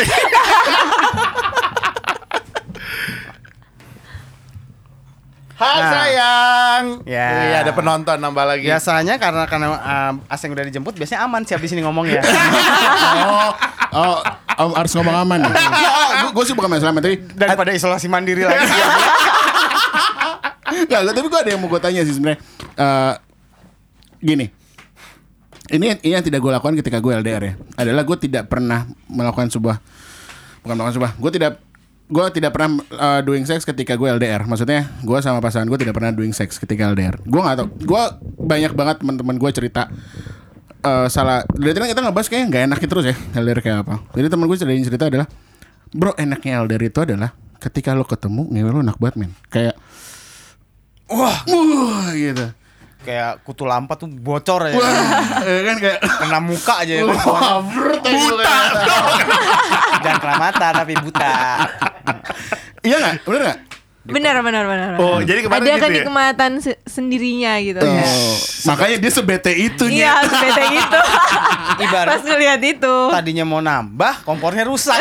Hai 5.62 5.78
Nah. 5.78 5.92
sayang. 5.94 6.84
Ya. 7.06 7.28
Iya, 7.46 7.58
ada 7.62 7.72
penonton 7.72 8.18
nambah 8.18 8.46
lagi. 8.50 8.66
biasanya 8.66 9.22
karena 9.22 9.46
karena 9.46 9.68
um, 9.78 10.14
asing 10.26 10.50
udah 10.50 10.66
dijemput 10.66 10.98
biasanya 10.98 11.22
aman 11.22 11.46
siap 11.46 11.62
di 11.62 11.70
sini 11.70 11.86
ngomong 11.86 12.10
ya 12.10 12.18
Oh, 13.22 13.52
oh, 13.94 14.18
oh, 14.58 14.74
harus 14.74 14.90
ngomong 14.98 15.14
aman. 15.22 15.46
Ya, 15.46 16.26
gue 16.36 16.44
sih 16.44 16.58
bukan 16.58 16.66
masalah 16.66 16.98
tapi 16.98 17.22
daripada 17.38 17.70
isolasi 17.70 18.10
mandiri 18.10 18.42
lagi 18.42 18.58
Nggak, 20.72 21.00
nggak, 21.04 21.14
tapi 21.14 21.28
gue 21.28 21.40
ada 21.40 21.50
yang 21.52 21.60
mau 21.62 21.70
gue 21.70 21.82
tanya 21.84 22.02
sih 22.02 22.16
sebenarnya. 22.16 22.40
Eh, 22.74 23.14
gini, 24.24 24.46
ini 25.70 25.86
ini 26.00 26.12
yang 26.16 26.24
tidak 26.24 26.40
gue 26.40 26.52
lakukan 26.52 26.80
ketika 26.80 26.98
gue 26.98 27.12
LDR 27.12 27.44
ya. 27.44 27.54
Adalah 27.76 28.02
gue 28.02 28.18
tidak 28.18 28.48
pernah 28.48 28.88
melakukan 29.06 29.52
sebuah, 29.52 29.78
bukan 30.64 30.74
melakukan 30.74 30.96
sebuah. 30.96 31.12
Gue 31.20 31.32
tidak 31.32 31.60
gue 32.12 32.26
tidak 32.36 32.52
pernah 32.52 32.84
eh, 32.84 33.22
doing 33.24 33.48
sex 33.48 33.64
ketika 33.64 33.96
gue 33.96 34.12
LDR. 34.12 34.44
Maksudnya 34.44 34.92
gue 35.00 35.18
sama 35.24 35.40
pasangan 35.40 35.66
gue 35.72 35.80
tidak 35.80 35.96
pernah 35.96 36.12
doing 36.12 36.36
sex 36.36 36.60
ketika 36.60 36.92
LDR. 36.92 37.24
Gue 37.24 37.40
nggak 37.40 37.58
tahu. 37.64 37.68
Gue 37.88 38.04
banyak 38.44 38.76
banget 38.76 38.96
teman-teman 39.00 39.40
gue 39.40 39.50
cerita 39.56 39.88
eh, 40.84 41.08
salah. 41.08 41.48
Dari 41.48 41.72
tadi 41.72 41.96
kita 41.96 42.04
ngebahas 42.04 42.28
kayak 42.28 42.44
nggak 42.52 42.64
enaknya 42.68 42.88
terus 42.92 43.06
ya 43.08 43.16
LDR 43.40 43.60
kayak 43.64 43.78
apa. 43.88 43.96
Jadi 44.12 44.28
teman 44.28 44.46
gue 44.52 44.58
cerita 44.60 44.84
cerita 44.92 45.06
adalah, 45.08 45.28
bro 45.96 46.12
enaknya 46.20 46.52
LDR 46.68 46.84
itu 46.92 47.00
adalah 47.00 47.32
ketika 47.64 47.96
lo 47.96 48.04
ketemu 48.04 48.52
ngewe 48.52 48.70
lo 48.76 48.80
enak 48.84 49.00
banget 49.00 49.16
men. 49.16 49.32
Kayak 49.48 49.80
wah 51.08 51.48
Wah 51.48 52.12
gitu. 52.12 52.52
Kayak 53.02 53.42
kutu 53.42 53.66
lampa 53.66 53.94
tuh 53.96 54.06
bocor 54.08 54.70
ya 54.70 54.78
Wah, 54.78 54.94
ya 55.42 55.62
kan 55.66 55.78
kayak 55.78 56.00
kena 56.00 56.40
muka 56.40 56.74
aja 56.80 56.94
ya 56.94 57.04
Wah, 57.04 57.58
gitu 58.00 58.34
Buta 58.34 58.58
jangan 60.00 60.18
kena 60.20 60.36
mata 60.38 60.68
tapi 60.72 60.94
buta 60.96 61.34
Iya 62.82 62.96
nggak? 62.98 63.16
Bener 63.24 63.42
nggak? 63.44 63.60
Benar 64.02 64.42
benar 64.42 64.66
benar. 64.66 64.92
Oh, 64.98 65.22
jadi 65.22 65.46
kemarin 65.46 65.62
ada 65.62 65.70
gitu 65.70 65.78
ya? 65.78 65.86
kenikmatan 65.86 66.52
se- 66.58 66.82
sendirinya 66.90 67.54
gitu 67.62 67.78
ya. 67.78 68.02
Oh, 68.02 68.34
makanya 68.66 68.98
dia 68.98 69.12
sebete 69.14 69.54
itu 69.54 69.86
Iya, 69.86 70.26
bete 70.26 70.64
gitu. 70.74 71.00
Ibarat 71.86 72.10
Pas 72.10 72.22
ngeliat 72.26 72.62
itu. 72.66 72.96
tadinya 73.14 73.46
mau 73.46 73.62
nambah, 73.62 74.26
kompornya 74.26 74.66
rusak. 74.66 74.98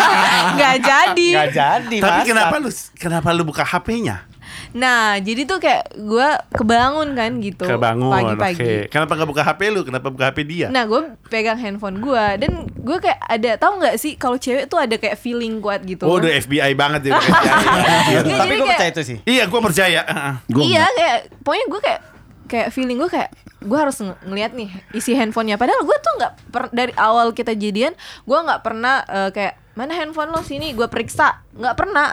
nggak 0.60 0.76
jadi. 0.76 1.28
Nggak 1.32 1.50
jadi, 1.56 1.96
Tapi 2.04 2.12
masak. 2.20 2.28
kenapa 2.28 2.54
lu 2.60 2.68
kenapa 2.92 3.28
lu 3.32 3.42
buka 3.48 3.64
HP-nya? 3.64 4.28
Nah, 4.74 5.16
jadi 5.16 5.46
tuh 5.46 5.58
kayak 5.58 5.94
gue 5.94 6.28
kebangun 6.50 7.14
kan 7.14 7.30
gitu. 7.38 7.62
Kebangun. 7.62 8.10
Pagi-pagi. 8.10 8.58
Oke. 8.58 8.72
Kenapa 8.90 9.12
nggak 9.14 9.30
buka 9.30 9.42
HP 9.44 9.60
lu? 9.70 9.80
Kenapa 9.82 10.06
buka 10.08 10.24
HP 10.26 10.38
dia? 10.42 10.66
Nah, 10.66 10.82
gue 10.82 11.00
pegang 11.24 11.54
handphone 11.54 11.98
gue 11.98 12.24
dan 12.36 12.52
gue 12.66 12.96
kayak 12.98 13.20
ada 13.20 13.50
tahu 13.54 13.78
nggak 13.78 13.94
sih 13.96 14.14
kalau 14.14 14.34
cewek 14.34 14.66
tuh 14.66 14.76
ada 14.76 14.94
kayak 14.94 15.14
feeling 15.14 15.58
kuat 15.58 15.82
gitu. 15.82 16.02
Oh, 16.02 16.18
udah 16.18 16.34
FBI 16.36 16.74
banget 16.74 17.06
ya. 17.08 17.14
FBI. 17.14 18.34
Tapi 18.34 18.52
gue 18.52 18.66
percaya 18.68 18.90
itu 18.90 19.02
sih. 19.04 19.18
iya, 19.24 19.46
gua 19.46 19.60
percaya. 19.62 20.00
Heeh. 20.02 20.34
Gua 20.48 20.62
iya 20.64 20.82
enggak. 20.82 20.92
kayak 20.92 21.16
pokoknya 21.40 21.66
gue 21.66 21.80
kayak 21.80 22.00
kayak 22.44 22.68
feeling 22.70 22.98
gue 22.98 23.08
kayak 23.08 23.30
gue 23.60 23.78
harus 23.78 23.96
ng- 23.96 24.20
ngeliat 24.22 24.52
nih 24.52 24.68
isi 24.92 25.14
handphonenya 25.14 25.56
padahal 25.56 25.80
gue 25.80 25.96
tuh 25.96 26.12
nggak 26.14 26.32
per- 26.50 26.68
dari 26.70 26.92
awal 26.94 27.32
kita 27.32 27.54
jadian 27.54 27.96
gue 28.20 28.38
nggak 28.38 28.60
pernah 28.60 29.00
eh, 29.02 29.30
kayak 29.30 29.54
mana 29.72 29.94
handphone 29.94 30.28
lo 30.28 30.42
sini 30.42 30.70
gue 30.70 30.84
periksa 30.84 31.40
nggak 31.52 31.72
pernah 31.72 32.12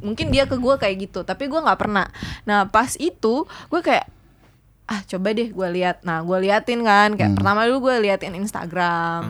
mungkin 0.00 0.28
dia 0.28 0.44
ke 0.44 0.54
gue 0.54 0.74
kayak 0.76 0.96
gitu 1.00 1.20
tapi 1.22 1.46
gue 1.46 1.58
nggak 1.58 1.78
pernah 1.78 2.06
nah 2.42 2.64
pas 2.64 2.94
itu 2.94 3.42
gue 3.68 3.80
kayak 3.80 4.06
ah 4.84 5.04
coba 5.04 5.36
deh 5.36 5.52
gue 5.52 5.68
lihat 5.68 6.00
nah 6.00 6.24
gue 6.24 6.38
liatin 6.40 6.80
kan 6.80 7.12
kayak 7.12 7.36
pertama 7.36 7.68
dulu 7.68 7.92
gue 7.92 8.08
liatin 8.08 8.32
Instagram 8.32 9.20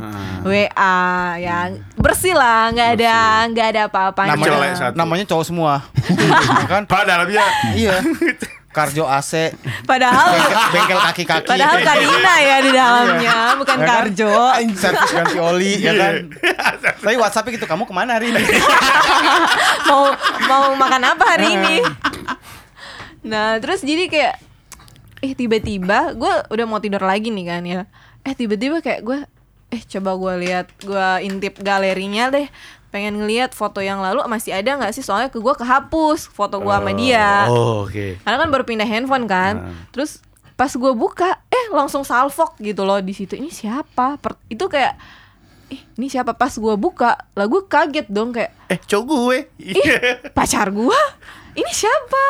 WA 0.46 0.98
ya 1.34 1.74
bersih 1.98 2.30
lah 2.30 2.70
nggak 2.70 2.90
ada 2.94 3.16
nggak 3.50 3.66
ada 3.74 3.80
apa-apanya 3.90 4.38
Celek 4.38 4.46
Namanya, 4.54 4.74
satu. 4.76 4.94
namanya 4.94 5.24
cowok 5.26 5.44
semua. 5.44 5.72
Ya 6.62 6.66
kan? 6.70 6.82
Padahal 6.86 7.26
dia 7.26 7.42
Iya. 7.74 7.98
Karjo 8.78 9.04
AC, 9.10 9.50
padahal 9.82 10.38
bengkel 10.70 11.00
kaki-kaki. 11.02 11.50
Padahal 11.50 11.82
Karina 11.82 12.34
ya 12.38 12.56
di 12.62 12.70
dalamnya, 12.70 13.38
bukan 13.58 13.76
Ya 13.78 13.82
kan? 13.82 13.90
Karjo. 14.06 14.34
Servis 14.78 15.10
ganti 15.10 15.38
oli, 15.42 15.72
ya 15.82 15.92
kan? 15.98 16.14
Tapi 17.02 17.18
WhatsApp 17.18 17.50
gitu, 17.50 17.66
kamu 17.66 17.90
ke 17.90 17.94
mana 17.94 18.22
hari 18.22 18.30
ini? 18.30 18.38
mau 19.90 20.14
mau 20.46 20.70
makan 20.78 21.02
apa 21.10 21.24
hari 21.26 21.58
ini? 21.58 21.76
Nah, 23.26 23.58
terus 23.58 23.82
jadi 23.82 24.06
kayak 24.06 24.34
eh 25.26 25.34
tiba-tiba 25.34 26.14
gue 26.14 26.34
udah 26.54 26.66
mau 26.70 26.78
tidur 26.78 27.02
lagi 27.02 27.34
nih 27.34 27.46
kan 27.50 27.62
ya. 27.66 27.80
Eh 28.22 28.38
tiba-tiba 28.38 28.78
kayak 28.78 29.02
gue 29.02 29.18
eh 29.68 29.82
coba 29.84 30.16
gue 30.16 30.34
lihat 30.48 30.70
gue 30.80 31.08
intip 31.28 31.60
galerinya 31.60 32.32
deh 32.32 32.48
pengen 32.88 33.16
ngelihat 33.16 33.52
foto 33.52 33.78
yang 33.78 34.00
lalu 34.00 34.24
masih 34.24 34.50
ada 34.50 34.74
nggak 34.74 34.90
sih? 34.90 35.02
Soalnya 35.02 35.28
ke 35.28 35.36
gue 35.36 35.54
kehapus 35.54 36.26
foto 36.26 36.56
gue 36.56 36.70
sama 36.70 36.92
dia. 36.92 37.44
Oh, 37.46 37.84
oke. 37.84 38.16
karena 38.18 38.36
kan 38.38 38.48
baru 38.48 38.64
pindah 38.64 38.84
handphone 38.84 39.24
kan. 39.24 39.54
Hmm. 39.62 39.76
terus 39.90 40.24
pas 40.54 40.68
gue 40.68 40.92
buka 40.92 41.38
eh 41.46 41.66
langsung 41.70 42.02
salfok 42.02 42.56
gitu 42.58 42.82
loh 42.82 42.98
di 42.98 43.12
situ. 43.12 43.34
Ini 43.34 43.46
siapa? 43.46 44.16
Per- 44.16 44.40
itu 44.48 44.64
kayak 44.64 44.96
eh 45.68 45.80
ini 45.94 46.08
siapa? 46.08 46.32
Pas 46.32 46.50
gue 46.50 46.74
buka 46.74 47.14
lah 47.32 47.44
gue 47.44 47.62
kaget 47.62 48.08
dong 48.08 48.32
kayak 48.32 48.56
Eh, 48.66 48.80
cowok 48.80 49.04
gue. 49.06 49.38
ih 49.60 49.84
pacar 50.32 50.68
gue 50.68 51.00
ini 51.54 51.70
siapa? 51.70 52.24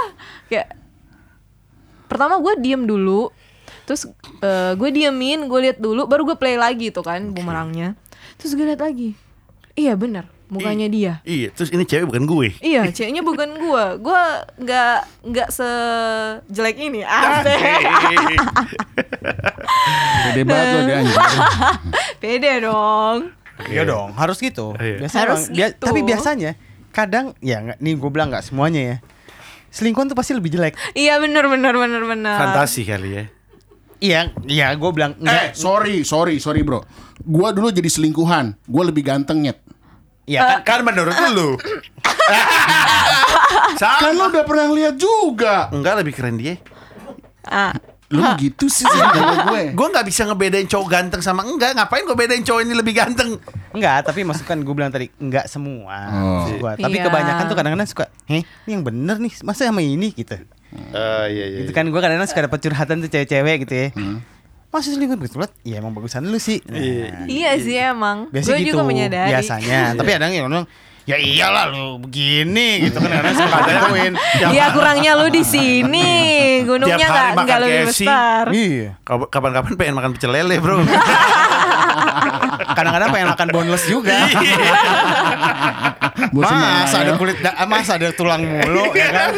Kayak 0.47 0.75
pertama 2.05 2.37
gue 2.37 2.59
diem 2.59 2.83
dulu. 2.83 3.31
Terus 3.85 4.11
eh, 4.41 4.73
gue 4.75 4.89
diemin 4.91 5.47
gue 5.47 5.61
lihat 5.63 5.79
dulu 5.79 6.05
baru 6.05 6.27
gue 6.27 6.37
play 6.37 6.57
lagi 6.57 6.91
tuh 6.91 7.03
kan 7.03 7.31
bumerangnya. 7.31 7.97
Terus 8.37 8.53
gue 8.53 8.67
lihat 8.67 8.83
lagi. 8.83 9.15
Iya 9.73 9.95
bener 9.95 10.27
mukanya 10.49 10.89
dia 10.89 11.13
Iya, 11.23 11.53
terus 11.53 11.69
ini 11.69 11.85
cewek 11.85 12.09
bukan 12.09 12.25
gue. 12.25 12.49
Iya, 12.59 12.89
ceweknya 12.97 13.21
bukan 13.21 13.49
gua. 13.59 13.97
Gua 13.97 14.23
nggak 14.57 14.97
nggak 15.25 15.49
sejelek 15.51 16.77
ini. 16.79 17.05
Asik. 17.05 17.59
Pede 20.25 20.43
banget 20.43 20.67
lo 20.67 20.81
dia. 20.85 20.99
Pede 22.23 22.53
dong. 22.61 23.19
Iya 23.67 23.83
dong, 23.85 24.15
harus 24.15 24.39
gitu. 24.39 24.73
Iya. 24.75 25.03
Biasanya 25.03 25.23
Harus 25.25 25.43
bia- 25.51 25.71
gitu. 25.71 25.85
Tapi 25.85 26.01
biasanya 26.03 26.51
kadang 26.89 27.35
ya 27.39 27.61
nggak 27.61 27.79
nih 27.79 27.95
gue 27.95 28.11
bilang 28.11 28.29
nggak 28.31 28.45
semuanya 28.45 28.81
ya. 28.81 28.97
Selingkuhan 29.69 30.09
tuh 30.09 30.17
pasti 30.17 30.33
lebih 30.33 30.49
jelek. 30.49 30.75
Iya 30.95 31.19
bener 31.19 31.45
bener 31.45 31.75
bener 31.75 32.03
bener. 32.03 32.37
Fantasi 32.37 32.83
kali 32.83 33.11
ya. 33.13 33.25
Iya, 33.99 34.21
iya 34.47 34.67
gue 34.73 34.91
bilang 34.95 35.19
Eh, 35.19 35.51
sorry, 35.53 36.07
sorry, 36.07 36.39
sorry 36.39 36.63
bro. 36.63 36.87
Gua 37.19 37.51
dulu 37.51 37.69
jadi 37.69 37.91
selingkuhan. 37.91 38.55
Gua 38.65 38.87
lebih 38.87 39.03
ganteng 39.03 39.43
nyet. 39.43 39.59
Iya 40.29 40.61
kan 40.61 40.63
Kan 40.63 40.79
menurut 40.85 41.17
lu. 41.33 41.57
Sama. 43.81 43.99
Kan 43.99 44.11
lo 44.13 44.25
udah 44.29 44.45
pernah 44.45 44.67
lihat 44.71 44.95
juga. 44.95 45.67
Enggak 45.71 45.95
lebih 45.99 46.13
keren 46.13 46.37
dia. 46.37 46.55
Ah, 47.43 47.73
Lu 48.09 48.25
gitu 48.37 48.67
sih 48.67 48.83
sih 48.83 48.99
jago 49.15 49.35
gue. 49.49 49.73
Gue 49.73 49.87
nggak 49.87 50.05
bisa 50.05 50.25
ngebedain 50.25 50.65
cowok 50.65 50.87
ganteng 50.89 51.21
sama 51.21 51.45
enggak. 51.45 51.77
Ngapain 51.77 52.05
gue 52.05 52.17
bedain 52.17 52.41
cowok 52.41 52.61
ini 52.63 52.73
lebih 52.73 52.93
ganteng? 52.93 53.37
enggak, 53.69 54.01
tapi 54.03 54.25
maksud 54.25 54.45
kan 54.45 54.59
gue 54.59 54.73
bilang 54.73 54.89
tadi 54.89 55.07
enggak 55.19 55.45
semua. 55.45 56.09
Oh. 56.11 56.47
Gua. 56.57 56.73
Tapi 56.75 56.95
Iya. 56.95 57.05
kebanyakan 57.05 57.43
tuh 57.47 57.55
kadang-kadang 57.55 57.85
suka, 57.85 58.05
"Heh, 58.25 58.41
ini 58.65 58.71
yang 58.71 58.81
bener 58.81 59.19
nih, 59.19 59.29
masa 59.45 59.69
sama 59.69 59.81
ini?" 59.81 60.11
gitu. 60.11 60.35
Eh 60.73 61.25
iya 61.29 61.45
iya. 61.47 61.59
Itu 61.63 61.71
kan 61.71 61.85
gue 61.85 61.95
kadang-kadang 61.95 62.27
suka 62.27 62.43
dapet 62.43 62.59
curhatan 62.59 62.97
tuh 62.99 63.09
cewek-cewek 63.09 63.69
gitu 63.69 63.75
ya. 63.77 63.89
Masa 64.69 64.93
selingkuh 64.93 65.17
betul? 65.17 65.49
Iya 65.65 65.81
emang 65.81 65.97
bagusan 65.97 66.29
lu 66.29 66.37
sih. 66.37 66.61
Nah, 66.69 67.25
iya 67.25 67.57
sih 67.57 67.73
emang. 67.75 68.29
Biasanya 68.29 68.53
Gue 68.53 68.65
gitu. 68.69 68.73
juga 68.77 68.83
menyadari. 68.85 69.33
Biasanya. 69.33 69.81
Tapi 69.99 70.11
ada 70.13 70.29
yang 70.29 70.45
ngomong, 70.45 70.69
ya 71.09 71.17
iyalah 71.17 71.73
lu 71.73 71.97
begini 72.05 72.85
gitu 72.85 73.01
kan 73.01 73.09
kadang 73.09 73.33
suka 73.33 73.59
gituin. 73.65 74.13
Iya 74.53 74.65
kurangnya 74.77 75.17
lu 75.17 75.33
di 75.33 75.41
sini. 75.41 76.09
Gunungnya 76.69 77.01
nggak 77.01 77.29
nggak 77.49 77.59
lebih 77.65 77.81
besar. 77.89 78.45
Iya. 78.53 78.89
Kap- 79.09 79.31
Kapan-kapan 79.33 79.73
pengen 79.81 79.95
makan 79.97 80.11
pecel 80.13 80.37
lele 80.37 80.61
bro. 80.61 80.85
Kadang-kadang 82.77 83.09
pengen 83.09 83.29
makan 83.33 83.49
boneless 83.49 83.89
juga. 83.89 84.29
Bosan 86.29 86.57
masa 86.61 86.97
main 87.01 87.09
ada 87.09 87.13
kulit, 87.17 87.37
masa 87.67 87.93
ada 87.97 88.13
tulang 88.13 88.45
mulu 88.45 88.93
ya 88.93 89.09
kan? 89.09 89.31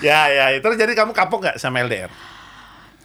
ya 0.00 0.20
ya. 0.32 0.44
Terus 0.56 0.80
jadi 0.80 0.96
kamu 0.96 1.12
kapok 1.12 1.44
nggak 1.44 1.56
sama 1.60 1.84
LDR? 1.84 2.08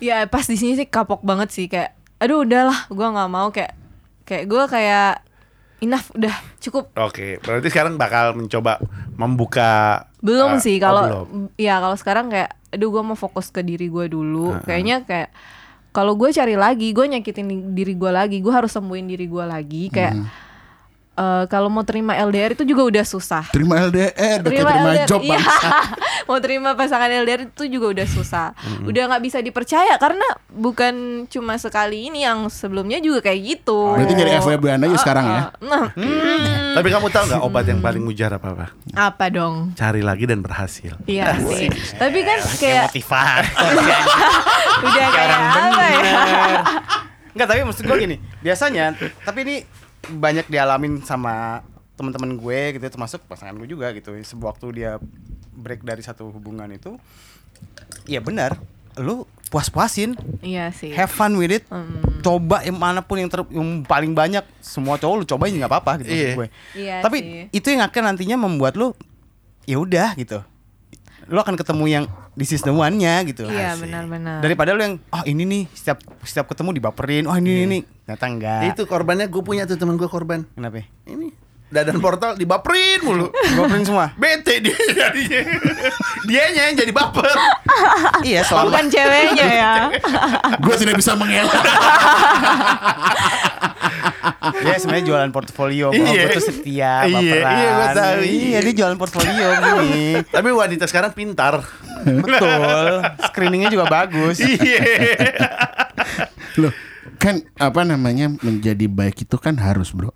Ya 0.02 0.26
pas 0.26 0.44
di 0.50 0.58
sini 0.58 0.74
sih 0.76 0.90
kapok 0.90 1.22
banget 1.22 1.54
sih 1.54 1.70
kayak. 1.70 1.94
Aduh 2.18 2.46
udahlah, 2.46 2.90
gue 2.90 3.08
nggak 3.08 3.30
mau 3.30 3.50
kayak 3.54 3.74
kayak 4.26 4.46
gue 4.50 4.64
kayak 4.70 5.26
enough 5.82 6.14
udah 6.14 6.36
cukup 6.62 6.94
Oke. 6.98 7.42
Berarti 7.42 7.68
sekarang 7.74 7.98
bakal 7.98 8.38
mencoba 8.38 8.78
membuka. 9.18 10.06
Belum 10.22 10.58
eh, 10.58 10.62
sih 10.62 10.78
oh, 10.78 10.82
kalau 10.82 11.04
belum. 11.06 11.28
ya 11.58 11.82
kalau 11.82 11.98
sekarang 11.98 12.30
kayak 12.30 12.54
aduh 12.72 12.90
gue 12.94 13.04
mau 13.04 13.18
fokus 13.18 13.50
ke 13.50 13.62
diri 13.66 13.90
gue 13.90 14.06
dulu. 14.10 14.62
Kayaknya 14.66 15.06
kayak 15.06 15.30
kalau 15.92 16.16
gue 16.16 16.32
cari 16.32 16.56
lagi, 16.56 16.96
gue 16.96 17.04
nyakitin 17.04 17.48
di- 17.52 17.68
diri 17.76 17.94
gue 18.00 18.12
lagi, 18.16 18.40
gue 18.40 18.54
harus 18.54 18.72
sembuhin 18.72 19.12
diri 19.12 19.28
gue 19.28 19.44
lagi 19.44 19.92
kayak 19.92 20.16
eh, 21.18 21.44
kalau 21.52 21.68
mau 21.68 21.84
terima 21.84 22.16
LDR 22.16 22.56
itu 22.56 22.64
juga 22.64 22.88
udah 22.88 23.06
susah. 23.06 23.44
Terima 23.52 23.80
LDR, 23.84 24.42
udah 24.42 24.52
kayak 24.52 24.66
terima 24.66 24.92
LDR, 24.96 25.08
job 25.08 25.22
iya. 25.24 25.40
mau 26.30 26.40
terima 26.40 26.70
pasangan 26.78 27.10
LDR 27.12 27.42
itu 27.52 27.64
juga 27.68 27.86
udah 28.00 28.08
susah. 28.08 28.48
Udah 28.88 29.02
nggak 29.12 29.24
bisa 29.24 29.38
dipercaya 29.44 29.96
karena 30.00 30.24
bukan 30.52 31.26
cuma 31.28 31.60
sekali 31.60 32.08
ini 32.08 32.24
yang 32.24 32.48
sebelumnya 32.48 33.04
juga 33.04 33.26
kayak 33.26 33.40
gitu. 33.44 33.96
Berarti 33.98 34.14
nyari 34.16 34.32
FWB 34.40 34.64
aja 34.72 34.88
Oh, 34.92 35.00
sekarang 35.00 35.26
ya. 35.28 35.42
Nah, 35.64 35.86
mm, 35.96 36.76
Tapi 36.76 36.88
kamu 36.92 37.08
tahu 37.12 37.24
nggak 37.32 37.44
obat 37.44 37.66
yang 37.68 37.80
paling 37.80 38.04
mujarab 38.04 38.42
apa? 38.44 38.76
apa 38.96 39.26
dong? 39.32 39.72
Cari 39.76 40.04
lagi 40.04 40.28
dan 40.28 40.44
berhasil. 40.44 40.96
Iya 41.08 41.36
sih. 41.40 41.68
Tapi 41.96 42.20
kan 42.24 42.40
kayak 42.60 42.92
Motivator. 42.92 43.44
udah 44.88 45.08
kayak 45.12 45.40
apa 45.40 45.84
ya? 45.88 46.02
Enggak, 47.32 47.48
tapi 47.48 47.60
maksud 47.64 47.84
gue 47.88 47.96
gini, 47.96 48.18
biasanya 48.44 48.92
tapi 49.24 49.40
ini 49.48 49.56
banyak 50.04 50.48
dialamin 50.48 51.02
sama 51.02 51.62
teman-teman 51.94 52.34
gue 52.34 52.60
gitu 52.74 52.86
termasuk 52.88 53.22
pasangan 53.26 53.54
gue 53.56 53.68
juga 53.68 53.94
gitu. 53.94 54.16
Sebuah 54.16 54.58
waktu 54.58 54.66
dia 54.74 54.92
break 55.52 55.82
dari 55.82 56.02
satu 56.02 56.30
hubungan 56.30 56.66
itu 56.68 56.98
ya 58.06 58.18
benar, 58.18 58.58
lu 58.98 59.24
puas-puasin, 59.52 60.16
Iya 60.40 60.72
sih. 60.72 60.90
have 60.90 61.12
fun 61.12 61.36
with 61.36 61.52
it. 61.52 61.68
Hmm. 61.68 62.02
Coba 62.22 62.64
yang 62.64 62.80
mana 62.80 63.04
pun 63.04 63.20
yang, 63.20 63.28
ter- 63.28 63.52
yang 63.52 63.84
paling 63.84 64.16
banyak 64.16 64.42
semua 64.58 64.96
cowok 64.96 65.16
lu 65.18 65.26
cobain 65.28 65.52
nggak 65.52 65.68
apa-apa 65.68 66.02
gitu 66.02 66.10
Iya. 66.10 66.32
gue. 66.34 66.48
Iya 66.74 66.96
Tapi 67.04 67.18
sih. 67.20 67.44
itu 67.54 67.68
yang 67.70 67.84
akan 67.84 68.02
nantinya 68.08 68.38
membuat 68.40 68.74
lu 68.74 68.96
ya 69.68 69.78
udah 69.78 70.16
gitu. 70.16 70.40
Lu 71.30 71.38
akan 71.38 71.54
ketemu 71.60 71.86
yang 71.86 72.04
this 72.34 72.56
is 72.56 72.66
the 72.66 72.74
one-nya 72.74 73.22
gitu. 73.28 73.46
Iya 73.46 73.78
benar-benar. 73.78 74.42
Daripada 74.42 74.74
lu 74.74 74.82
yang 74.82 74.96
oh 75.12 75.24
ini 75.28 75.44
nih 75.46 75.64
setiap 75.76 76.02
setiap 76.26 76.50
ketemu 76.50 76.82
dibaperin, 76.82 77.30
oh 77.30 77.36
ini 77.38 77.68
ini 77.68 77.78
ternyata 78.08 78.26
enggak. 78.26 78.62
Itu 78.74 78.90
korbannya 78.90 79.30
gue 79.30 79.44
punya 79.44 79.70
tuh 79.70 79.78
teman 79.78 80.00
gue 80.00 80.10
korban. 80.10 80.48
Kenapa? 80.56 80.82
Ini 81.06 81.30
dadan 81.72 82.04
portal 82.04 82.36
dibaperin 82.36 83.00
mulu. 83.00 83.32
Baperin 83.32 83.88
semua. 83.88 84.12
Bete 84.20 84.60
dia 84.60 84.76
jadinya. 84.76 85.40
Dianya 86.28 86.62
yang 86.68 86.76
jadi 86.76 86.92
baper. 86.92 87.32
iya, 88.28 88.44
selama 88.44 88.76
Bukan 88.76 88.92
ceweknya 88.92 89.48
ya. 89.48 89.72
Gue 90.60 90.76
tidak 90.76 91.00
bisa 91.00 91.16
mengelak. 91.16 91.48
Dia 94.64 94.76
sebenarnya 94.76 95.06
jualan 95.06 95.30
portfolio 95.30 95.86
bahwa 95.90 96.02
Iya. 96.08 96.24
gue 96.24 96.34
tuh 96.34 96.44
setia, 96.44 96.94
Iya, 97.04 97.14
baperan. 97.14 97.54
iya, 97.54 97.70
gua 97.70 97.88
tahu. 97.94 98.20
Iya, 98.24 98.58
dia 98.60 98.74
jualan 98.74 98.98
portfolio 98.98 99.48
gini. 99.54 99.98
Tapi 100.36 100.50
wanita 100.50 100.86
sekarang 100.86 101.12
pintar. 101.12 101.62
Betul. 102.02 103.06
Screeningnya 103.24 103.70
juga 103.70 103.86
bagus. 103.86 104.42
Iya. 104.44 104.82
Loh, 106.58 106.74
kan 107.16 107.40
apa 107.56 107.82
namanya 107.84 108.34
menjadi 108.36 108.86
baik 108.86 109.24
itu 109.24 109.38
kan 109.38 109.56
harus, 109.56 109.94
Bro. 109.94 110.12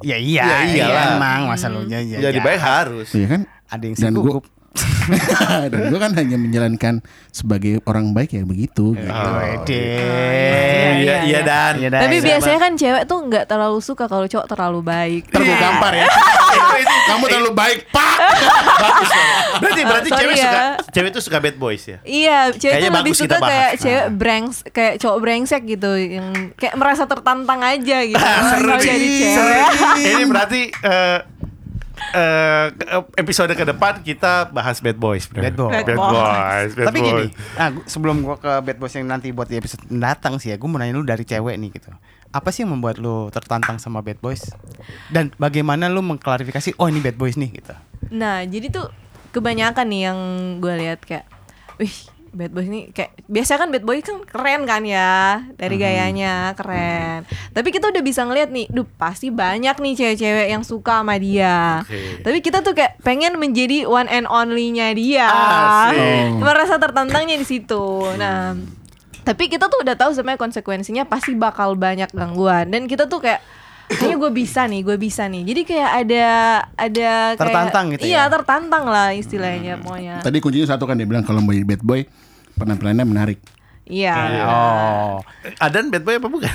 Ya 0.00 0.14
iya, 0.14 0.44
Ya 0.44 0.58
iya 0.62 0.84
iyalah. 0.84 1.16
emang 1.16 1.40
masa 1.48 1.66
lunya 1.66 1.98
ya. 1.98 2.20
Jadi 2.20 2.38
ya. 2.38 2.44
baik 2.44 2.60
harus. 2.60 3.08
Iya 3.10 3.26
kan? 3.28 3.40
Ada 3.66 3.82
yang 3.82 3.94
Dan 3.96 4.12
sigugup. 4.12 4.44
Dan 5.72 5.80
gue 5.88 5.98
kan 5.98 6.12
hanya 6.12 6.36
menjalankan 6.36 6.94
sebagai 7.28 7.80
orang 7.84 8.10
baik 8.10 8.32
ya 8.32 8.42
begitu. 8.42 8.92
gitu. 8.92 9.30
Wede. 9.32 9.84
Iya, 10.96 11.16
iya 11.24 11.40
dan. 11.40 11.74
Iya, 11.76 11.88
Dan. 11.88 12.00
Tapi 12.02 12.16
biasanya 12.18 12.58
kan 12.58 12.72
cewek 12.74 13.04
tuh 13.04 13.18
nggak 13.22 13.44
terlalu 13.46 13.78
suka 13.78 14.04
kalau 14.04 14.24
cowok 14.24 14.46
terlalu 14.46 14.80
baik. 14.80 15.22
Ntar 15.28 15.42
gue 15.42 15.56
gampar 15.56 15.92
ya. 15.94 16.06
Kamu 17.08 17.24
terlalu 17.26 17.52
baik, 17.52 17.78
Pak. 17.88 18.16
Berarti 19.62 19.82
berarti 19.82 20.08
Sorry 20.08 20.20
cewek 20.22 20.36
ya. 20.36 20.44
suka 20.44 20.60
cewek 20.90 21.08
itu 21.10 21.20
suka 21.22 21.38
bad 21.38 21.56
boys 21.56 21.82
ya. 21.82 21.98
Iya, 22.02 22.38
cewek 22.52 22.72
Kayaknya 22.76 22.88
tuh 22.88 22.98
lebih 23.00 23.14
suka 23.14 23.36
kayak 23.38 23.54
Nah. 23.66 23.80
cewek 23.80 24.06
brengs, 24.12 24.56
kayak 24.68 24.94
cowok 24.98 25.18
brengsek 25.18 25.62
gitu, 25.66 25.90
yang 25.96 26.28
kayak 26.54 26.74
merasa 26.74 27.04
tertantang 27.04 27.60
aja 27.60 27.98
gitu. 28.02 28.20
Seru 28.20 28.72
jadi 28.76 29.06
cewek. 29.06 29.62
Ini 29.98 30.24
berarti 30.26 30.60
eh, 31.96 32.66
eh, 32.70 33.02
episode 33.16 33.50
ke 33.50 33.64
depan 33.64 34.00
kita 34.00 34.48
bahas 34.48 34.78
bad 34.78 34.94
boys. 34.94 35.26
bro. 35.26 35.40
Bad 35.40 35.54
boys. 35.54 35.72
Bad 35.72 35.86
Bad 35.86 35.98
boys. 35.98 36.70
bad 36.72 36.86
Tapi 36.86 36.98
gini, 37.00 37.24
boys. 37.26 37.32
nah, 37.54 37.68
gua- 37.70 37.86
sebelum 37.86 38.16
gua 38.20 38.36
ke 38.36 38.52
bad 38.60 38.76
boys 38.76 38.92
yang 38.92 39.06
nanti 39.06 39.28
buat 39.30 39.46
di 39.46 39.56
episode 39.56 39.82
mendatang 39.86 40.36
sih 40.36 40.50
ya, 40.50 40.56
gue 40.56 40.66
mau 40.66 40.76
nanya 40.76 40.92
lu 40.92 41.02
dari 41.02 41.22
cewek 41.22 41.56
nih 41.56 41.70
gitu. 41.72 41.90
Apa 42.28 42.48
sih 42.50 42.62
yang 42.62 42.72
membuat 42.72 42.96
lu 42.96 43.28
tertantang 43.30 43.76
sama 43.76 44.00
bad 44.00 44.18
boys? 44.18 44.44
Dan 45.08 45.32
bagaimana 45.34 45.88
lu 45.88 46.00
mengklarifikasi, 46.00 46.76
oh 46.76 46.86
ini 46.86 47.00
bad 47.00 47.16
boys 47.16 47.34
nih 47.34 47.48
gitu. 47.54 47.72
Nah, 48.08 48.44
jadi 48.44 48.68
tuh 48.68 48.86
kebanyakan 49.30 49.86
nih 49.86 50.02
yang 50.04 50.18
gue 50.58 50.74
lihat 50.76 51.00
kayak, 51.00 51.24
wih 51.76 51.92
bad 52.36 52.52
boy 52.52 52.68
ini 52.68 52.92
kayak 52.92 53.16
biasa 53.24 53.56
kan 53.56 53.72
bad 53.72 53.82
boy 53.82 53.98
kan 54.04 54.20
keren 54.28 54.68
kan 54.68 54.84
ya 54.84 55.40
dari 55.56 55.80
gayanya 55.80 56.52
keren. 56.52 57.24
Tapi 57.56 57.68
kita 57.72 57.88
udah 57.88 58.02
bisa 58.04 58.28
ngeliat 58.28 58.52
nih, 58.52 58.68
duh 58.68 58.84
pasti 58.84 59.32
banyak 59.32 59.72
nih 59.72 59.92
cewek-cewek 59.96 60.46
yang 60.52 60.60
suka 60.60 61.00
sama 61.00 61.16
dia. 61.16 61.80
Oke. 61.80 62.20
Tapi 62.20 62.38
kita 62.44 62.60
tuh 62.60 62.76
kayak 62.76 63.00
pengen 63.00 63.40
menjadi 63.40 63.88
one 63.88 64.06
and 64.12 64.28
only-nya 64.28 64.92
dia. 64.92 65.26
Asik. 65.26 66.36
Merasa 66.44 66.76
tertantangnya 66.76 67.40
di 67.40 67.46
situ. 67.48 68.04
Nah, 68.20 68.52
tapi 69.24 69.48
kita 69.48 69.66
tuh 69.66 69.80
udah 69.82 69.96
tahu 69.96 70.12
sebenarnya 70.12 70.38
konsekuensinya 70.38 71.08
pasti 71.08 71.32
bakal 71.34 71.74
banyak 71.74 72.12
gangguan 72.12 72.68
dan 72.70 72.86
kita 72.86 73.08
tuh 73.08 73.18
kayak 73.18 73.40
kayaknya 73.86 74.18
gue 74.18 74.30
bisa 74.34 74.60
nih, 74.66 74.80
gue 74.82 74.96
bisa 74.98 75.22
nih. 75.30 75.42
Jadi 75.46 75.60
kayak 75.62 75.90
ada 76.04 76.26
ada 76.74 77.10
kayak, 77.34 77.40
Tertantang 77.40 77.84
gitu 77.94 78.02
Iya, 78.06 78.26
ya? 78.26 78.30
tertantang 78.30 78.84
lah 78.86 79.08
istilahnya 79.14 79.78
pokoknya. 79.80 80.20
Tadi 80.20 80.38
kuncinya 80.42 80.68
satu 80.74 80.84
kan 80.84 80.98
dia 80.98 81.06
bilang 81.06 81.22
kalau 81.24 81.38
mau 81.38 81.54
jadi 81.54 81.64
bad 81.64 81.82
boy 81.82 82.02
penampilannya 82.56 83.04
menarik. 83.04 83.38
Iya. 83.86 84.42
Oh. 84.42 85.22
Adan 85.62 85.94
bad 85.94 86.02
boy 86.02 86.18
apa 86.18 86.26
bukan? 86.26 86.50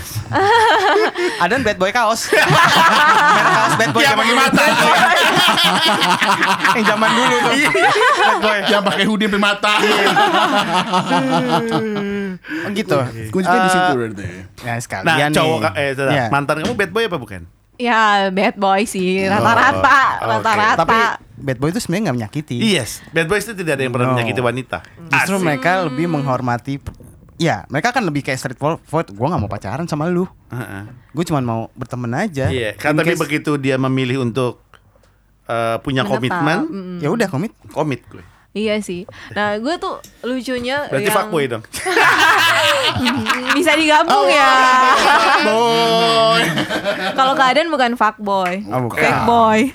Ada 1.43 1.63
bad 1.63 1.79
boy 1.79 1.87
kaos. 1.89 2.27
Kaos 3.55 3.73
bad 3.79 3.89
boy 3.95 4.03
Yang 4.03 4.19
pakai 4.19 4.35
mata. 4.35 4.63
yang 6.75 6.85
zaman 6.85 7.09
dulu 7.09 7.35
tuh. 7.39 7.53
bad 7.55 8.37
boy. 8.43 8.57
Yang 8.67 8.83
pakai 8.83 9.03
hoodie 9.07 9.27
sampai 9.31 9.39
mata. 9.39 9.73
Oh, 12.67 12.69
gitu. 12.75 12.97
Kuncinya 13.31 13.57
di 13.57 13.63
Eh, 13.63 13.71
situ 13.71 13.91
berarti. 13.95 14.25
Ya 14.61 14.73
sekalian 14.77 15.07
Nah, 15.07 15.17
cowok 15.31 15.61
eh. 15.73 15.95
Iya. 15.95 16.25
mantan 16.27 16.59
kamu 16.59 16.75
bad 16.75 16.91
boy 16.91 17.07
apa 17.07 17.15
bukan? 17.15 17.47
Ya, 17.81 18.29
bad 18.29 18.55
boy 18.55 18.85
sih 18.85 19.25
rata-rata, 19.25 19.97
oke. 20.19 20.29
rata-rata. 20.29 20.79
Tapi 20.79 20.97
bad 21.35 21.57
boy 21.57 21.69
itu 21.69 21.81
sebenarnya 21.81 22.03
nggak 22.05 22.17
menyakiti. 22.19 22.57
Yes, 22.61 23.01
bad 23.09 23.25
boys 23.25 23.41
itu 23.41 23.57
tidak 23.57 23.73
ada 23.75 23.83
yang 23.83 23.89
pernah 23.89 24.07
No. 24.07 24.13
menyakiti 24.13 24.37
wanita. 24.37 24.85
Justru 25.09 25.35
Asik. 25.35 25.43
mereka 25.43 25.71
lebih 25.83 26.05
menghormati 26.07 26.77
Ya, 27.35 27.65
mereka 27.67 27.89
kan 27.89 28.05
lebih 28.05 28.21
kayak 28.21 28.37
straightforward. 28.37 28.85
Gue 29.09 29.25
nggak 29.25 29.41
mau 29.41 29.49
pacaran 29.49 29.89
sama 29.89 30.05
lu. 30.05 30.29
Heeh. 30.47 30.83
Gue 31.09 31.25
cuma 31.25 31.41
mau 31.41 31.73
berteman 31.73 32.13
aja. 32.13 32.45
Iya, 32.45 32.77
kan 32.77 32.93
In 32.93 33.01
tapi 33.01 33.17
case- 33.17 33.21
begitu 33.25 33.57
dia 33.57 33.81
memilih 33.81 34.21
untuk 34.21 34.61
eh, 35.49 35.81
punya 35.81 36.05
Menetap, 36.05 36.21
komitmen, 36.21 36.57
mm. 36.69 36.97
Ya 37.01 37.09
udah 37.09 37.27
komit. 37.27 37.49
komit 37.73 38.05
gue. 38.07 38.21
Iya 38.51 38.77
sih. 38.77 39.09
Nah, 39.31 39.57
gue 39.57 39.73
tuh 39.75 39.97
lucunya 40.21 40.85
Berarti 40.85 41.07
yang 41.07 41.17
fuckboy 41.17 41.43
dong. 41.47 41.63
Bisa 43.57 43.73
digabung 43.73 44.27
ya. 44.27 44.51
Boy. 45.47 46.00
Kalau 47.17 47.33
keadaan 47.33 47.67
bukan 47.67 47.91
fuckboy. 47.93 48.63
Oh, 48.67 48.85
bukan. 48.85 48.99
Fake 48.99 49.21
boy. 49.23 49.59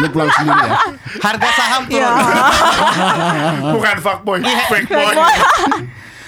Lu 0.00 0.06
pulang 0.08 0.30
sendiri 0.32 0.60
ya. 0.62 0.74
Harga 1.20 1.48
saham 1.52 1.82
Iya. 1.92 2.08
turun. 2.08 2.16
Bukan 3.74 3.96
fuckboy, 4.00 4.38
fake 4.42 4.88
boy. 4.88 5.14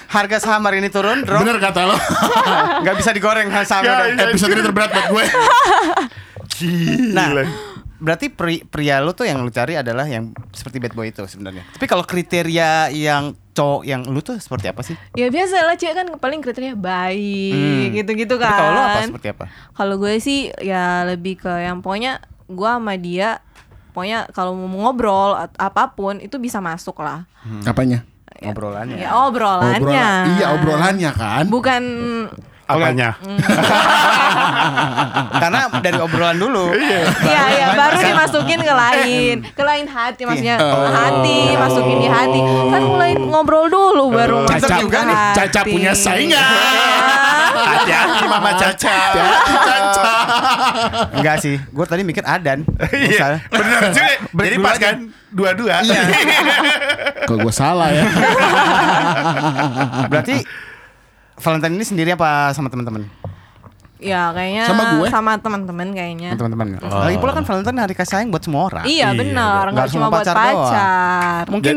Harga 0.07 0.37
saham 0.39 0.61
hari 0.63 0.77
ini 0.79 0.93
turun, 0.93 1.25
drop. 1.25 1.41
Bener 1.41 1.57
kata 1.57 1.89
lo. 1.89 1.97
Nggak 2.85 2.97
bisa 3.01 3.11
digoreng 3.11 3.49
sahamnya. 3.65 4.13
dong. 4.13 4.29
Episode 4.29 4.53
ini 4.53 4.63
terberat 4.63 4.91
buat 4.93 5.07
gue. 5.09 5.25
Nah, 7.11 7.29
berarti 7.97 8.29
pri- 8.29 8.61
pria 8.63 9.01
lu 9.01 9.17
tuh 9.17 9.25
yang 9.25 9.41
lu 9.41 9.49
cari 9.49 9.73
adalah 9.73 10.05
yang 10.05 10.37
seperti 10.53 10.77
bad 10.79 10.93
boy 10.93 11.09
itu 11.09 11.25
sebenarnya. 11.25 11.65
Tapi 11.73 11.87
kalau 11.87 12.05
kriteria 12.05 12.93
yang 12.93 13.33
cowok 13.53 13.83
yang 13.83 14.01
lu 14.03 14.19
tuh 14.19 14.37
seperti 14.37 14.67
apa 14.67 14.81
sih? 14.81 14.97
Ya 15.13 15.29
biasa 15.29 15.63
lah 15.63 15.75
cewek 15.75 15.93
kan 15.95 16.07
paling 16.17 16.41
kriteria 16.41 16.73
baik 16.73 17.53
Hmm. 17.53 17.93
gitu-gitu 17.95 18.35
kan. 18.37 18.49
Kalau 18.51 18.71
lu 18.71 18.81
apa 18.83 19.01
seperti 19.05 19.29
apa? 19.31 19.45
Kalau 19.71 19.95
gue 19.97 20.15
sih 20.19 20.39
ya 20.59 21.05
lebih 21.05 21.37
ke 21.39 21.53
yang 21.61 21.79
pokoknya 21.79 22.19
gue 22.47 22.71
sama 22.71 22.95
dia 22.95 23.41
pokoknya 23.93 24.25
kalau 24.31 24.57
mau 24.57 24.89
ngobrol 24.89 25.37
at- 25.37 25.53
apa 25.55 25.93
pun 25.93 26.17
itu 26.17 26.37
bisa 26.37 26.59
masuk 26.59 26.99
lah. 26.99 27.29
Apanya? 27.63 28.09
Ngobrolannya. 28.35 28.99
Ya 28.99 29.15
obrolannya. 29.15 29.79
Obrolan. 29.79 30.25
Iya 30.33 30.47
obrolannya 30.51 31.11
kan. 31.13 31.45
Bukan 31.47 31.83
Apanya? 32.79 33.11
Karena 35.43 35.61
dari 35.83 35.99
obrolan 35.99 36.37
dulu. 36.39 36.73
Iya 36.73 37.43
iya 37.53 37.67
baru 37.75 37.99
dimasukin 37.99 38.61
ke 38.63 38.75
lain, 38.75 39.37
ke 39.43 39.63
lain 39.63 39.87
hati 39.89 40.23
maksudnya 40.25 40.57
ke 40.61 40.89
hati, 40.93 41.41
masukin 41.59 41.97
di 42.01 42.09
hati. 42.09 42.41
Kan 42.43 42.83
mulai 42.87 43.13
ngobrol 43.19 43.67
dulu 43.69 44.05
baru 44.15 44.47
Caca 44.47 44.61
masukin 44.61 44.81
juga 44.81 44.99
ke 45.03 45.09
nih. 45.09 45.17
Caca 45.37 45.61
punya 45.67 45.93
saingan. 45.93 47.01
Hati-hati 47.53 48.25
Mama 48.27 48.51
Caca. 48.57 48.97
Caca. 49.13 50.07
Enggak 51.19 51.37
sih, 51.43 51.57
gue 51.59 51.87
tadi 51.87 52.03
mikir 52.07 52.25
Adan. 52.25 52.65
Iya, 52.93 53.43
benar 53.51 53.81
juga. 53.93 54.07
Jadi 54.33 54.57
pas 54.59 54.77
kan 54.79 54.95
dua-dua. 55.33 55.77
Kok 57.29 57.37
gue 57.39 57.55
salah 57.55 57.91
ya? 57.91 58.05
Berarti 60.11 60.37
Valentine 61.43 61.75
ini 61.75 61.83
sendiri 61.83 62.15
apa 62.15 62.55
sama 62.55 62.71
teman-teman? 62.71 63.03
Ya 64.03 64.23
kayaknya 64.31 64.65
Sama 64.67 64.83
gue? 64.93 65.07
sama 65.09 65.33
teman-teman 65.39 65.89
kayaknya. 65.91 66.35
Teman-teman. 66.35 66.83
Lagi 66.83 67.17
pula 67.17 67.33
kan 67.33 67.43
Valentine 67.43 67.79
hari 67.79 67.95
kasih 67.95 68.11
sayang 68.13 68.29
buat 68.29 68.43
semua 68.43 68.67
orang. 68.67 68.83
Iya 68.83 69.15
benar, 69.15 69.63
Nggak 69.65 69.71
nggak 69.71 69.85
harus 69.85 69.95
cuma 69.95 70.07
buat 70.07 70.19
pacar 70.21 70.35
doang. 70.35 70.51
pacar. 70.59 71.43
Mungkin 71.47 71.77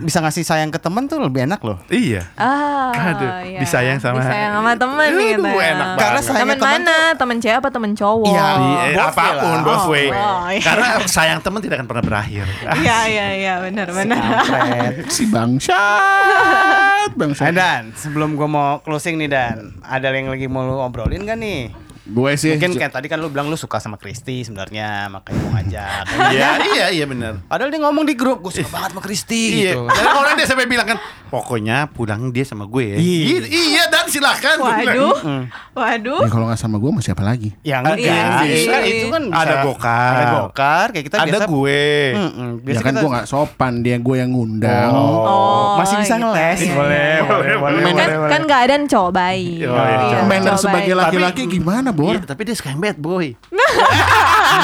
bisa 0.00 0.18
ngasih 0.20 0.44
sayang 0.44 0.68
ke 0.68 0.76
teman 0.76 1.08
tuh 1.08 1.18
lebih 1.18 1.44
enak 1.44 1.60
loh. 1.60 1.80
Iya. 1.88 2.28
Ah, 2.36 2.92
Aduh, 2.92 3.30
iya. 3.42 3.58
disayang 3.58 3.96
sama- 3.96 4.20
disayang 4.20 4.52
sama 4.54 4.76
Aduh, 4.76 5.16
gitu. 5.18 5.48
ya. 5.48 5.72
enak 5.72 5.88
banget. 5.88 5.98
Karena 5.98 6.20
temen 6.20 6.36
teman 6.54 6.70
mana? 6.84 6.96
Temen 7.14 7.36
cewek 7.38 7.56
apa 7.56 7.68
temen 7.68 7.92
cowok? 7.92 8.28
Iya. 8.28 8.46
Iya, 8.52 9.02
apa 9.02 9.24
pun 9.38 9.50
lah. 9.50 9.62
both 9.64 9.86
way. 9.88 10.06
Oh, 10.08 10.44
iya. 10.46 10.60
Karena 10.60 10.86
sayang 11.16 11.40
teman 11.40 11.58
tidak 11.58 11.80
akan 11.80 11.88
pernah 11.88 12.04
berakhir. 12.04 12.44
Iya 12.76 12.98
iya 13.06 13.26
iya 13.32 13.54
benar 13.60 13.88
benar. 13.88 14.20
Si 15.08 15.24
bangsat, 15.26 17.10
bangsat. 17.14 17.48
Eh 17.48 17.54
Dan, 17.54 17.92
sebelum 17.94 18.34
gue 18.34 18.44
mau 18.44 18.80
closing 18.80 19.16
nih 19.16 19.28
Dan, 19.28 19.56
ada 19.82 20.10
yang 20.10 20.28
lagi 20.28 20.46
mau 20.46 20.62
lu 20.62 20.78
obrolin 20.78 21.22
gak 21.22 21.38
nih? 21.38 21.61
Gue 22.02 22.34
sih. 22.34 22.58
Mungkin 22.58 22.74
kayak 22.74 22.90
tadi 22.90 23.06
kan 23.06 23.22
lu 23.22 23.30
bilang 23.30 23.46
lu 23.46 23.54
suka 23.54 23.78
sama 23.78 23.94
Kristi 23.94 24.42
sebenarnya, 24.42 25.06
makanya 25.06 25.38
mau 25.46 25.50
ngajak. 25.54 26.04
Iya, 26.34 26.48
iya, 26.74 26.86
iya 26.90 27.04
benar. 27.06 27.38
Padahal 27.46 27.70
dia 27.70 27.78
ngomong 27.78 28.02
di 28.02 28.18
grup, 28.18 28.42
gue 28.42 28.50
suka 28.50 28.66
banget 28.74 28.90
sama 28.90 29.02
Kristi 29.06 29.62
Iya, 29.62 29.78
gitu. 29.78 29.86
dan 29.86 30.06
orang 30.10 30.34
dia 30.34 30.46
sampai 30.50 30.66
bilang 30.66 30.86
kan, 30.88 30.98
pokoknya 31.30 31.86
pulang 31.94 32.34
dia 32.34 32.42
sama 32.42 32.66
gue 32.66 32.82
ya. 32.82 32.98
Iya. 32.98 33.22
Iya, 33.38 33.38
iya 33.46 33.82
dan 33.86 34.01
silahkan. 34.12 34.56
Waduh, 34.58 35.16
waduh. 35.78 36.20
Ya, 36.20 36.28
kalau 36.28 36.44
nggak 36.46 36.60
sama 36.60 36.76
gue, 36.76 36.90
sama 36.90 37.00
siapa 37.00 37.22
lagi? 37.22 37.50
Ya 37.62 37.80
enggak, 37.80 37.96
Iya 37.96 38.20
sih. 38.38 38.66
kan 38.66 38.80
itu 38.82 39.06
kan 39.08 39.22
bisa- 39.26 39.40
Ada 39.42 39.54
gokar. 39.62 40.12
Ada 40.12 40.24
gokar, 40.36 40.86
kayak 40.90 41.04
kita 41.06 41.16
Ada 41.16 41.24
biasa 41.26 41.44
gue. 41.48 41.84
Mm-mm, 42.12 42.50
Ya 42.52 42.62
biasa 42.62 42.80
kan 42.80 42.92
kita- 42.92 43.00
gue 43.00 43.10
nggak 43.10 43.26
sopan, 43.26 43.72
dia 43.80 43.96
gue 43.96 44.16
yang 44.16 44.30
ngundang. 44.30 44.90
Oh, 44.92 45.74
masih 45.76 45.96
bisa 45.98 46.14
gitu. 46.14 46.22
ngeles. 46.22 46.58
Iya, 46.60 46.74
Boleh, 46.74 47.00
iya. 47.00 47.22
boleh, 47.24 47.54
boleh, 47.56 47.80
Kan 47.82 48.08
boleh. 48.12 48.30
kan 48.30 48.42
keadaan 48.44 48.82
cowok 48.84 49.10
baik. 49.10 49.56
Oh, 49.64 49.74
iya. 49.74 49.96
Iya, 50.04 50.18
Manner 50.22 50.54
sebagai 50.54 50.94
laki-laki 50.94 51.42
gimana, 51.48 51.88
Bor? 51.90 52.12
Iya, 52.12 52.22
tapi 52.22 52.44
dia 52.44 52.54
suka 52.54 52.68
yang 52.68 52.80
bad 52.80 52.98
boy. 52.98 53.32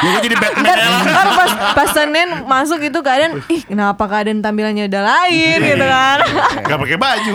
Ya 0.00 0.08
gue 0.10 0.22
jadi 0.24 0.36
Batman. 0.38 0.64
Ntar, 0.64 0.78
ntar 1.04 1.28
pas 1.34 1.50
pas 1.76 1.88
Senin 1.92 2.28
masuk 2.44 2.80
itu 2.80 2.98
keadaan 2.98 3.44
ih 3.46 3.60
kenapa 3.62 4.00
keadaan 4.06 4.40
tampilannya 4.40 4.86
udah 4.86 5.02
lain 5.04 5.58
gitu 5.62 5.84
kan 5.84 6.18
Gak 6.66 6.78
pakai 6.78 6.96
baju. 6.96 7.32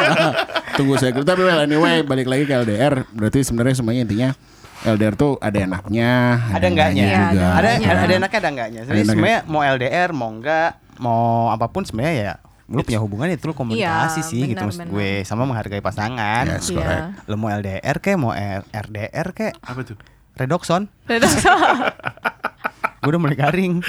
Tunggu 0.76 0.94
saya 0.96 1.14
tapi 1.14 1.40
well 1.40 1.60
anyway 1.60 2.02
balik 2.02 2.26
lagi 2.26 2.44
ke 2.44 2.54
LDR 2.54 3.06
berarti 3.08 3.40
sebenarnya 3.40 3.74
semuanya 3.74 4.02
intinya 4.02 4.30
LDR 4.78 5.14
tuh 5.14 5.40
ada 5.40 5.56
enaknya, 5.56 6.10
ada 6.48 6.62
enggaknya 6.64 7.02
Iya, 7.02 7.16
juga. 7.24 7.24
ada 7.24 7.48
ada 7.56 7.68
enggaknya. 7.72 7.96
ada 7.96 8.14
enaknya 8.14 8.38
ada 8.38 8.50
enggaknya 8.50 8.80
jadi 8.84 9.00
sebenarnya 9.04 9.40
mau 9.46 9.60
LDR 9.62 10.10
mau 10.12 10.28
enggak 10.28 10.70
mau 10.96 11.24
apa 11.48 11.66
pun 11.66 11.82
sebenarnya 11.82 12.14
ya 12.14 12.32
lu 12.66 12.82
punya 12.82 12.98
hubungan 12.98 13.30
itu 13.30 13.46
lu 13.46 13.54
komunikasi 13.54 14.20
Iya, 14.20 14.26
sih 14.26 14.42
gitu 14.44 14.58
benar, 14.58 14.66
maksud 14.66 14.80
benar. 14.82 14.92
gue 14.92 15.10
sama 15.22 15.42
menghargai 15.44 15.78
pasangan 15.80 16.44
Yes, 16.50 16.66
Iya. 16.68 16.76
correct. 16.76 17.06
lu 17.24 17.36
mau 17.36 17.48
LDR 17.48 17.96
kayak 17.96 18.18
mau 18.18 18.32
R- 18.32 18.66
RDR 18.68 19.28
kayak 19.32 19.54
Apa 19.60 19.80
tuh? 19.80 19.96
Redoxon. 20.36 20.92
Udah, 21.08 21.30
gue 23.02 23.10
udah 23.10 23.20
mulai 23.20 23.36
garing. 23.38 23.80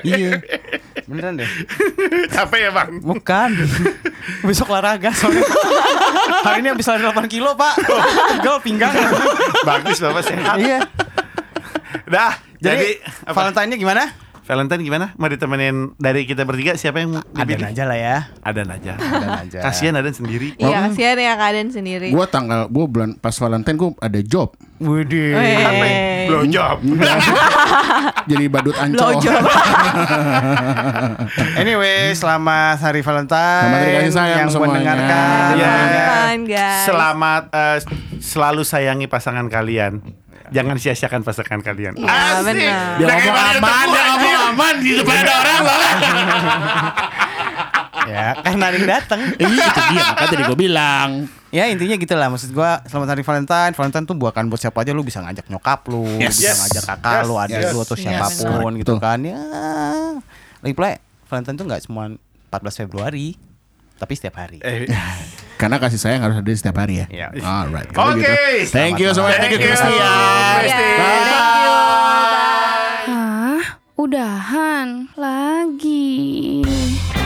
Iya. 0.00 0.40
Beneran 1.04 1.36
deh. 1.36 1.50
Capek 2.32 2.58
ya 2.66 2.70
bang? 2.72 2.90
bukan. 3.04 3.50
Besok 4.48 4.72
olahraga 4.72 5.12
soalnya. 5.12 5.44
Hari 6.44 6.64
ini 6.64 6.68
habis 6.72 6.88
lari 6.88 7.04
8 7.04 7.28
kilo 7.28 7.52
pak. 7.52 7.76
Pegel 8.40 8.56
pinggang. 8.64 8.94
Bagus 9.62 10.00
bapak 10.00 10.22
sehat. 10.24 10.56
iya. 10.56 10.80
Dah. 12.08 12.32
Jadi, 12.64 12.96
jadi? 12.96 13.32
Valentine-nya 13.36 13.76
gimana 13.76 14.23
Valentine 14.44 14.84
gimana? 14.84 15.06
Mau 15.16 15.24
ditemenin 15.24 15.96
dari 15.96 16.28
kita 16.28 16.44
bertiga 16.44 16.76
siapa 16.76 17.00
yang 17.00 17.16
mau 17.16 17.24
ada 17.24 17.48
dipilih? 17.48 17.72
aja 17.72 17.82
lah 17.88 17.96
ya 17.96 18.16
Adan 18.44 18.68
aja. 18.68 18.92
ada 18.92 19.40
aja 19.40 19.58
Kasihan 19.64 19.96
Adan 19.96 20.12
sendiri. 20.12 20.52
iya 20.54 20.84
kasihan 20.84 21.16
ya 21.16 21.32
keadaan 21.34 21.72
sendiri 21.72 22.12
Gua 22.12 22.28
tanggal 22.28 22.68
gua 22.68 22.84
bulan 22.84 23.16
pas 23.16 23.32
Valentine 23.32 23.72
gua 23.74 23.96
ada 23.98 24.20
job 24.20 24.52
Widih 24.76 25.32
ya? 25.32 25.40
Blow 26.28 26.44
job. 26.44 26.80
jadi 28.24 28.44
badut 28.48 28.72
ancol. 28.74 29.20
Anyway, 31.54 32.12
selamat 32.12 32.80
Hari 32.80 33.00
Valentine. 33.00 33.60
Selamat 33.60 33.78
Hari 33.78 33.92
Kasih 33.94 34.08
Sayang 34.10 34.38
yang 34.38 34.48
semuanya. 34.48 34.72
mendengarkan. 34.72 35.50
Ya. 35.54 35.68
Valentine, 35.68 36.42
guys 36.48 36.84
Selamat 36.84 37.42
eh, 37.52 37.78
selalu 38.20 38.62
sayangi 38.64 39.06
pasangan 39.06 39.46
kalian. 39.48 40.00
Jangan 40.46 40.76
sia-siakan 40.76 41.20
pasangan 41.22 41.60
kalian. 41.60 41.94
Iya, 41.94 42.42
benar. 42.42 42.98
Dia 42.98 43.00
Udah 43.00 43.16
ngomong 43.16 43.34
kayak 43.34 43.56
aman, 43.56 43.86
ngomong 43.86 43.96
anjing. 43.96 44.36
aman 44.44 44.74
di 44.76 44.90
depan 44.94 45.14
ada 45.16 45.32
orang 45.34 45.60
loh. 45.62 45.78
ya, 48.12 48.26
karena 48.40 48.64
ada 48.64 48.76
yang 48.76 48.88
datang. 48.90 49.20
Iya 49.34 49.46
itu 49.48 49.80
dia 49.88 50.02
makanya 50.04 50.28
tadi 50.28 50.42
gua 50.44 50.58
bilang. 50.58 51.08
Ya 51.48 51.64
intinya 51.70 51.94
gitu 51.94 52.12
lah 52.12 52.26
maksud 52.28 52.50
gua 52.50 52.82
selamat 52.84 53.08
hari 53.10 53.22
Valentine. 53.22 53.72
Valentine 53.72 54.04
tuh 54.04 54.14
bukan 54.14 54.42
buat 54.46 54.58
siapa 54.58 54.82
aja 54.82 54.90
lu 54.90 55.00
bisa 55.00 55.22
ngajak 55.22 55.46
nyokap 55.46 55.80
lu, 55.86 56.02
Yes. 56.18 56.34
bisa 56.34 56.50
Yes. 56.50 56.56
ngajak 56.60 56.82
kakak 56.84 57.12
Yes. 57.14 57.24
lu, 57.24 57.34
adik 57.38 57.56
Yes. 57.56 57.70
lu 57.70 57.78
atau 57.80 57.96
siapa 57.96 58.26
pun 58.26 58.70
Yes. 58.74 58.78
gitu 58.82 58.92
Betul. 58.92 58.96
kan. 59.00 59.18
Ya. 59.22 59.38
Lagi 60.60 60.74
pula 60.74 60.88
Valentine 61.24 61.56
tuh 61.56 61.64
nggak 61.64 61.80
cuma 61.86 62.02
14 62.50 62.74
Februari, 62.76 63.26
tapi 63.96 64.12
setiap 64.12 64.34
hari. 64.36 64.58
Eh, 64.60 64.84
Karena 65.64 65.80
kasih 65.80 65.96
sayang 65.96 66.20
harus 66.20 66.44
ada 66.44 66.52
setiap 66.52 66.76
hari 66.76 67.00
ya. 67.00 67.08
Iya. 67.08 67.32
Alright. 67.40 67.88
Oke. 67.88 68.20
gitu. 68.20 68.68
Thank 68.68 69.00
you 69.00 69.16
so 69.16 69.24
much. 69.24 69.40
Thank 69.40 69.56
you 69.56 69.58
Thank 69.64 69.64
you. 69.64 69.72
Christian. 69.72 69.96
Thank 69.96 70.76
you. 70.76 70.92
Bye. 71.00 71.24
Hah? 73.08 73.80
Udahan? 73.96 75.08
Lagi. 75.16 77.23